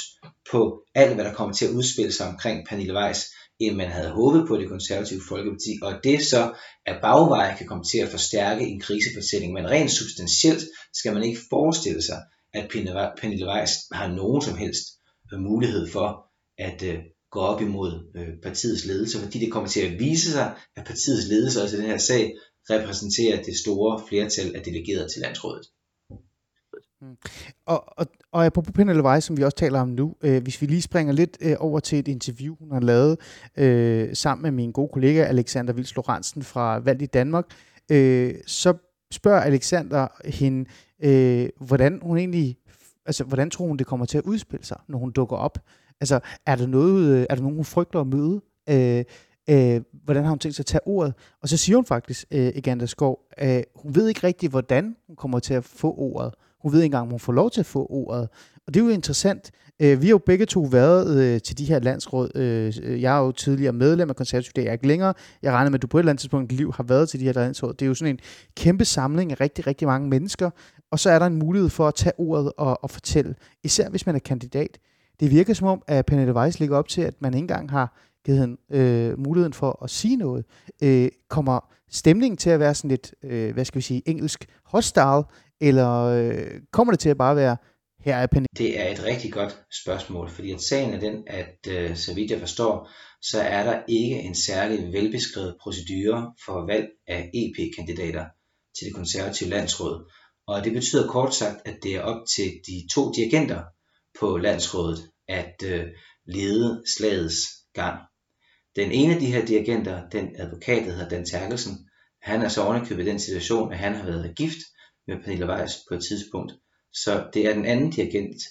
på 0.52 0.84
alt, 0.96 1.16
hvad 1.16 1.26
der 1.26 1.34
kommer 1.34 1.56
til 1.56 1.66
at 1.66 1.72
udspille 1.72 2.12
sig 2.12 2.28
omkring 2.28 2.68
Pernille 2.68 2.94
Weiss 2.94 3.26
end 3.68 3.76
man 3.76 3.92
havde 3.92 4.12
håbet 4.12 4.48
på 4.48 4.58
det 4.58 4.70
konservative 4.70 5.22
Folkeparti, 5.30 5.72
og 5.82 5.94
det 6.04 6.26
så 6.26 6.54
at 6.86 6.98
bagvej 7.02 7.58
kan 7.58 7.68
komme 7.68 7.84
til 7.84 7.98
at 7.98 8.10
forstærke 8.10 8.68
en 8.68 8.80
krisefortælling, 8.80 9.54
men 9.54 9.70
rent 9.70 9.92
substantielt 9.92 10.64
skal 10.94 11.14
man 11.14 11.24
ikke 11.24 11.40
forestille 11.50 12.02
sig, 12.02 12.20
at 12.54 12.70
Pernille 13.20 13.48
Weiss 13.48 13.74
har 13.92 14.08
nogen 14.08 14.42
som 14.42 14.58
helst 14.58 14.86
øh, 15.34 15.40
mulighed 15.40 15.90
for 15.90 16.08
at 16.58 16.84
øh, 16.84 17.00
gå 17.32 17.40
op 17.40 17.62
imod 17.62 17.92
øh, 18.16 18.28
partiets 18.44 18.86
ledelse, 18.86 19.20
fordi 19.20 19.40
det 19.40 19.52
kommer 19.52 19.70
til 19.70 19.82
at 19.82 20.00
vise 20.00 20.32
sig, 20.32 20.56
at 20.76 20.86
partiets 20.86 21.28
ledelse 21.28 21.62
også 21.62 21.78
i 21.78 21.80
den 21.80 21.90
her 21.90 21.98
sag 21.98 22.38
repræsenterer 22.70 23.44
det 23.44 23.58
store 23.58 24.02
flertal 24.10 24.56
af 24.56 24.62
delegerede 24.62 25.10
til 25.10 25.22
landsrådet. 25.22 25.66
Mm. 27.04 27.18
Og, 27.66 28.00
og, 28.00 28.06
og 28.32 28.46
apropos 28.46 28.72
Pernille 28.72 29.04
Weiss, 29.04 29.28
som 29.28 29.38
vi 29.38 29.44
også 29.44 29.58
taler 29.58 29.80
om 29.80 29.88
nu, 29.88 30.16
øh, 30.22 30.44
hvis 30.44 30.62
vi 30.62 30.66
lige 30.66 30.82
springer 30.82 31.14
lidt 31.14 31.38
øh, 31.42 31.56
over 31.60 31.80
til 31.80 32.00
et 32.00 32.08
interview, 32.08 32.56
hun 32.60 32.72
har 32.72 32.80
lavet 32.80 33.18
øh, 33.58 34.16
sammen 34.16 34.44
med 34.44 34.52
min 34.52 34.72
gode 34.72 34.90
kollega 34.94 35.24
Alexander 35.24 35.74
Vils 35.74 35.96
Lorentzen 35.96 36.44
fra 36.44 36.80
Valg 36.80 37.02
i 37.02 37.06
Danmark, 37.06 37.46
øh, 37.92 38.36
så 38.48 38.74
spørger 39.12 39.42
Alexander 39.42 40.08
hende, 40.26 40.70
øh, 41.04 41.50
hvordan 41.60 42.00
hun 42.02 42.18
egentlig, 42.18 42.58
altså 43.06 43.24
hvordan 43.24 43.50
tror 43.50 43.68
hun 43.68 43.78
det 43.78 43.88
kommer 43.88 44.06
til 44.06 44.18
at 44.18 44.24
udspille 44.24 44.66
sig, 44.66 44.78
når 44.88 44.98
hun 44.98 45.12
dukker 45.12 45.38
op? 45.38 45.60
Altså 46.02 46.20
er 46.46 46.56
der 46.56 46.68
noget, 46.68 47.16
øh, 47.16 47.26
er 47.30 47.36
der 47.36 47.42
nogen 47.42 47.56
hun 47.56 47.66
frygter 47.66 48.02
at 48.02 48.08
møde? 48.08 48.42
Øh, 48.70 49.04
øh, 49.50 49.82
hvordan 50.04 50.24
har 50.24 50.30
hun 50.30 50.40
tænkt 50.40 50.56
sig 50.56 50.62
at 50.62 50.66
tage 50.66 50.88
ordet? 50.88 51.14
Og 51.42 51.50
så 51.50 51.58
siger 51.58 51.76
hun 51.76 51.86
faktisk, 51.86 52.26
øh, 52.32 52.52
Egander 52.56 52.86
Skov, 52.86 53.20
øh, 53.42 53.64
hun 53.76 53.96
ved 53.96 54.08
ikke 54.08 54.28
rigtigt, 54.28 54.50
hvordan 54.50 54.96
hun 55.08 55.16
kommer 55.16 55.40
til 55.40 55.54
at 55.54 55.64
få 55.64 55.96
ordet. 55.98 56.34
Hun 56.64 56.72
ved 56.72 56.80
ikke 56.80 56.86
engang, 56.86 57.02
om 57.02 57.10
hun 57.10 57.20
får 57.20 57.34
lov 57.34 57.52
til 57.52 57.60
at 57.60 57.66
få 57.66 57.88
ordet. 57.90 58.30
Og 58.68 58.74
det 58.74 58.80
er 58.80 58.86
jo 58.86 58.92
interessant. 58.92 59.52
Øh, 59.82 60.02
vi 60.02 60.08
har 60.08 60.12
jo 60.12 60.18
begge 60.18 60.46
to 60.46 60.62
været 60.62 61.18
øh, 61.18 61.42
til 61.42 61.58
de 61.58 61.66
her 61.66 61.80
landsråd. 61.80 62.38
Øh, 62.38 63.02
jeg 63.02 63.18
er 63.18 63.20
jo 63.20 63.32
tidligere 63.32 63.74
medlem 63.74 64.10
af 64.10 64.16
konservativ, 64.16 64.52
det 64.56 64.62
er 64.62 64.66
jeg 64.66 64.74
ikke 64.74 64.88
længere. 64.88 65.14
Jeg 65.42 65.54
regner 65.54 65.70
med, 65.70 65.78
at 65.80 65.82
du 65.82 65.88
på 65.88 65.98
et 65.98 66.02
eller 66.02 66.12
andet 66.12 66.20
tidspunkt 66.20 66.52
i 66.52 66.56
dit 66.56 66.58
liv 66.58 66.74
har 66.74 66.84
været 66.84 67.10
til 67.10 67.20
de 67.20 67.26
her 67.26 67.34
landsråd. 67.34 67.74
Det 67.74 67.82
er 67.82 67.88
jo 67.88 67.94
sådan 67.94 68.16
en 68.16 68.20
kæmpe 68.56 68.86
samling 68.86 69.32
af 69.32 69.42
rigtig, 69.42 69.68
rigtig 69.68 69.88
mange 69.88 70.10
mennesker. 70.10 70.50
Og 70.92 71.00
så 71.00 71.10
er 71.10 71.20
der 71.20 71.26
en 71.26 71.40
mulighed 71.40 71.70
for 71.70 71.88
at 71.88 71.96
tage 71.96 72.14
ordet 72.18 72.52
og, 72.58 72.84
og 72.84 72.90
fortælle, 72.90 73.36
især 73.64 73.90
hvis 73.90 74.06
man 74.06 74.16
er 74.16 74.20
kandidat. 74.20 74.78
Det 75.20 75.32
virker 75.32 75.54
som 75.54 75.68
om, 75.68 75.82
at 75.88 76.06
Pernille 76.06 76.36
Weiss 76.36 76.60
ligger 76.60 76.78
op 76.78 76.88
til, 76.88 77.02
at 77.02 77.14
man 77.20 77.34
ikke 77.34 77.44
engang 77.44 77.72
har 77.72 77.98
givet 78.26 78.40
hende 78.40 78.58
øh, 78.72 79.20
muligheden 79.20 79.54
for 79.54 79.84
at 79.84 79.90
sige 79.90 80.18
noget. 80.18 80.46
Øh, 80.84 81.10
kommer 81.30 81.74
stemningen 81.92 82.38
til 82.38 82.50
at 82.50 82.60
være 82.60 82.76
sådan 82.76 82.90
lidt, 82.90 83.14
øh, 83.24 83.54
hvad 83.54 83.66
skal 83.66 83.78
vi 83.78 83.82
sige, 83.82 84.02
engelsk 84.06 84.46
hostile, 84.66 85.24
eller 85.62 86.04
øh, 86.04 86.62
kommer 86.72 86.94
det 86.94 87.00
til 87.00 87.10
at 87.10 87.18
bare 87.18 87.36
være, 87.36 87.58
her 88.00 88.16
er 88.16 88.28
Pernille? 88.28 88.48
Det 88.58 88.80
er 88.80 88.92
et 88.92 89.04
rigtig 89.04 89.34
godt 89.34 89.64
spørgsmål, 89.84 90.30
fordi 90.30 90.52
at 90.52 90.62
sagen 90.62 90.94
er 90.94 91.00
den, 91.00 91.24
at 91.28 91.58
øh, 91.70 91.96
så 91.96 92.14
vidt 92.14 92.32
jeg 92.32 92.40
forstår, 92.40 92.90
så 93.22 93.42
er 93.42 93.64
der 93.64 93.82
ikke 93.88 94.20
en 94.20 94.36
særlig 94.36 94.94
velbeskrevet 94.94 95.58
procedure 95.62 96.34
for 96.46 96.66
valg 96.66 96.88
af 97.08 97.32
EP-kandidater 97.34 98.26
til 98.78 98.86
det 98.88 98.96
konservative 98.96 99.50
landsråd. 99.50 100.12
Og 100.48 100.64
det 100.64 100.74
betyder 100.74 101.08
kort 101.08 101.36
sagt, 101.36 101.58
at 101.66 101.78
det 101.84 101.96
er 101.96 102.02
op 102.02 102.22
til 102.36 102.52
de 102.68 102.88
to 102.94 103.12
dirigenter 103.12 103.62
på 104.20 104.38
landsrådet 104.38 105.00
at 105.28 105.56
øh, 105.66 105.86
lede 106.26 106.84
slagets 106.98 107.40
gang. 107.74 108.00
Den 108.76 108.92
ene 108.92 109.14
af 109.14 109.20
de 109.20 109.32
her 109.32 109.46
dirigenter, 109.46 110.10
den 110.10 110.36
advokat, 110.36 110.86
der 110.86 110.92
hedder 110.92 111.10
Dan 111.10 111.26
Terkelsen, 111.26 111.90
han 112.22 112.42
er 112.42 112.48
så 112.48 112.62
ovenikøbet 112.62 113.04
i 113.04 113.10
den 113.10 113.20
situation, 113.20 113.72
at 113.72 113.80
han 113.80 113.96
har 113.96 114.06
været 114.06 114.36
gift 114.36 114.60
med 115.08 115.18
Pernille 115.24 115.48
Weiss 115.48 115.74
på 115.90 115.96
et 115.96 116.04
tidspunkt. 116.04 116.54
Så 116.94 117.30
det 117.34 117.48
er 117.48 117.54
den 117.54 117.66
anden 117.66 117.90
dirigent 117.92 118.42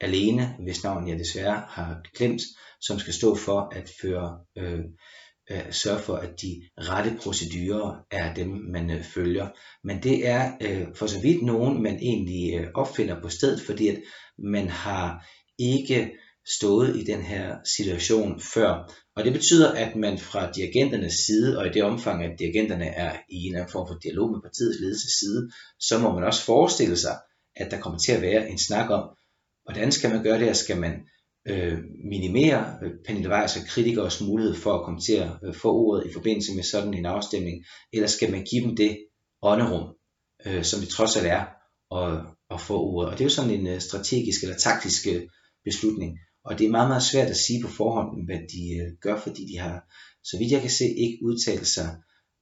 alene, 0.00 0.56
hvis 0.62 0.84
navn 0.84 1.08
jeg 1.08 1.18
desværre 1.18 1.64
har 1.68 2.00
glemt, 2.16 2.42
som 2.80 2.98
skal 2.98 3.14
stå 3.14 3.34
for 3.36 3.72
at 3.76 3.90
føre, 4.00 4.38
øh, 4.58 4.80
øh, 5.50 5.72
sørge 5.72 6.00
for, 6.00 6.16
at 6.16 6.40
de 6.42 6.62
rette 6.78 7.16
procedurer 7.22 7.96
er 8.10 8.34
dem, 8.34 8.48
man 8.48 8.90
øh, 8.90 9.04
følger. 9.04 9.48
Men 9.84 10.02
det 10.02 10.28
er 10.28 10.52
øh, 10.60 10.86
for 10.94 11.06
så 11.06 11.20
vidt 11.20 11.42
nogen, 11.42 11.82
man 11.82 11.96
egentlig 11.96 12.54
øh, 12.54 12.66
opfinder 12.74 13.20
på 13.20 13.28
stedet, 13.28 13.60
fordi 13.60 13.88
at 13.88 14.02
man 14.38 14.68
har 14.68 15.26
ikke 15.58 16.10
stået 16.58 16.96
i 16.96 17.04
den 17.04 17.22
her 17.22 17.56
situation 17.76 18.40
før. 18.40 18.92
Og 19.16 19.24
det 19.24 19.32
betyder, 19.32 19.72
at 19.72 19.96
man 19.96 20.18
fra 20.18 20.52
dirigenternes 20.52 21.14
side, 21.14 21.58
og 21.58 21.66
i 21.66 21.70
det 21.70 21.82
omfang, 21.82 22.24
at 22.24 22.38
dirigenterne 22.38 22.86
er 22.86 23.16
i 23.30 23.36
en 23.36 23.46
eller 23.46 23.60
anden 23.60 23.72
form 23.72 23.88
for 23.88 23.98
dialog 24.02 24.30
med 24.30 24.40
partiets 24.40 24.80
ledelse 24.80 25.08
side, 25.18 25.50
så 25.80 25.98
må 25.98 26.14
man 26.14 26.24
også 26.24 26.42
forestille 26.42 26.96
sig, 26.96 27.16
at 27.56 27.70
der 27.70 27.80
kommer 27.80 27.98
til 27.98 28.12
at 28.12 28.22
være 28.22 28.50
en 28.50 28.58
snak 28.58 28.90
om, 28.90 29.08
hvordan 29.64 29.92
skal 29.92 30.10
man 30.10 30.22
gøre 30.22 30.40
det, 30.40 30.56
skal 30.56 30.80
man 30.80 30.94
øh, 31.48 31.78
minimere 32.10 32.78
øh, 32.82 32.90
Pernille 33.06 33.30
Weiss 33.30 33.56
og 33.56 33.66
kritikers 33.66 34.20
mulighed 34.20 34.54
for 34.54 34.72
at 34.74 34.84
komme 34.84 35.00
til 35.00 35.12
at 35.12 35.30
øh, 35.44 35.54
få 35.54 35.72
ordet 35.72 36.10
i 36.10 36.12
forbindelse 36.12 36.54
med 36.54 36.62
sådan 36.62 36.94
en 36.94 37.06
afstemning, 37.06 37.64
eller 37.92 38.08
skal 38.08 38.30
man 38.30 38.44
give 38.50 38.64
dem 38.66 38.76
det 38.76 38.98
ånderum, 39.42 39.94
øh, 40.46 40.64
som 40.64 40.80
det 40.80 40.88
trods 40.88 41.16
alt 41.16 41.26
er, 41.26 41.44
at, 42.00 42.26
at 42.50 42.60
få 42.60 42.80
ordet. 42.80 43.10
Og 43.10 43.18
det 43.18 43.20
er 43.20 43.28
jo 43.28 43.30
sådan 43.30 43.50
en 43.50 43.66
øh, 43.66 43.80
strategisk 43.80 44.42
eller 44.42 44.56
taktisk 44.56 45.06
øh, 45.06 45.22
beslutning. 45.64 46.18
Og 46.44 46.58
det 46.58 46.66
er 46.66 46.70
meget, 46.70 46.88
meget 46.88 47.02
svært 47.02 47.28
at 47.28 47.36
sige 47.36 47.62
på 47.62 47.68
forhånd, 47.68 48.24
hvad 48.24 48.40
de 48.52 48.62
øh, 48.82 48.92
gør, 49.00 49.20
fordi 49.20 49.42
de 49.52 49.58
har, 49.58 49.76
så 50.24 50.38
vidt 50.38 50.52
jeg 50.52 50.60
kan 50.60 50.70
se, 50.70 50.84
ikke 50.84 51.18
udtalt 51.22 51.66
sig 51.66 51.96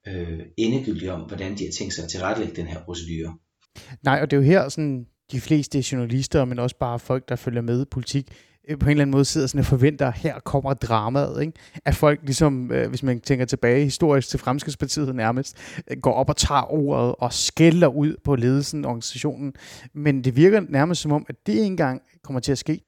øh, 0.09 0.41
endegyldigt 0.57 1.11
om, 1.11 1.21
hvordan 1.21 1.59
de 1.59 1.65
har 1.65 1.73
tænkt 1.79 1.95
sig 1.95 2.05
at 2.05 2.11
tilrettelægge 2.11 2.57
den 2.57 2.67
her 2.67 2.85
procedure. 2.85 3.38
Nej, 4.03 4.19
og 4.23 4.31
det 4.31 4.37
er 4.37 4.41
jo 4.41 4.47
her, 4.47 4.69
sådan, 4.69 5.07
de 5.33 5.41
fleste 5.41 5.85
journalister, 5.93 6.45
men 6.45 6.59
også 6.59 6.77
bare 6.79 6.99
folk, 6.99 7.29
der 7.29 7.37
følger 7.37 7.62
med 7.62 7.83
i 7.83 7.85
politik, 7.91 8.33
øh, 8.69 8.79
på 8.79 8.87
en 8.87 8.91
eller 8.91 9.03
anden 9.03 9.12
måde 9.12 9.25
sidder 9.25 9.47
sådan 9.47 9.59
og 9.59 9.67
forventer, 9.67 10.07
at 10.07 10.15
her 10.15 10.38
kommer 10.38 10.75
dramaet. 10.75 11.41
Ikke? 11.41 11.53
At 11.85 11.95
folk 11.95 12.21
ligesom, 12.23 12.73
øh, 12.73 12.88
hvis 12.88 13.03
man 13.03 13.21
tænker 13.21 13.45
tilbage 13.45 13.85
historisk 13.85 14.29
til 14.29 14.38
Fremskridspartiet 14.38 15.15
nærmest, 15.15 15.57
øh, 15.91 15.97
går 15.99 16.12
op 16.12 16.29
og 16.29 16.37
tager 16.37 16.73
ordet 16.73 17.15
og 17.19 17.33
skælder 17.33 17.88
ud 17.88 18.17
på 18.25 18.37
ledelsen 18.37 18.85
og 18.85 18.91
organisationen. 18.91 19.53
Men 19.95 20.25
det 20.25 20.37
virker 20.37 20.61
nærmest 20.69 21.01
som 21.01 21.12
om, 21.12 21.27
at 21.29 21.37
det 21.47 21.53
ikke 21.53 21.65
engang 21.65 22.03
kommer 22.23 22.41
til 22.41 22.53
at 22.53 22.59
ske. 22.59 22.81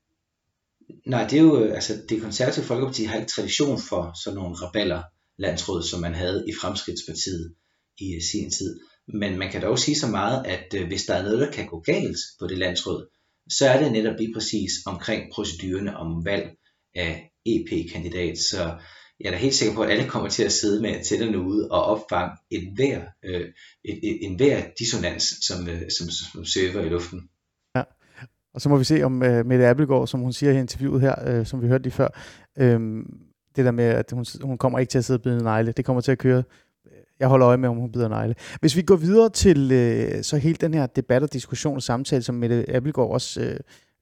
Nej, 1.07 1.27
det 1.29 1.39
er 1.39 1.43
jo, 1.43 1.65
øh, 1.65 1.75
altså 1.75 2.03
det 2.09 2.23
konservative 2.23 2.65
Folkeparti 2.65 3.05
har 3.05 3.17
ikke 3.17 3.33
tradition 3.33 3.81
for 3.89 4.13
sådan 4.25 4.37
nogle 4.37 4.57
rebeller 4.57 5.03
landsråd, 5.39 5.83
som 5.83 6.01
man 6.01 6.15
havde 6.15 6.45
i 6.49 6.53
Fremskridtspartiet 6.61 7.55
i 7.99 8.15
øh, 8.15 8.23
sin 8.33 8.51
tid. 8.51 8.81
Men 9.09 9.39
man 9.39 9.51
kan 9.51 9.63
dog 9.63 9.79
sige 9.79 9.99
så 9.99 10.07
meget, 10.07 10.47
at 10.47 10.75
øh, 10.75 10.87
hvis 10.87 11.05
der 11.05 11.15
er 11.15 11.23
noget, 11.23 11.41
der 11.41 11.51
kan 11.51 11.67
gå 11.67 11.81
galt 11.81 12.19
på 12.41 12.47
det 12.47 12.59
landsråd, 12.59 13.07
så 13.51 13.69
er 13.69 13.83
det 13.83 13.93
netop 13.93 14.17
lige 14.19 14.35
præcis 14.35 14.73
omkring 14.87 15.33
procedurerne 15.33 15.97
om 15.97 16.25
valg 16.25 16.51
af 16.95 17.31
EP-kandidat. 17.47 18.39
Så 18.39 18.77
jeg 19.21 19.27
er 19.27 19.31
da 19.31 19.37
helt 19.37 19.55
sikker 19.55 19.75
på, 19.75 19.83
at 19.83 19.91
alle 19.91 20.09
kommer 20.09 20.29
til 20.29 20.43
at 20.43 20.53
sidde 20.53 20.83
med 20.83 21.05
tænderne 21.05 21.41
ude 21.41 21.69
og 21.71 21.85
opfange 21.85 22.37
en 22.51 22.75
hver, 22.75 23.03
øh, 23.25 23.49
en, 23.85 23.99
en 24.03 24.37
hver 24.37 24.63
dissonans, 24.79 25.25
som, 25.47 25.69
øh, 25.69 25.83
som, 25.99 26.11
som 26.11 26.45
søger 26.45 26.85
i 26.85 26.89
luften. 26.89 27.29
Og 28.55 28.61
så 28.61 28.69
må 28.69 28.77
vi 28.77 28.85
se 28.85 29.03
om 29.03 29.23
uh, 29.23 29.47
Mette 29.47 29.67
Appelgaard, 29.67 30.07
som 30.07 30.21
hun 30.21 30.33
siger 30.33 30.53
i 30.53 30.59
interviewet 30.59 31.01
her, 31.01 31.41
uh, 31.41 31.47
som 31.47 31.63
vi 31.63 31.69
hørte 31.69 31.83
lige 31.83 31.93
før, 31.93 32.09
uh, 32.61 32.65
det 33.57 33.65
der 33.65 33.71
med, 33.71 33.85
at 33.85 34.11
hun, 34.13 34.25
hun 34.43 34.59
kommer 34.59 34.79
ikke 34.79 34.91
til 34.91 34.99
at 34.99 35.05
sidde 35.05 35.19
og 35.19 35.23
bide 35.23 35.43
negle, 35.43 35.73
det 35.73 35.85
kommer 35.85 36.01
til 36.01 36.13
at 36.13 36.19
køre 36.19 36.43
jeg 37.21 37.29
holder 37.29 37.49
øje 37.49 37.57
med, 37.57 37.69
om 37.69 37.77
hun 37.77 37.93
bider 37.93 38.09
negle. 38.09 38.35
Hvis 38.61 38.77
vi 38.77 38.83
går 38.83 38.97
videre 38.97 39.31
til 39.31 39.73
øh, 39.73 40.23
så 40.23 40.37
hele 40.37 40.57
den 40.57 40.75
her 40.75 40.87
debat 40.87 41.23
og 41.23 41.33
diskussion 41.33 41.77
og 41.77 41.83
samtale, 41.83 42.23
som 42.23 42.35
Mette 42.35 42.75
Appelgaard 42.75 43.11
også, 43.11 43.41
øh, 43.41 43.57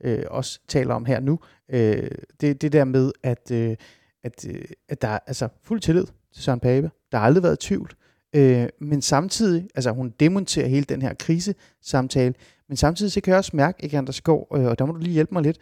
øh, 0.05 0.25
også 0.31 0.61
taler 0.69 0.95
om 0.95 1.05
her 1.05 1.21
nu, 1.21 1.39
øh, 1.69 2.11
det, 2.41 2.63
det 2.63 2.73
der 2.73 2.85
med, 2.85 3.13
at, 3.23 3.51
øh, 3.51 3.77
at, 4.25 4.47
øh, 4.49 4.65
at 4.89 5.03
der 5.03 5.09
er 5.09 5.19
altså 5.27 5.49
fuld 5.63 5.81
tillid 5.81 6.07
til 6.35 6.43
Søren 6.43 6.61
Pape. 6.61 6.91
Der 7.13 7.19
har 7.19 7.27
aldrig 7.27 7.43
været 7.43 7.59
tvivl. 7.59 7.91
Øh, 8.35 8.69
men 8.81 9.03
samtidig, 9.03 9.69
altså 9.75 9.91
hun 9.91 10.15
demonterer 10.21 10.67
hele 10.67 10.85
den 10.85 11.03
her 11.03 11.15
krisesamtale, 11.15 12.35
men 12.69 12.77
samtidig 12.77 13.13
så 13.13 13.21
kan 13.21 13.31
jeg 13.31 13.39
også 13.39 13.57
mærke, 13.57 13.85
ikke 13.85 13.99
Anders 13.99 14.17
Skov, 14.17 14.47
øh, 14.57 14.65
og 14.65 14.79
der 14.79 14.85
må 14.85 14.93
du 14.93 14.99
lige 14.99 15.13
hjælpe 15.13 15.35
mig 15.35 15.43
lidt, 15.43 15.59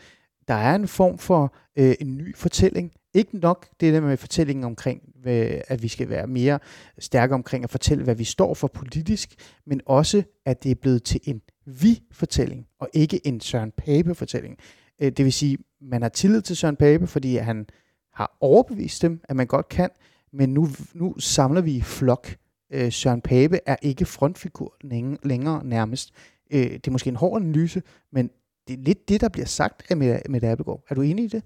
der 0.48 0.54
er 0.54 0.74
en 0.74 0.88
form 0.88 1.18
for 1.18 1.54
øh, 1.76 1.94
en 2.00 2.16
ny 2.16 2.36
fortælling. 2.36 2.92
Ikke 3.14 3.38
nok 3.38 3.66
det 3.80 3.94
der 3.94 4.00
med 4.00 4.16
fortællingen 4.16 4.64
omkring, 4.64 5.02
øh, 5.26 5.60
at 5.68 5.82
vi 5.82 5.88
skal 5.88 6.08
være 6.08 6.26
mere 6.26 6.58
stærke 6.98 7.34
omkring 7.34 7.64
at 7.64 7.70
fortælle, 7.70 8.04
hvad 8.04 8.14
vi 8.14 8.24
står 8.24 8.54
for 8.54 8.68
politisk, 8.68 9.34
men 9.66 9.80
også, 9.86 10.22
at 10.46 10.62
det 10.62 10.70
er 10.70 10.74
blevet 10.74 11.02
til 11.02 11.20
en 11.24 11.40
vi-fortælling, 11.66 12.66
og 12.78 12.88
ikke 12.92 13.26
en 13.26 13.40
Søren 13.40 13.72
Pape-fortælling. 13.76 14.56
Øh, 15.00 15.12
det 15.12 15.24
vil 15.24 15.32
sige, 15.32 15.58
man 15.80 16.02
har 16.02 16.08
tillid 16.08 16.42
til 16.42 16.56
Søren 16.56 16.76
Pape, 16.76 17.06
fordi 17.06 17.36
han 17.36 17.66
har 18.14 18.36
overbevist 18.40 19.02
dem, 19.02 19.20
at 19.24 19.36
man 19.36 19.46
godt 19.46 19.68
kan, 19.68 19.90
men 20.32 20.54
nu, 20.54 20.68
nu 20.94 21.18
samler 21.18 21.60
vi 21.60 21.72
i 21.72 21.80
flok. 21.80 22.36
Øh, 22.72 22.92
Søren 22.92 23.20
Pape 23.20 23.60
er 23.66 23.76
ikke 23.82 24.04
frontfigur 24.04 24.76
længere 25.22 25.64
nærmest. 25.64 26.10
Øh, 26.52 26.70
det 26.70 26.86
er 26.86 26.90
måske 26.90 27.08
en 27.08 27.16
hård 27.16 27.42
analyse, 27.42 27.82
men 28.12 28.30
det 28.68 28.78
er 28.78 28.82
lidt 28.82 29.08
det, 29.08 29.20
der 29.20 29.28
bliver 29.28 29.46
sagt 29.46 29.82
af 29.90 29.96
Mette 29.96 30.48
Appelgaard. 30.48 30.84
Er 30.88 30.94
du 30.94 31.02
enig 31.02 31.24
i 31.24 31.28
det? 31.28 31.42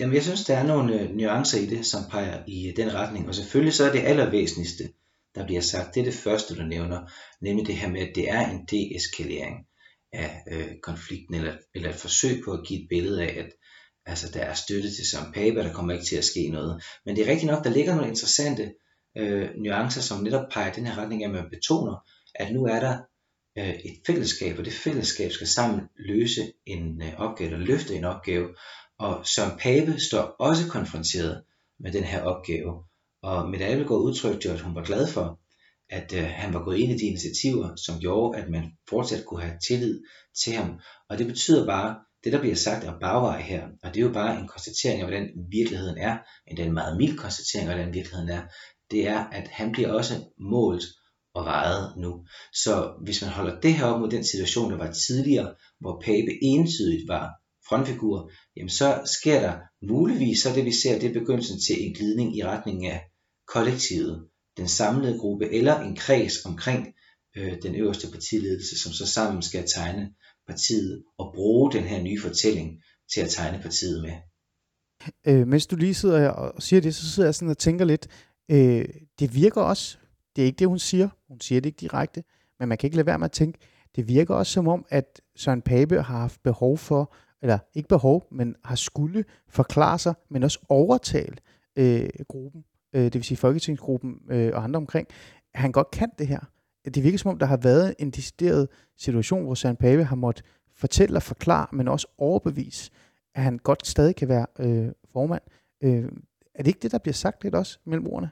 Jamen, 0.00 0.14
jeg 0.14 0.22
synes, 0.22 0.44
der 0.44 0.56
er 0.56 0.66
nogle 0.66 1.00
øh, 1.00 1.16
nuancer 1.16 1.58
i 1.58 1.66
det, 1.66 1.86
som 1.86 2.02
peger 2.10 2.42
i 2.46 2.68
øh, 2.68 2.76
den 2.76 2.94
retning. 2.94 3.28
Og 3.28 3.34
selvfølgelig 3.34 3.74
så 3.74 3.84
er 3.84 3.92
det 3.92 3.98
allervæsentligste, 3.98 4.84
der 5.34 5.46
bliver 5.46 5.60
sagt, 5.60 5.94
det 5.94 6.00
er 6.00 6.04
det 6.04 6.14
første, 6.14 6.54
du 6.54 6.62
nævner, 6.62 7.10
nemlig 7.40 7.66
det 7.66 7.76
her 7.76 7.90
med, 7.90 8.00
at 8.00 8.12
det 8.14 8.30
er 8.30 8.50
en 8.50 8.66
deeskalering 8.70 9.66
af 10.12 10.42
øh, 10.50 10.68
konflikten, 10.82 11.34
eller, 11.34 11.54
eller 11.74 11.88
et 11.88 11.94
forsøg 11.94 12.42
på 12.44 12.52
at 12.52 12.66
give 12.66 12.82
et 12.82 12.86
billede 12.90 13.22
af, 13.22 13.38
at 13.38 13.50
altså, 14.06 14.30
der 14.34 14.40
er 14.40 14.54
støtte 14.54 14.94
til 14.94 15.06
som 15.10 15.32
Pape, 15.32 15.56
der 15.56 15.72
kommer 15.72 15.92
ikke 15.92 16.04
til 16.04 16.16
at 16.16 16.24
ske 16.24 16.48
noget. 16.48 16.82
Men 17.06 17.16
det 17.16 17.26
er 17.26 17.30
rigtigt 17.30 17.50
nok, 17.52 17.64
der 17.64 17.70
ligger 17.70 17.94
nogle 17.94 18.08
interessante 18.08 18.72
øh, 19.16 19.50
nuancer, 19.56 20.00
som 20.00 20.22
netop 20.22 20.48
peger 20.52 20.72
i 20.72 20.76
den 20.76 20.86
her 20.86 20.98
retning, 20.98 21.24
at 21.24 21.30
man 21.30 21.50
betoner, 21.50 21.96
at 22.34 22.52
nu 22.52 22.64
er 22.64 22.80
der 22.80 22.98
øh, 23.58 23.74
et 23.74 23.96
fællesskab, 24.06 24.58
og 24.58 24.64
det 24.64 24.72
fællesskab 24.72 25.30
skal 25.32 25.46
sammen 25.46 25.80
løse 25.96 26.52
en 26.66 27.02
øh, 27.02 27.20
opgave, 27.20 27.50
eller 27.50 27.66
løfte 27.66 27.94
en 27.94 28.04
opgave, 28.04 28.48
og 28.98 29.26
Søren 29.26 29.58
Pape 29.58 30.00
står 30.00 30.22
også 30.22 30.68
konfronteret 30.68 31.42
med 31.80 31.92
den 31.92 32.04
her 32.04 32.22
opgave. 32.22 32.84
Og 33.22 33.50
Mette 33.50 33.66
Abelgaard 33.66 34.02
udtrykte 34.02 34.48
jo, 34.48 34.54
at 34.54 34.60
hun 34.60 34.74
var 34.74 34.84
glad 34.84 35.06
for, 35.06 35.40
at 35.90 36.12
øh, 36.12 36.24
han 36.24 36.54
var 36.54 36.64
gået 36.64 36.78
ind 36.78 36.92
i 36.92 36.98
de 36.98 37.06
initiativer, 37.06 37.76
som 37.76 38.00
gjorde, 38.00 38.38
at 38.38 38.50
man 38.50 38.72
fortsat 38.88 39.24
kunne 39.26 39.42
have 39.42 39.58
tillid 39.68 40.02
til 40.44 40.52
ham. 40.52 40.80
Og 41.08 41.18
det 41.18 41.26
betyder 41.26 41.66
bare, 41.66 41.96
det 42.24 42.32
der 42.32 42.40
bliver 42.40 42.54
sagt 42.56 42.84
er 42.84 42.98
bagvej 42.98 43.40
her, 43.40 43.68
og 43.82 43.94
det 43.94 44.00
er 44.00 44.06
jo 44.06 44.12
bare 44.12 44.40
en 44.40 44.48
konstatering 44.48 45.00
af, 45.00 45.06
hvordan 45.06 45.30
virkeligheden 45.50 45.98
er, 45.98 46.18
en 46.46 46.56
den 46.56 46.72
meget 46.72 46.96
mild 46.96 47.18
konstatering 47.18 47.68
af, 47.68 47.74
hvordan 47.74 47.94
virkeligheden 47.94 48.28
er, 48.28 48.42
det 48.94 49.06
er, 49.06 49.20
at 49.38 49.48
han 49.48 49.72
bliver 49.72 49.92
også 49.92 50.14
målt 50.38 50.84
og 51.34 51.44
vejet 51.44 51.96
nu. 51.96 52.26
Så 52.64 52.74
hvis 53.04 53.22
man 53.22 53.30
holder 53.30 53.60
det 53.60 53.74
her 53.74 53.84
op 53.84 54.00
mod 54.00 54.10
den 54.10 54.24
situation, 54.24 54.70
der 54.70 54.76
var 54.76 54.92
tidligere, 54.92 55.54
hvor 55.80 56.00
Pape 56.04 56.32
entydigt 56.42 57.08
var 57.08 57.26
frontfigur, 57.68 58.30
jamen 58.56 58.70
så 58.70 58.88
sker 59.18 59.40
der 59.40 59.54
muligvis, 59.92 60.38
så 60.42 60.48
det 60.54 60.64
vi 60.64 60.72
ser, 60.72 60.98
det 60.98 61.08
er 61.08 61.20
begyndelsen 61.20 61.58
til 61.66 61.86
en 61.86 61.94
glidning 61.94 62.36
i 62.36 62.44
retning 62.44 62.86
af 62.86 63.00
kollektivet, 63.48 64.28
den 64.56 64.68
samlede 64.68 65.18
gruppe, 65.18 65.50
eller 65.50 65.80
en 65.80 65.96
kreds 65.96 66.44
omkring 66.44 66.94
øh, 67.36 67.52
den 67.62 67.74
øverste 67.74 68.06
partiledelse, 68.12 68.82
som 68.82 68.92
så 68.92 69.06
sammen 69.06 69.42
skal 69.42 69.64
tegne 69.74 70.10
partiet 70.46 71.02
og 71.18 71.32
bruge 71.34 71.72
den 71.72 71.84
her 71.84 72.02
nye 72.02 72.20
fortælling 72.20 72.82
til 73.14 73.20
at 73.20 73.30
tegne 73.30 73.62
partiet 73.62 74.02
med. 74.02 74.14
Øh, 75.26 75.46
mens 75.46 75.66
du 75.66 75.76
lige 75.76 75.94
sidder 75.94 76.28
og 76.28 76.62
siger 76.62 76.80
det, 76.80 76.94
så 76.94 77.10
sidder 77.10 77.26
jeg 77.26 77.34
sådan 77.34 77.48
og 77.48 77.58
tænker 77.58 77.84
lidt, 77.84 78.08
øh, 78.48 78.84
det 79.18 79.34
virker 79.34 79.60
også, 79.60 79.98
det 80.36 80.42
er 80.42 80.46
ikke 80.46 80.58
det, 80.58 80.68
hun 80.68 80.78
siger, 80.78 81.08
hun 81.28 81.40
siger 81.40 81.60
det 81.60 81.66
ikke 81.66 81.80
direkte, 81.80 82.24
men 82.58 82.68
man 82.68 82.78
kan 82.78 82.86
ikke 82.86 82.96
lade 82.96 83.06
være 83.06 83.18
med 83.18 83.24
at 83.24 83.32
tænke, 83.32 83.58
det 83.96 84.08
virker 84.08 84.34
også 84.34 84.52
som 84.52 84.68
om, 84.68 84.86
at 84.88 85.20
Søren 85.36 85.62
Pape 85.62 86.02
har 86.02 86.18
haft 86.18 86.42
behov 86.42 86.78
for 86.78 87.14
eller 87.42 87.58
ikke 87.74 87.88
behov, 87.88 88.26
men 88.30 88.56
har 88.64 88.76
skulle 88.76 89.24
forklare 89.48 89.98
sig, 89.98 90.14
men 90.30 90.42
også 90.42 90.58
overtale 90.68 91.36
øh, 91.76 92.08
gruppen, 92.28 92.64
øh, 92.94 93.02
det 93.04 93.14
vil 93.14 93.24
sige 93.24 93.38
Folketingsgruppen 93.38 94.20
øh, 94.30 94.50
og 94.54 94.64
andre 94.64 94.76
omkring, 94.76 95.08
at 95.54 95.60
han 95.60 95.72
godt 95.72 95.90
kan 95.90 96.10
det 96.18 96.26
her. 96.26 96.40
Det 96.84 97.04
virker 97.04 97.18
som 97.18 97.30
om, 97.30 97.38
der 97.38 97.46
har 97.46 97.56
været 97.56 97.94
en 97.98 98.10
decideret 98.10 98.68
situation, 98.98 99.44
hvor 99.44 99.54
Søren 99.54 99.76
Pape 99.76 100.04
har 100.04 100.16
måttet 100.16 100.44
fortælle 100.76 101.16
og 101.16 101.22
forklare, 101.22 101.66
men 101.72 101.88
også 101.88 102.06
overbevise, 102.18 102.90
at 103.34 103.42
han 103.42 103.58
godt 103.58 103.86
stadig 103.86 104.16
kan 104.16 104.28
være 104.28 104.46
øh, 104.58 104.88
formand. 105.12 105.42
Øh, 105.82 106.08
er 106.54 106.62
det 106.62 106.66
ikke 106.66 106.82
det, 106.82 106.92
der 106.92 106.98
bliver 106.98 107.14
sagt 107.14 107.42
lidt 107.42 107.54
også 107.54 107.78
mellem 107.86 108.06
ordene? 108.06 108.30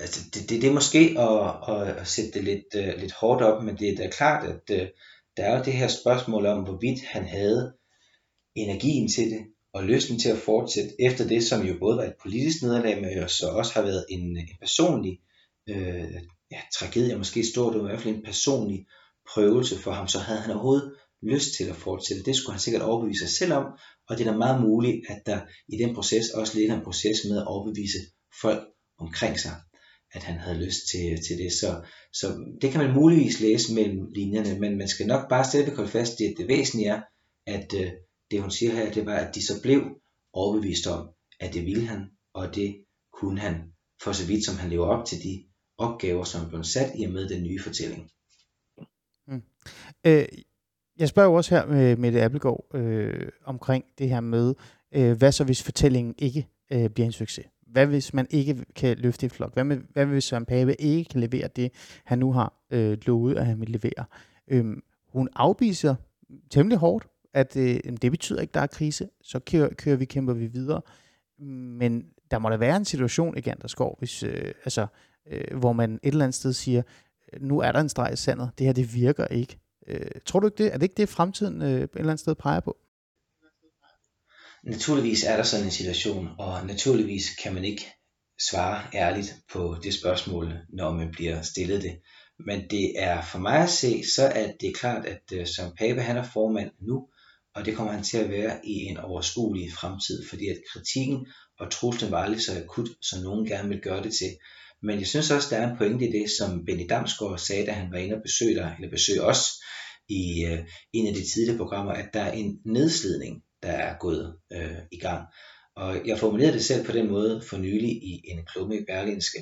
Altså, 0.00 0.20
det, 0.34 0.50
det, 0.50 0.62
det 0.62 0.68
er 0.68 0.74
måske 0.74 1.16
at, 1.18 1.96
at 1.96 2.06
sætte 2.06 2.30
det 2.30 2.44
lidt, 2.44 2.64
uh, 2.74 3.00
lidt 3.00 3.12
hårdt 3.12 3.42
op, 3.42 3.62
men 3.62 3.76
det 3.78 3.88
er 3.88 3.96
da 3.96 4.10
klart, 4.10 4.48
at 4.48 4.80
uh, 4.80 4.86
der 5.36 5.44
er 5.44 5.58
jo 5.58 5.64
det 5.64 5.72
her 5.72 5.88
spørgsmål 5.88 6.46
om, 6.46 6.64
hvorvidt 6.64 7.04
han 7.04 7.24
havde 7.24 7.74
energien 8.54 9.08
til 9.08 9.30
det, 9.30 9.46
og 9.72 9.84
lysten 9.84 10.18
til 10.18 10.30
at 10.30 10.38
fortsætte 10.38 10.90
efter 10.98 11.28
det, 11.28 11.44
som 11.44 11.66
jo 11.66 11.74
både 11.78 11.96
var 11.96 12.04
et 12.04 12.14
politisk 12.22 12.62
nederlag, 12.62 13.00
men 13.00 13.18
jo 13.18 13.28
så 13.28 13.48
også 13.48 13.74
har 13.74 13.82
været 13.82 14.06
en, 14.08 14.36
en 14.36 14.48
personlig 14.60 15.20
øh, 15.68 16.14
ja, 16.50 16.60
tragedie, 16.74 17.18
måske 17.18 17.44
stort, 17.44 17.72
det 17.72 17.82
var 17.82 17.88
i 17.88 17.90
hvert 17.90 18.02
fald 18.02 18.14
en 18.14 18.22
personlig 18.22 18.86
prøvelse 19.34 19.78
for 19.78 19.90
ham, 19.90 20.08
så 20.08 20.18
havde 20.18 20.40
han 20.40 20.50
overhovedet 20.50 20.94
lyst 21.22 21.54
til 21.56 21.64
at 21.64 21.76
fortsætte. 21.76 22.22
Det 22.22 22.36
skulle 22.36 22.54
han 22.54 22.60
sikkert 22.60 22.82
overbevise 22.82 23.26
sig 23.26 23.36
selv 23.36 23.52
om, 23.52 23.64
og 24.08 24.18
det 24.18 24.26
er 24.26 24.30
da 24.30 24.38
meget 24.38 24.62
muligt, 24.62 25.00
at 25.08 25.22
der 25.26 25.40
i 25.68 25.76
den 25.76 25.94
proces 25.94 26.30
også 26.30 26.58
ligger 26.58 26.74
en 26.74 26.84
proces 26.84 27.18
med 27.28 27.38
at 27.38 27.46
overbevise 27.46 27.98
folk 28.42 28.62
omkring 28.98 29.40
sig 29.40 29.54
at 30.12 30.22
han 30.22 30.38
havde 30.38 30.64
lyst 30.64 30.88
til, 30.90 31.18
til 31.28 31.38
det. 31.38 31.52
Så, 31.52 31.82
så 32.12 32.26
det 32.62 32.70
kan 32.70 32.84
man 32.84 32.94
muligvis 32.94 33.40
læse 33.40 33.74
mellem 33.74 34.12
linjerne, 34.14 34.60
men 34.60 34.78
man 34.78 34.88
skal 34.88 35.06
nok 35.06 35.28
bare 35.28 35.44
stadigvæk 35.44 35.76
holde 35.76 35.90
fast 35.90 36.20
i, 36.20 36.24
at 36.24 36.34
det 36.38 36.48
væsentlige 36.48 36.88
er, 36.88 37.02
at 37.46 37.74
øh, 37.74 37.90
det 38.30 38.40
hun 38.40 38.50
siger 38.50 38.72
her, 38.72 38.92
det 38.92 39.06
var, 39.06 39.16
at 39.16 39.34
de 39.34 39.46
så 39.46 39.62
blev 39.62 39.82
overbevist 40.32 40.86
om, 40.86 41.08
at 41.40 41.54
det 41.54 41.64
ville 41.66 41.86
han, 41.86 42.10
og 42.34 42.54
det 42.54 42.76
kunne 43.12 43.40
han, 43.40 43.54
for 44.02 44.12
så 44.12 44.26
vidt 44.26 44.44
som 44.44 44.56
han 44.56 44.70
lever 44.70 44.86
op 44.86 45.06
til 45.06 45.22
de 45.22 45.44
opgaver, 45.78 46.24
som 46.24 46.48
blev 46.48 46.64
sat 46.64 46.92
i 46.98 47.04
og 47.04 47.12
med 47.12 47.28
den 47.28 47.42
nye 47.42 47.62
fortælling. 47.62 48.10
Mm. 49.28 49.42
Øh, 50.06 50.28
jeg 50.98 51.08
spørger 51.08 51.28
jo 51.28 51.34
også 51.34 51.54
her 51.54 51.66
med 51.66 51.96
Mette 51.96 52.22
Appelgaard 52.22 52.64
øh, 52.74 53.28
omkring 53.44 53.84
det 53.98 54.08
her 54.08 54.20
med, 54.20 54.54
øh, 54.92 55.18
hvad 55.18 55.32
så 55.32 55.44
hvis 55.44 55.62
fortællingen 55.62 56.14
ikke 56.18 56.48
øh, 56.72 56.90
bliver 56.90 57.06
en 57.06 57.12
succes? 57.12 57.46
Hvad 57.66 57.86
hvis 57.86 58.14
man 58.14 58.26
ikke 58.30 58.64
kan 58.76 58.98
løfte 58.98 59.26
et 59.26 59.32
flok? 59.32 59.52
Hvad, 59.52 59.64
med, 59.64 59.78
hvad 59.92 60.06
hvis 60.06 60.24
Søren 60.24 60.44
Pape 60.44 60.80
ikke 60.80 61.08
kan 61.10 61.20
levere 61.20 61.48
det, 61.56 61.72
han 62.04 62.18
nu 62.18 62.32
har 62.32 62.52
øh, 62.70 62.98
lovet, 63.06 63.36
at 63.38 63.46
han 63.46 63.60
vil 63.60 63.68
levere? 63.68 64.04
Øh, 64.48 64.76
hun 65.12 65.28
afviser 65.36 65.94
temmelig 66.50 66.78
hårdt, 66.78 67.06
at 67.34 67.56
øh, 67.56 67.80
det 68.02 68.10
betyder 68.10 68.40
ikke, 68.40 68.50
at 68.50 68.54
der 68.54 68.60
er 68.60 68.66
krise. 68.66 69.08
Så 69.22 69.38
kører, 69.38 69.74
kører 69.74 69.96
vi, 69.96 70.04
kæmper 70.04 70.32
vi 70.32 70.46
videre. 70.46 70.80
Men 71.78 72.04
der 72.30 72.38
må 72.38 72.48
da 72.48 72.56
være 72.56 72.76
en 72.76 72.84
situation 72.84 73.36
i 73.36 73.40
Ganderskov, 73.40 73.98
hvis, 73.98 74.22
øh, 74.22 74.52
altså, 74.64 74.86
øh, 75.30 75.58
hvor 75.58 75.72
man 75.72 75.94
et 75.94 75.98
eller 76.02 76.24
andet 76.24 76.34
sted 76.34 76.52
siger, 76.52 76.82
nu 77.40 77.58
er 77.58 77.72
der 77.72 77.80
en 77.80 77.88
streg 77.88 78.12
i 78.12 78.16
sandet, 78.16 78.50
det 78.58 78.66
her 78.66 78.72
det 78.72 78.94
virker 78.94 79.26
ikke. 79.26 79.58
Øh, 79.88 80.10
tror 80.26 80.40
du 80.40 80.46
ikke 80.46 80.64
det? 80.64 80.72
Er 80.72 80.76
det 80.76 80.82
ikke 80.82 80.96
det, 80.96 81.08
fremtiden 81.08 81.62
øh, 81.62 81.68
et 81.68 81.90
eller 81.94 82.10
andet 82.10 82.20
sted 82.20 82.34
peger 82.34 82.60
på? 82.60 82.76
Naturligvis 84.64 85.24
er 85.24 85.36
der 85.36 85.42
sådan 85.42 85.64
en 85.64 85.70
situation, 85.70 86.28
og 86.38 86.66
naturligvis 86.66 87.24
kan 87.42 87.54
man 87.54 87.64
ikke 87.64 87.86
svare 88.50 88.82
ærligt 88.94 89.36
på 89.52 89.76
det 89.82 89.94
spørgsmål, 89.94 90.52
når 90.68 90.92
man 90.92 91.10
bliver 91.10 91.42
stillet 91.42 91.82
det. 91.82 91.98
Men 92.46 92.70
det 92.70 92.92
er 92.96 93.22
for 93.22 93.38
mig 93.38 93.62
at 93.62 93.70
se, 93.70 94.02
så 94.16 94.22
er 94.22 94.52
det 94.60 94.76
klart, 94.76 95.06
at 95.06 95.22
øh, 95.32 95.46
som 95.46 95.72
Pape 95.78 96.02
han 96.02 96.16
er 96.16 96.30
formand 96.32 96.70
nu, 96.80 97.08
og 97.54 97.64
det 97.64 97.76
kommer 97.76 97.92
han 97.92 98.04
til 98.04 98.18
at 98.18 98.30
være 98.30 98.66
i 98.66 98.72
en 98.72 98.96
overskuelig 98.96 99.72
fremtid, 99.72 100.28
fordi 100.28 100.48
at 100.48 100.60
kritikken 100.72 101.26
og 101.58 101.70
truslen 101.70 102.10
var 102.10 102.22
aldrig 102.22 102.42
så 102.42 102.62
akut, 102.62 102.88
som 103.02 103.22
nogen 103.22 103.46
gerne 103.46 103.68
vil 103.68 103.80
gøre 103.80 104.02
det 104.02 104.12
til. 104.12 104.36
Men 104.82 104.98
jeg 104.98 105.06
synes 105.06 105.30
også, 105.30 105.48
der 105.50 105.56
er 105.56 105.70
en 105.70 105.76
pointe 105.76 106.08
i 106.08 106.12
det, 106.12 106.30
som 106.38 106.64
Benny 106.64 106.86
Damsgaard 106.88 107.38
sagde, 107.38 107.66
da 107.66 107.72
han 107.72 107.92
var 107.92 107.98
inde 107.98 108.16
og 108.16 108.22
besøge 108.22 108.54
dig, 108.54 108.74
eller 108.78 108.90
besøge 108.90 109.22
os 109.22 109.40
i 110.08 110.44
øh, 110.44 110.58
en 110.92 111.06
af 111.06 111.14
de 111.14 111.32
tidligere 111.32 111.58
programmer, 111.58 111.92
at 111.92 112.08
der 112.12 112.20
er 112.20 112.32
en 112.32 112.60
nedslidning, 112.64 113.42
der 113.62 113.70
er 113.70 113.98
gået 113.98 114.36
øh, 114.52 114.78
i 114.92 114.98
gang. 114.98 115.26
Og 115.76 116.06
jeg 116.06 116.18
formulerede 116.18 116.52
det 116.52 116.64
selv 116.64 116.86
på 116.86 116.92
den 116.92 117.08
måde 117.08 117.42
for 117.42 117.56
nylig 117.56 117.90
i 117.90 118.22
en 118.24 118.46
klumme 118.46 118.78
i 118.78 118.84
Berlinske, 118.84 119.38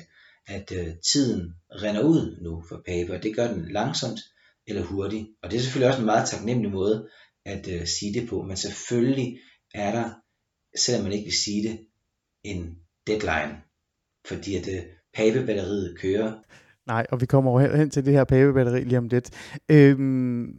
at 0.47 0.71
øh, 0.71 0.87
tiden 1.13 1.53
render 1.71 2.01
ud 2.01 2.39
nu 2.41 2.63
for 2.69 2.81
Pape, 2.85 3.13
og 3.13 3.23
det 3.23 3.35
gør 3.35 3.53
den 3.53 3.71
langsomt 3.71 4.19
eller 4.67 4.83
hurtigt. 4.83 5.27
Og 5.43 5.51
det 5.51 5.57
er 5.57 5.61
selvfølgelig 5.61 5.87
også 5.87 5.99
en 5.99 6.05
meget 6.05 6.29
taknemmelig 6.29 6.71
måde 6.71 7.09
at 7.45 7.67
øh, 7.67 7.87
sige 7.87 8.13
det 8.13 8.29
på, 8.29 8.41
men 8.41 8.57
selvfølgelig 8.57 9.39
er 9.73 9.91
der, 9.91 10.09
selvom 10.77 11.03
man 11.03 11.13
ikke 11.13 11.25
vil 11.25 11.37
sige 11.37 11.69
det, 11.69 11.87
en 12.43 12.75
deadline, 13.07 13.55
fordi 14.27 14.55
at 14.55 14.67
øh, 14.67 14.83
pavebatteriet 15.17 15.97
kører. 15.99 16.31
Nej, 16.87 17.05
og 17.11 17.21
vi 17.21 17.25
kommer 17.25 17.51
over 17.51 17.75
hen 17.75 17.89
til 17.89 18.05
det 18.05 18.13
her 18.13 18.23
pavebatteri 18.23 18.83
lige 18.83 18.97
om 18.97 19.07
lidt. 19.07 19.29
Øhm, 19.69 20.55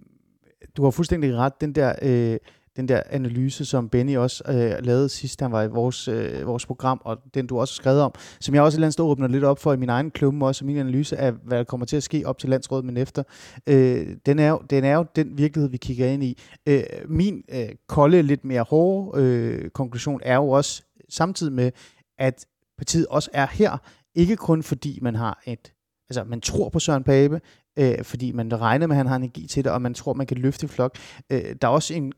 du 0.77 0.85
har 0.85 0.90
fuldstændig 0.90 1.37
ret, 1.37 1.61
den 1.61 1.73
der, 1.73 1.94
øh, 2.03 2.38
den 2.77 2.88
der 2.88 3.03
analyse, 3.11 3.64
som 3.64 3.88
Benny 3.88 4.16
også 4.16 4.44
øh, 4.49 4.85
lavede 4.87 5.09
sidst, 5.09 5.40
han 5.40 5.53
var 5.53 5.62
i 5.62 5.68
vores, 5.68 6.09
øh, 6.09 6.47
vores 6.47 6.66
program, 6.66 7.01
og 7.05 7.18
den 7.35 7.47
du 7.47 7.61
også 7.61 7.75
har 7.75 7.83
skrevet 7.83 8.01
om, 8.01 8.14
som 8.40 8.55
jeg 8.55 8.62
også 8.62 8.75
et 8.75 8.79
eller 8.79 8.87
andet 8.87 8.92
sted 8.92 9.05
åbner 9.05 9.29
lidt 9.29 9.44
op 9.44 9.59
for 9.59 9.73
i 9.73 9.77
min 9.77 9.88
egen 9.88 10.11
klumme 10.11 10.47
også, 10.47 10.64
min 10.64 10.77
analyse 10.77 11.16
af, 11.16 11.33
hvad 11.33 11.59
der 11.59 11.64
kommer 11.64 11.87
til 11.87 11.97
at 11.97 12.03
ske 12.03 12.23
op 12.27 12.38
til 12.38 12.49
landsrådet, 12.49 12.85
men 12.85 12.97
efter, 12.97 13.23
øh, 13.66 14.07
den, 14.27 14.38
er 14.38 14.49
jo, 14.49 14.62
den 14.71 14.85
er 14.85 14.94
jo 14.94 15.07
den 15.16 15.38
virkelighed, 15.38 15.71
vi 15.71 15.77
kigger 15.77 16.07
ind 16.07 16.23
i. 16.23 16.38
Øh, 16.66 16.83
min 17.09 17.42
øh, 17.55 17.68
kolde, 17.87 18.23
lidt 18.23 18.44
mere 18.44 18.62
hårde 18.62 19.23
øh, 19.23 19.71
konklusion 19.71 20.21
er 20.25 20.35
jo 20.35 20.49
også, 20.49 20.83
samtidig 21.09 21.53
med, 21.53 21.71
at 22.18 22.47
partiet 22.79 23.07
også 23.07 23.31
er 23.33 23.47
her, 23.51 23.79
ikke 24.14 24.37
kun 24.37 24.62
fordi 24.62 24.99
man 25.03 25.14
har 25.14 25.42
et, 25.47 25.73
altså 26.11 26.25
man 26.25 26.40
tror 26.40 26.68
på 26.68 26.79
Søren 26.79 27.05
Pape, 27.05 27.40
øh, 27.79 28.05
fordi 28.05 28.33
man 28.33 28.61
regner 28.61 28.87
med, 28.87 28.97
at 28.97 28.99
han 28.99 29.07
har 29.07 29.16
energi 29.16 29.47
til 29.47 29.64
det, 29.64 29.73
og 29.73 29.83
man 29.83 29.94
tror, 29.94 30.12
man 30.14 30.27
kan 30.27 30.37
løfte 30.37 30.68
flok. 30.68 30.97
Øh, 31.31 31.57
der 31.62 31.68
er 31.68 31.73
også 31.73 31.94
en, 31.94 32.12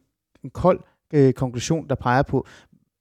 en 0.44 0.50
kold 0.50 0.80
øh, 1.14 1.32
konklusion, 1.32 1.88
der 1.88 1.94
peger 1.94 2.22
på, 2.22 2.46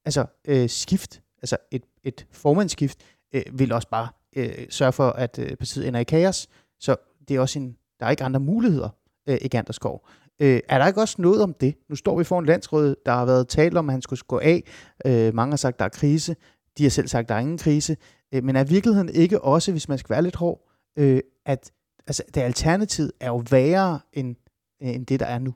altså 0.06 0.26
øh, 0.48 0.70
skift, 0.70 1.22
altså 1.42 1.58
et, 1.72 1.84
et 2.04 2.28
formandsskift, 2.32 3.00
øh, 3.34 3.44
vil 3.54 3.72
også 3.72 3.88
bare 3.90 4.08
øh, 4.36 4.66
sørge 4.70 4.92
for, 4.92 5.10
at 5.10 5.40
øh, 5.40 5.56
partiet 5.56 5.88
ender 5.88 6.00
i 6.00 6.04
kaos. 6.04 6.48
Så 6.80 6.96
det 7.28 7.36
er 7.36 7.40
også 7.40 7.60
en, 7.60 7.76
der 8.00 8.06
er 8.06 8.10
ikke 8.10 8.24
andre 8.24 8.40
muligheder 8.40 8.90
øh, 9.30 9.38
i 9.42 9.48
Ganderskov. 9.48 10.08
Øh, 10.42 10.60
er 10.70 10.78
der 10.78 10.88
ikke 10.88 11.02
også 11.02 11.22
noget 11.22 11.42
om 11.42 11.54
det? 11.54 11.76
Nu 11.90 11.96
står 11.96 12.18
vi 12.18 12.24
foran 12.24 12.46
landsrådet, 12.46 12.96
der 13.06 13.12
har 13.12 13.26
været 13.26 13.48
talt 13.48 13.78
om, 13.78 13.90
at 13.90 13.94
han 13.94 14.02
skulle 14.02 14.20
gå 14.28 14.40
af. 14.40 14.64
Øh, 15.06 15.36
mange 15.36 15.52
har 15.52 15.58
sagt, 15.58 15.76
at 15.76 15.80
der 15.80 15.86
er 15.86 15.90
krise. 15.90 16.36
De 16.80 16.84
har 16.84 16.90
selv 16.90 17.08
sagt, 17.08 17.30
der 17.30 17.36
er 17.36 17.40
ingen 17.40 17.58
krise. 17.58 17.98
Øh, 18.34 18.44
men 18.44 18.56
er 18.56 18.64
virkeligheden 18.64 19.10
ikke 19.10 19.42
også, 19.42 19.72
hvis 19.72 19.90
man 19.90 19.98
skal 19.98 20.14
være 20.14 20.24
lidt 20.24 20.36
hård, 20.36 20.70
øh, 20.98 21.22
at 21.46 21.72
altså, 22.08 22.24
det 22.34 22.42
alternativ 22.42 23.06
er 23.20 23.28
jo 23.28 23.44
værre 23.52 24.00
end, 24.14 24.36
øh, 24.82 24.90
end 24.90 25.06
det, 25.06 25.20
der 25.20 25.26
er 25.26 25.40
nu? 25.40 25.56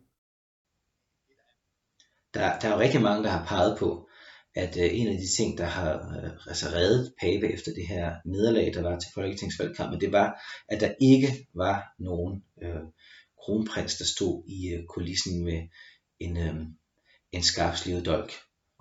Der, 2.33 2.59
der 2.59 2.67
er 2.67 2.73
jo 2.73 2.79
rigtig 2.79 3.01
mange, 3.01 3.23
der 3.23 3.29
har 3.29 3.45
peget 3.45 3.77
på, 3.79 4.09
at 4.55 4.77
øh, 4.77 4.89
en 4.99 5.07
af 5.07 5.17
de 5.17 5.35
ting, 5.37 5.57
der 5.57 5.65
har 5.65 5.93
øh, 5.93 6.31
altså 6.47 6.65
reddet 6.67 7.13
Pape 7.21 7.53
efter 7.53 7.71
det 7.73 7.87
her 7.87 8.15
nederlag, 8.25 8.73
der 8.73 8.81
var 8.81 8.99
til 8.99 9.11
folketingsvalgkampen, 9.13 10.01
det 10.01 10.11
var, 10.11 10.41
at 10.69 10.81
der 10.81 10.93
ikke 11.01 11.47
var 11.55 11.83
nogen 11.99 12.43
øh, 12.63 12.83
kronprins, 13.43 13.97
der 13.97 14.05
stod 14.05 14.43
i 14.47 14.73
øh, 14.73 14.85
kulissen 14.85 15.43
med 15.43 15.61
en, 16.19 16.37
øh, 16.37 16.55
en 17.31 17.43
skarpslivet 17.43 18.05
dolk. 18.05 18.31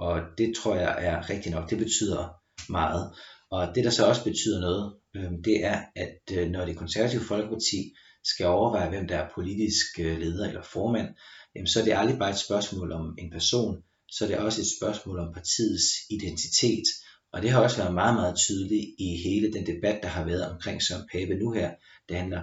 Og 0.07 0.21
det 0.39 0.55
tror 0.57 0.75
jeg 0.77 0.93
er 1.09 1.31
rigtigt 1.31 1.55
nok. 1.55 1.71
Det 1.71 1.79
betyder 1.79 2.23
meget. 2.69 3.03
Og 3.51 3.75
det 3.75 3.85
der 3.85 3.91
så 3.91 4.07
også 4.07 4.25
betyder 4.25 4.61
noget, 4.61 4.95
øh, 5.17 5.31
det 5.45 5.65
er, 5.65 5.79
at 5.97 6.37
øh, 6.37 6.51
når 6.51 6.65
det 6.67 6.77
konservative 6.77 7.21
folkeparti 7.33 7.81
skal 8.25 8.47
overveje, 8.47 8.89
hvem 8.89 9.09
der 9.09 9.17
er 9.19 9.35
politisk 9.35 9.87
øh, 10.01 10.19
leder 10.19 10.49
eller 10.49 10.63
formand, 10.63 11.09
jamen, 11.55 11.67
så 11.67 11.81
er 11.81 11.85
det 11.85 11.95
aldrig 11.97 12.19
bare 12.19 12.31
et 12.31 12.45
spørgsmål 12.47 12.93
om 12.93 13.17
en 13.19 13.31
person, 13.31 13.83
så 14.11 14.25
er 14.25 14.29
det 14.29 14.39
også 14.39 14.61
et 14.61 14.73
spørgsmål 14.79 15.19
om 15.19 15.35
partiets 15.35 15.89
identitet. 16.11 16.87
Og 17.33 17.43
det 17.43 17.51
har 17.51 17.61
også 17.63 17.77
været 17.77 17.95
meget, 17.95 18.15
meget 18.15 18.37
tydeligt 18.37 18.87
i 18.99 19.09
hele 19.25 19.53
den 19.53 19.67
debat, 19.67 19.99
der 20.03 20.09
har 20.09 20.25
været 20.25 20.51
omkring 20.53 20.83
Søren 20.83 21.09
Pape 21.13 21.35
nu 21.35 21.53
her. 21.53 21.71
Det 22.09 22.17
handler 22.17 22.43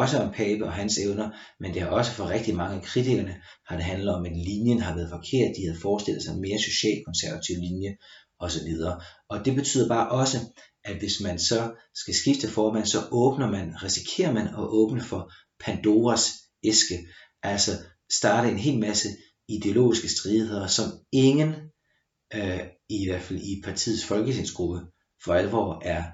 også 0.00 0.18
om 0.18 0.32
Pape 0.32 0.64
og 0.64 0.72
hans 0.72 0.98
evner, 0.98 1.30
men 1.60 1.74
det 1.74 1.82
har 1.82 1.88
også 1.88 2.10
for 2.12 2.28
rigtig 2.28 2.54
mange 2.54 2.76
af 2.76 2.82
kritikerne 2.82 3.34
har 3.66 3.76
det 3.76 3.84
handlet 3.84 4.14
om, 4.14 4.26
at 4.26 4.36
linjen 4.36 4.80
har 4.80 4.94
været 4.94 5.10
forkert. 5.10 5.56
De 5.56 5.66
havde 5.66 5.80
forestillet 5.82 6.22
sig 6.22 6.32
en 6.32 6.40
mere 6.40 6.58
socialkonservativ 6.58 7.56
linje, 7.56 7.96
osv. 8.40 8.68
Og 9.28 9.44
det 9.44 9.54
betyder 9.54 9.88
bare 9.88 10.08
også, 10.10 10.38
at 10.84 10.96
hvis 10.98 11.20
man 11.20 11.38
så 11.38 11.72
skal 11.94 12.14
skifte 12.14 12.48
formand, 12.48 12.86
så 12.86 12.98
åbner 13.10 13.50
man, 13.50 13.82
risikerer 13.82 14.32
man 14.32 14.46
at 14.46 14.58
åbne 14.58 15.02
for 15.02 15.32
Pandoras 15.64 16.30
æske, 16.64 16.98
altså 17.42 17.70
starte 18.12 18.48
en 18.48 18.58
hel 18.58 18.78
masse 18.78 19.08
ideologiske 19.48 20.08
stridigheder, 20.08 20.66
som 20.66 20.84
ingen, 21.12 21.54
øh, 22.34 22.60
i 22.88 23.08
hvert 23.08 23.22
fald 23.22 23.40
i 23.40 23.60
partiets 23.64 24.04
folketingsgruppe, 24.04 24.80
for 25.24 25.34
alvor 25.34 25.82
er 25.84 26.04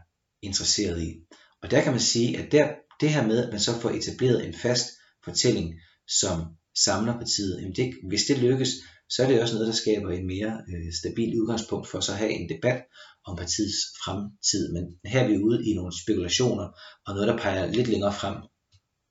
interesseret 0.43 1.03
i. 1.03 1.14
Og 1.62 1.71
der 1.71 1.83
kan 1.83 1.93
man 1.93 2.01
sige, 2.01 2.38
at 2.38 2.53
der, 2.53 2.69
det 3.01 3.11
her 3.11 3.27
med, 3.27 3.45
at 3.45 3.51
man 3.51 3.61
så 3.61 3.81
får 3.81 3.91
etableret 3.91 4.47
en 4.47 4.55
fast 4.55 4.87
fortælling, 5.25 5.75
som 6.21 6.37
samler 6.85 7.19
partiet, 7.19 7.59
jamen 7.61 7.77
det, 7.77 7.95
hvis 8.09 8.25
det 8.25 8.39
lykkes, 8.39 8.69
så 9.11 9.23
er 9.23 9.27
det 9.29 9.43
også 9.43 9.55
noget, 9.55 9.69
der 9.69 9.75
skaber 9.75 10.11
et 10.11 10.27
mere 10.27 10.53
øh, 10.71 10.93
stabilt 11.01 11.41
udgangspunkt 11.41 11.89
for 11.89 12.01
så 12.01 12.13
at 12.13 12.19
have 12.19 12.31
en 12.31 12.49
debat 12.49 12.83
om 13.27 13.37
partiets 13.37 13.81
fremtid. 14.05 14.73
Men 14.73 14.85
her 15.13 15.21
er 15.21 15.29
vi 15.29 15.39
ude 15.39 15.71
i 15.71 15.75
nogle 15.75 15.93
spekulationer 16.03 16.67
og 17.07 17.15
noget, 17.15 17.29
der 17.29 17.39
peger 17.39 17.67
lidt 17.67 17.89
længere 17.89 18.13
frem. 18.13 18.37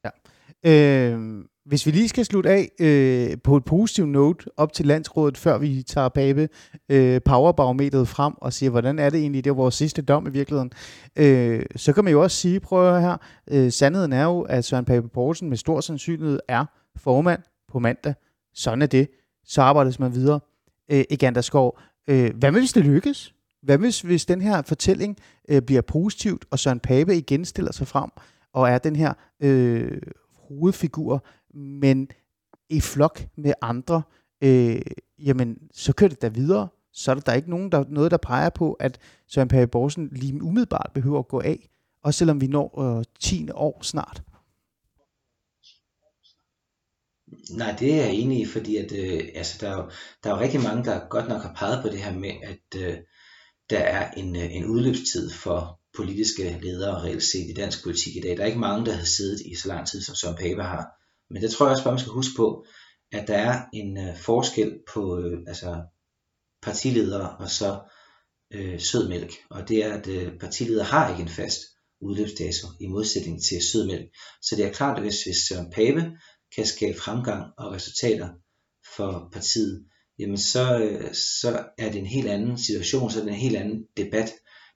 Ja. 0.06 0.12
Øh, 0.72 1.20
hvis 1.68 1.86
vi 1.86 1.92
lige 1.92 2.10
skal 2.10 2.26
slutte 2.26 2.50
af 2.50 2.72
øh, 2.80 3.38
på 3.44 3.58
et 3.58 3.66
positivt 3.66 4.10
note 4.10 4.46
op 4.58 4.74
til 4.74 4.86
landsrådet, 4.86 5.38
før 5.38 5.58
vi 5.58 5.84
tager 5.84 6.10
Pape 6.10 6.50
øh, 6.90 7.22
powerbarometeret 7.26 8.08
frem 8.08 8.34
og 8.38 8.54
siger, 8.54 8.70
hvordan 8.70 9.00
er 9.00 9.10
det 9.10 9.20
egentlig, 9.20 9.44
det 9.44 9.50
er 9.50 9.54
vores 9.54 9.76
sidste 9.76 10.02
dom 10.02 10.28
i 10.28 10.30
virkeligheden, 10.30 10.72
øh, 11.16 11.66
så 11.76 11.94
kan 11.94 12.04
man 12.04 12.14
jo 12.14 12.24
også 12.24 12.38
sige, 12.38 12.60
prøv 12.60 12.96
at 12.96 13.02
her, 13.02 13.18
øh, 13.48 13.72
sandheden 13.72 14.14
er 14.14 14.24
jo, 14.24 14.42
at 14.42 14.66
Søren 14.66 14.86
Pape 14.86 15.10
Poulsen 15.10 15.50
med 15.50 15.58
stor 15.58 15.82
sandsynlighed 15.82 16.40
er 16.48 16.66
formand 16.96 17.42
på 17.72 17.80
mandag. 17.80 18.14
Sådan 18.54 18.82
er 18.82 18.86
det 18.86 19.08
så 19.46 19.62
arbejdes 19.62 20.00
man 20.00 20.14
videre. 20.14 20.40
Øh, 20.92 21.04
Egander 21.10 21.42
Skov, 21.42 21.80
øh, 22.08 22.36
hvad 22.36 22.52
hvis 22.52 22.74
det 22.74 22.86
lykkes? 22.86 23.34
Hvad 23.64 23.78
hvis, 23.78 24.02
hvis 24.02 24.26
den 24.26 24.42
her 24.42 24.62
fortælling 24.62 25.18
øh, 25.50 25.62
bliver 25.62 25.82
positivt, 25.82 26.46
og 26.52 26.60
Søren 26.60 26.80
Pape 26.80 27.16
igen 27.16 27.46
stiller 27.46 27.72
sig 27.72 27.88
frem, 27.88 28.10
og 28.54 28.70
er 28.70 28.78
den 28.78 28.96
her 28.96 29.14
øh, 29.44 30.02
hovedfigur, 30.48 31.26
men 31.54 32.08
i 32.70 32.82
flok 32.82 33.28
med 33.36 33.54
andre, 33.62 34.02
øh, 34.42 34.82
jamen, 35.20 35.58
så 35.72 35.94
kører 35.94 36.10
det 36.10 36.22
da 36.22 36.28
videre. 36.28 36.68
Så 36.94 37.12
er 37.12 37.16
der, 37.16 37.22
der 37.22 37.32
er 37.32 37.36
ikke 37.36 37.50
nogen, 37.50 37.72
der, 37.72 37.84
noget, 37.90 38.12
der 38.12 38.18
peger 38.18 38.50
på, 38.50 38.74
at 38.74 39.00
Søren 39.28 39.48
Pape 39.48 39.68
Borgsen 39.68 40.10
lige 40.12 40.44
umiddelbart 40.44 40.92
behøver 40.94 41.20
at 41.20 41.28
gå 41.28 41.42
af, 41.42 41.70
også 42.04 42.18
selvom 42.18 42.42
vi 42.42 42.48
når 42.48 42.98
øh, 42.98 43.04
10 43.20 43.50
år 43.54 43.80
snart. 43.84 44.24
Nej, 47.50 47.76
det 47.80 47.94
er 47.94 47.96
jeg 47.96 48.14
enig 48.14 48.42
i, 48.42 48.46
fordi 48.46 48.76
at, 48.78 48.92
øh, 48.92 49.30
altså, 49.36 49.58
der, 49.62 49.70
er 49.70 49.76
jo, 49.76 49.90
der 50.24 50.30
er 50.30 50.36
jo 50.36 50.42
rigtig 50.42 50.62
mange, 50.62 50.84
der 50.84 51.08
godt 51.10 51.28
nok 51.28 51.42
har 51.42 51.54
peget 51.54 51.82
på 51.82 51.90
det 51.90 52.04
her 52.04 52.14
med, 52.14 52.32
at 52.44 52.82
øh, 52.82 52.98
der 53.70 53.80
er 53.80 54.12
en, 54.12 54.36
øh, 54.36 54.56
en 54.56 54.66
udløbstid 54.66 55.32
for 55.32 55.80
politiske 55.96 56.60
ledere 56.62 57.02
reelt 57.04 57.24
set 57.24 57.50
i 57.50 57.54
dansk 57.54 57.84
politik 57.84 58.16
i 58.16 58.20
dag. 58.20 58.38
Der 58.38 58.44
er 58.44 58.48
ikke 58.48 58.60
mange, 58.60 58.86
der 58.86 58.92
har 58.92 59.06
siddet 59.06 59.42
i 59.46 59.56
så 59.56 59.68
lang 59.68 59.88
tid, 59.88 60.02
som 60.02 60.16
Søren 60.16 60.36
Pape 60.36 60.64
har. 60.64 60.97
Men 61.30 61.42
det 61.42 61.52
tror 61.52 61.66
jeg 61.66 61.72
også 61.72 61.84
bare, 61.84 61.94
man 61.94 62.00
skal 62.00 62.12
huske 62.12 62.36
på, 62.36 62.66
at 63.12 63.28
der 63.28 63.38
er 63.38 63.66
en 63.74 63.98
øh, 63.98 64.18
forskel 64.18 64.80
på 64.94 65.20
øh, 65.20 65.40
altså 65.48 65.82
partiledere 66.62 67.38
og 67.38 67.50
så 67.50 67.80
øh, 68.54 68.80
sødmælk. 68.80 69.32
Og 69.50 69.70
det 69.70 69.86
er, 69.86 69.94
at 69.94 70.08
øh, 70.08 70.40
partiledere 70.40 70.86
har 70.86 71.10
ikke 71.10 71.22
en 71.22 71.30
fast 71.30 71.60
udløbsdato 72.02 72.68
i 72.80 72.88
modsætning 72.88 73.44
til 73.44 73.62
sødmælk. 73.72 74.10
Så 74.42 74.56
det 74.56 74.66
er 74.66 74.74
klart, 74.74 74.98
at 74.98 75.04
hvis, 75.04 75.24
hvis 75.24 75.38
Søren 75.50 75.72
Pape 75.72 76.12
kan 76.56 76.66
skabe 76.66 77.00
fremgang 77.00 77.52
og 77.58 77.72
resultater 77.72 78.30
for 78.96 79.30
partiet, 79.34 79.86
jamen 80.20 80.38
så, 80.38 80.80
øh, 80.80 81.14
så 81.14 81.66
er 81.78 81.92
det 81.92 82.00
en 82.00 82.06
helt 82.06 82.28
anden 82.28 82.58
situation, 82.58 83.12
så 83.12 83.20
er 83.20 83.24
det 83.24 83.32
en 83.32 83.40
helt 83.40 83.58
anden 83.58 83.84
debat, 83.98 84.34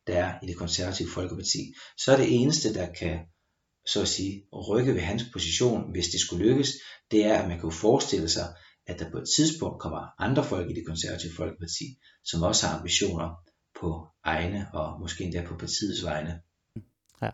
der 0.08 0.14
er 0.14 0.34
i 0.44 0.48
det 0.48 0.58
konservative 0.58 1.10
Folkeparti. 1.10 1.74
Så 1.98 2.12
er 2.12 2.18
det 2.18 2.42
eneste, 2.42 2.74
der 2.74 2.94
kan 2.94 3.20
så 3.86 4.02
at 4.02 4.08
sige, 4.08 4.44
rykke 4.70 4.94
ved 4.94 5.02
hans 5.02 5.24
position, 5.34 5.92
hvis 5.92 6.08
det 6.08 6.20
skulle 6.20 6.46
lykkes, 6.46 6.70
det 7.12 7.26
er, 7.26 7.38
at 7.38 7.48
man 7.48 7.60
kan 7.60 7.72
forestille 7.72 8.30
sig, 8.30 8.46
at 8.88 9.00
der 9.00 9.12
på 9.12 9.18
et 9.18 9.30
tidspunkt 9.36 9.82
kommer 9.82 10.22
andre 10.22 10.44
folk 10.44 10.70
i 10.72 10.74
det 10.74 10.84
konservative 10.88 11.32
Folkeparti, 11.38 11.86
som 12.24 12.42
også 12.44 12.68
har 12.68 12.78
ambitioner 12.78 13.30
på 13.82 14.08
egne 14.24 14.68
og 14.74 15.00
måske 15.00 15.24
endda 15.24 15.46
på 15.46 15.56
partiets 15.58 16.04
vegne. 16.04 16.42
Ja, 17.22 17.30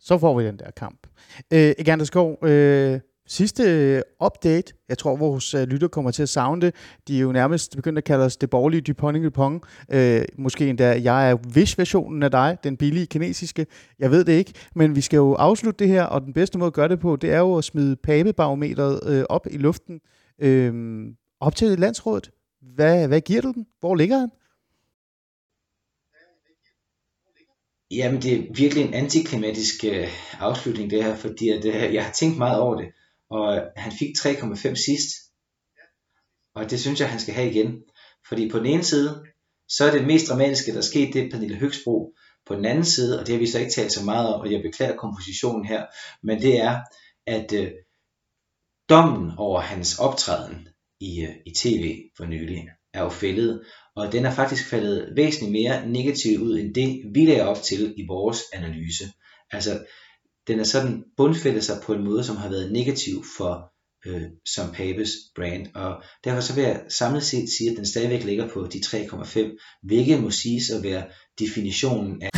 så 0.00 0.18
får 0.18 0.38
vi 0.38 0.46
den 0.46 0.58
der 0.58 0.70
kamp. 0.70 1.06
Øh, 1.52 1.74
Egander 1.78 2.04
Skov, 2.04 2.38
øh, 2.44 3.00
Sidste 3.26 3.62
øh, 3.62 4.02
update, 4.24 4.72
jeg 4.88 4.98
tror 4.98 5.16
vores 5.16 5.54
øh, 5.54 5.62
lytter 5.62 5.88
kommer 5.88 6.10
til 6.10 6.22
at 6.22 6.28
savne 6.28 6.60
det, 6.60 6.74
de 7.08 7.16
er 7.16 7.20
jo 7.20 7.32
nærmest 7.32 7.76
begyndt 7.76 7.98
at 7.98 8.04
kalde 8.04 8.24
os 8.24 8.36
det 8.36 8.50
borgerlige 8.50 8.80
Dupont 8.80 9.24
Dupont. 9.24 9.64
Øh, 9.92 10.24
måske 10.38 10.68
endda, 10.68 11.00
jeg 11.02 11.30
er 11.30 11.34
Wish-versionen 11.34 12.22
af 12.22 12.30
dig, 12.30 12.58
den 12.64 12.76
billige 12.76 13.06
kinesiske. 13.06 13.66
Jeg 13.98 14.10
ved 14.10 14.24
det 14.24 14.32
ikke, 14.32 14.52
men 14.74 14.96
vi 14.96 15.00
skal 15.00 15.16
jo 15.16 15.34
afslutte 15.34 15.84
det 15.84 15.88
her, 15.88 16.02
og 16.02 16.20
den 16.20 16.32
bedste 16.32 16.58
måde 16.58 16.66
at 16.66 16.72
gøre 16.72 16.88
det 16.88 17.00
på, 17.00 17.16
det 17.16 17.30
er 17.30 17.38
jo 17.38 17.56
at 17.56 17.64
smide 17.64 17.96
pabebarometeret 17.96 19.00
øh, 19.06 19.24
op 19.28 19.46
i 19.50 19.56
luften. 19.56 20.00
Øh, 20.38 21.04
op 21.40 21.56
til 21.56 21.78
landsrådet. 21.78 22.30
Hvad, 22.74 23.08
hvad 23.08 23.20
giver 23.20 23.40
du 23.40 23.52
den? 23.52 23.66
Hvor 23.80 23.94
ligger 23.94 24.18
han? 24.18 24.28
Jamen, 27.90 28.22
det 28.22 28.32
er 28.32 28.54
virkelig 28.54 28.84
en 28.84 28.94
antiklimatisk 28.94 29.84
øh, 29.84 30.08
afslutning 30.40 30.90
det 30.90 31.04
her, 31.04 31.16
fordi 31.16 31.48
at, 31.48 31.64
øh, 31.64 31.94
jeg 31.94 32.04
har 32.04 32.12
tænkt 32.12 32.38
meget 32.38 32.60
over 32.60 32.76
det 32.76 32.86
og 33.32 33.70
han 33.76 33.92
fik 33.92 34.08
3,5 34.18 34.74
sidst. 34.74 35.08
Og 36.54 36.70
det 36.70 36.80
synes 36.80 37.00
jeg, 37.00 37.10
han 37.10 37.20
skal 37.20 37.34
have 37.34 37.50
igen. 37.50 37.82
Fordi 38.28 38.48
på 38.48 38.58
den 38.58 38.66
ene 38.66 38.82
side, 38.82 39.24
så 39.68 39.84
er 39.84 39.90
det 39.90 40.06
mest 40.06 40.28
dramatiske, 40.28 40.72
der 40.72 40.78
er 40.78 40.82
sket, 40.82 41.14
det 41.14 41.22
er 41.22 41.30
Pernille 41.30 41.56
Høgsbro. 41.56 42.14
På 42.46 42.54
den 42.54 42.64
anden 42.64 42.84
side, 42.84 43.20
og 43.20 43.26
det 43.26 43.32
har 43.32 43.40
vi 43.40 43.46
så 43.46 43.58
ikke 43.58 43.72
talt 43.72 43.92
så 43.92 44.04
meget 44.04 44.34
om, 44.34 44.40
og 44.40 44.52
jeg 44.52 44.62
beklager 44.62 44.96
kompositionen 44.96 45.64
her, 45.64 45.86
men 46.22 46.42
det 46.42 46.60
er, 46.60 46.80
at 47.26 47.52
øh, 47.52 47.70
dommen 48.88 49.32
over 49.38 49.60
hans 49.60 49.98
optræden 49.98 50.68
i, 51.00 51.20
øh, 51.20 51.36
i 51.46 51.50
tv 51.50 52.02
for 52.16 52.24
nylig 52.24 52.68
er 52.94 53.02
jo 53.02 53.08
fældet, 53.08 53.62
og 53.96 54.12
den 54.12 54.26
er 54.26 54.30
faktisk 54.30 54.70
faldet 54.70 55.12
væsentligt 55.16 55.52
mere 55.52 55.88
negativt 55.88 56.40
ud, 56.40 56.58
end 56.58 56.74
det 56.74 57.02
vi 57.14 57.26
lagde 57.26 57.48
op 57.48 57.62
til 57.62 57.94
i 57.96 58.06
vores 58.06 58.40
analyse. 58.52 59.04
Altså, 59.50 59.86
den 60.48 60.60
er 60.60 60.64
sådan 60.64 61.04
bundfældet 61.16 61.64
sig 61.64 61.76
på 61.82 61.92
en 61.94 62.04
måde, 62.04 62.24
som 62.24 62.36
har 62.36 62.48
været 62.48 62.72
negativ 62.72 63.24
for 63.36 63.72
øh, 64.06 64.22
som 64.46 64.70
Papes 64.74 65.10
brand, 65.36 65.66
og 65.74 66.02
derfor 66.24 66.40
så 66.40 66.54
vil 66.54 66.64
jeg 66.64 66.80
samlet 66.88 67.22
set 67.22 67.48
sige, 67.58 67.70
at 67.70 67.76
den 67.76 67.86
stadigvæk 67.86 68.24
ligger 68.24 68.48
på 68.48 68.66
de 68.72 68.78
3,5, 68.78 69.78
hvilket 69.82 70.22
må 70.22 70.30
siges 70.30 70.70
at 70.70 70.82
være 70.82 71.04
definitionen 71.38 72.22
af 72.22 72.30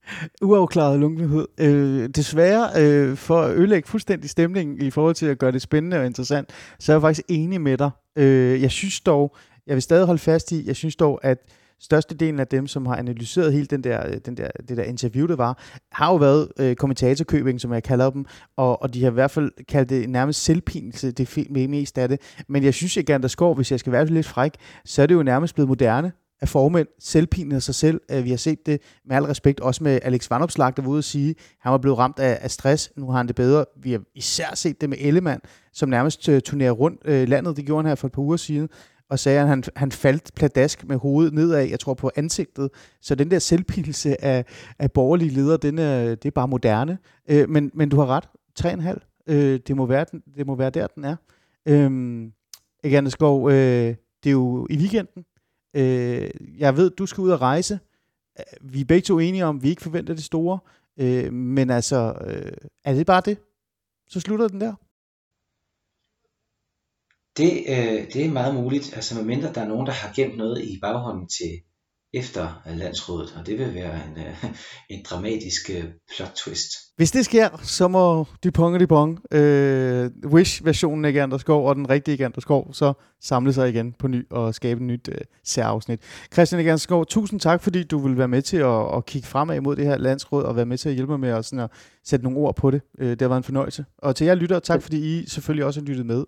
uafklaret 0.42 1.00
lunkenhed. 1.00 1.46
Øh, 1.60 2.08
desværre, 2.08 2.82
øh, 2.82 3.16
for 3.16 3.42
at 3.42 3.56
ødelægge 3.56 3.88
fuldstændig 3.88 4.30
stemningen 4.30 4.82
i 4.86 4.90
forhold 4.90 5.14
til 5.14 5.26
at 5.26 5.38
gøre 5.38 5.52
det 5.52 5.62
spændende 5.62 5.96
og 5.96 6.06
interessant, 6.06 6.50
så 6.78 6.92
er 6.92 6.96
jeg 6.96 7.00
faktisk 7.02 7.26
enig 7.28 7.60
med 7.60 7.78
dig. 7.78 7.90
Øh, 8.18 8.62
jeg 8.62 8.70
synes 8.70 9.00
dog, 9.00 9.36
jeg 9.66 9.74
vil 9.74 9.82
stadig 9.82 10.06
holde 10.06 10.18
fast 10.18 10.52
i, 10.52 10.66
jeg 10.66 10.76
synes 10.76 10.96
dog, 10.96 11.20
at 11.22 11.38
størstedelen 11.82 12.40
af 12.40 12.46
dem, 12.46 12.66
som 12.66 12.86
har 12.86 12.96
analyseret 12.96 13.52
hele 13.52 13.66
den 13.66 13.84
der, 13.84 14.06
øh, 14.06 14.16
den 14.26 14.36
der, 14.36 14.48
det 14.68 14.76
der 14.76 14.82
interview, 14.82 15.26
det 15.26 15.38
var, 15.38 15.58
har 15.92 16.12
jo 16.12 16.16
været 16.16 16.48
øh, 16.58 16.76
kommentatorkøbing, 16.76 17.60
som 17.60 17.72
jeg 17.72 17.82
kalder 17.82 18.10
dem, 18.10 18.24
og, 18.56 18.82
og 18.82 18.94
de 18.94 19.02
har 19.02 19.10
i 19.10 19.14
hvert 19.14 19.30
fald 19.30 19.66
kaldt 19.68 19.90
det 19.90 20.10
nærmest 20.10 20.44
selvpinelse, 20.44 21.10
det 21.10 21.38
er 21.38 21.68
mest 21.68 21.98
af 21.98 22.08
det. 22.08 22.20
Men 22.48 22.64
jeg 22.64 22.74
synes 22.74 22.96
at 22.96 23.06
Gander 23.06 23.28
Skov, 23.28 23.54
hvis 23.54 23.70
jeg 23.70 23.80
skal 23.80 23.92
være 23.92 24.06
lidt 24.06 24.26
fræk, 24.26 24.52
så 24.84 25.02
er 25.02 25.06
det 25.06 25.14
jo 25.14 25.22
nærmest 25.22 25.54
blevet 25.54 25.68
moderne, 25.68 26.12
at 26.40 26.48
formænd 26.48 26.88
selvpinede 26.98 27.60
sig 27.60 27.74
selv. 27.74 28.00
Øh, 28.10 28.24
vi 28.24 28.30
har 28.30 28.36
set 28.36 28.66
det 28.66 28.80
med 29.04 29.16
al 29.16 29.22
respekt 29.22 29.60
også 29.60 29.84
med 29.84 29.98
Alex 30.02 30.30
Vandopslag, 30.30 30.72
der 30.76 30.82
var 30.82 30.90
ude 30.90 30.98
at 30.98 31.04
sige, 31.04 31.30
at 31.30 31.36
han 31.60 31.72
var 31.72 31.78
blevet 31.78 31.98
ramt 31.98 32.18
af, 32.18 32.38
af 32.42 32.50
stress. 32.50 32.92
Nu 32.96 33.10
har 33.10 33.16
han 33.16 33.26
det 33.26 33.36
bedre. 33.36 33.64
Vi 33.82 33.92
har 33.92 34.00
især 34.14 34.54
set 34.54 34.80
det 34.80 34.88
med 34.88 34.98
Ellemann, 35.00 35.40
som 35.72 35.88
nærmest 35.88 36.28
øh, 36.28 36.40
turnerer 36.40 36.72
rundt 36.72 37.00
øh, 37.04 37.28
landet. 37.28 37.56
Det 37.56 37.66
gjorde 37.66 37.82
han 37.82 37.88
her 37.88 37.94
for 37.94 38.06
et 38.06 38.12
par 38.12 38.22
uger 38.22 38.36
siden 38.36 38.68
og 39.12 39.18
sagde, 39.18 39.40
at 39.40 39.48
han, 39.48 39.62
han 39.76 39.92
faldt 39.92 40.34
pladask 40.34 40.88
med 40.88 40.96
hovedet 40.96 41.34
nedad, 41.34 41.64
jeg 41.64 41.80
tror 41.80 41.94
på 41.94 42.10
ansigtet. 42.16 42.70
Så 43.00 43.14
den 43.14 43.30
der 43.30 43.38
selvpilse 43.38 44.24
af, 44.24 44.44
af 44.78 44.92
borgerlige 44.92 45.30
ledere, 45.30 45.56
den 45.56 45.78
er, 45.78 46.14
det 46.14 46.24
er 46.24 46.30
bare 46.30 46.48
moderne. 46.48 46.98
Øh, 47.30 47.48
men, 47.48 47.70
men 47.74 47.88
du 47.88 47.96
har 48.00 48.06
ret, 48.06 48.28
3,5. 48.60 49.24
Øh, 49.26 49.60
det, 49.66 49.76
må 49.76 49.86
være, 49.86 50.06
det 50.36 50.46
må 50.46 50.54
være 50.54 50.70
der, 50.70 50.86
den 50.86 51.04
er. 51.04 51.16
Øh, 51.68 52.30
Ikke 52.84 53.10
Skov, 53.10 53.50
øh, 53.50 53.54
det 54.24 54.26
er 54.26 54.30
jo 54.30 54.66
i 54.70 54.76
weekenden. 54.76 55.24
Øh, 55.76 56.30
jeg 56.58 56.76
ved, 56.76 56.90
du 56.90 57.06
skal 57.06 57.22
ud 57.22 57.30
og 57.30 57.40
rejse. 57.40 57.78
Vi 58.60 58.80
er 58.80 58.84
begge 58.84 59.04
to 59.04 59.18
enige 59.18 59.44
om, 59.44 59.56
at 59.56 59.62
vi 59.62 59.68
ikke 59.68 59.82
forventer 59.82 60.14
det 60.14 60.24
store. 60.24 60.58
Øh, 61.00 61.32
men 61.32 61.70
altså, 61.70 62.14
øh, 62.26 62.52
er 62.84 62.94
det 62.94 63.06
bare 63.06 63.22
det? 63.24 63.38
Så 64.08 64.20
slutter 64.20 64.48
den 64.48 64.60
der. 64.60 64.74
Det, 67.36 67.64
øh, 67.68 68.06
det 68.12 68.26
er 68.26 68.30
meget 68.30 68.54
muligt, 68.54 68.94
altså 68.94 69.14
medmindre 69.14 69.52
der 69.52 69.60
er 69.60 69.68
nogen, 69.68 69.86
der 69.86 69.92
har 69.92 70.12
gemt 70.16 70.36
noget 70.36 70.62
i 70.62 70.78
baghånden 70.82 71.28
til 71.28 71.52
efter 72.14 72.62
landsrådet, 72.66 73.34
og 73.38 73.46
det 73.46 73.58
vil 73.58 73.74
være 73.74 73.94
en, 73.94 74.18
øh, 74.18 74.44
en 74.98 75.04
dramatisk 75.10 75.70
øh, 75.70 75.84
plot 76.16 76.32
twist. 76.36 76.70
Hvis 76.96 77.10
det 77.10 77.24
sker, 77.24 77.48
så 77.62 77.88
må 77.88 78.26
Dupont 78.44 78.74
og 78.74 78.80
Dupont, 78.80 79.18
øh, 79.30 80.10
Wish-versionen 80.26 81.04
af 81.04 81.12
Ganderskov 81.12 81.68
og 81.68 81.76
den 81.76 81.90
rigtige 81.90 82.16
Ganderskov, 82.16 82.74
så 82.74 82.92
samle 83.20 83.52
sig 83.52 83.68
igen 83.68 83.92
på 83.98 84.08
ny 84.08 84.26
og 84.30 84.54
skabe 84.54 84.80
et 84.80 84.86
nyt 84.86 85.08
øh, 85.08 85.20
særafsnit. 85.44 86.00
Christian 86.32 86.64
Ganderskov, 86.64 87.06
tusind 87.06 87.40
tak, 87.40 87.62
fordi 87.62 87.82
du 87.82 87.98
vil 87.98 88.18
være 88.18 88.28
med 88.28 88.42
til 88.42 88.56
at, 88.56 88.96
at 88.96 89.06
kigge 89.06 89.28
fremad 89.28 89.56
imod 89.56 89.76
det 89.76 89.84
her 89.84 89.98
landsråd 89.98 90.42
og 90.42 90.56
være 90.56 90.66
med 90.66 90.78
til 90.78 90.88
at 90.88 90.94
hjælpe 90.94 91.12
mig 91.12 91.20
med 91.20 91.28
at, 91.28 91.44
sådan 91.44 91.58
at 91.58 91.70
sætte 92.04 92.24
nogle 92.24 92.38
ord 92.38 92.56
på 92.56 92.70
det. 92.70 92.80
Øh, 92.98 93.10
det 93.10 93.22
har 93.22 93.28
været 93.28 93.40
en 93.40 93.44
fornøjelse. 93.44 93.84
Og 93.98 94.16
til 94.16 94.24
jer 94.24 94.34
lytter, 94.34 94.58
tak 94.58 94.82
fordi 94.82 95.18
I 95.18 95.28
selvfølgelig 95.28 95.64
også 95.64 95.80
har 95.80 95.86
lyttet 95.86 96.06
med 96.06 96.24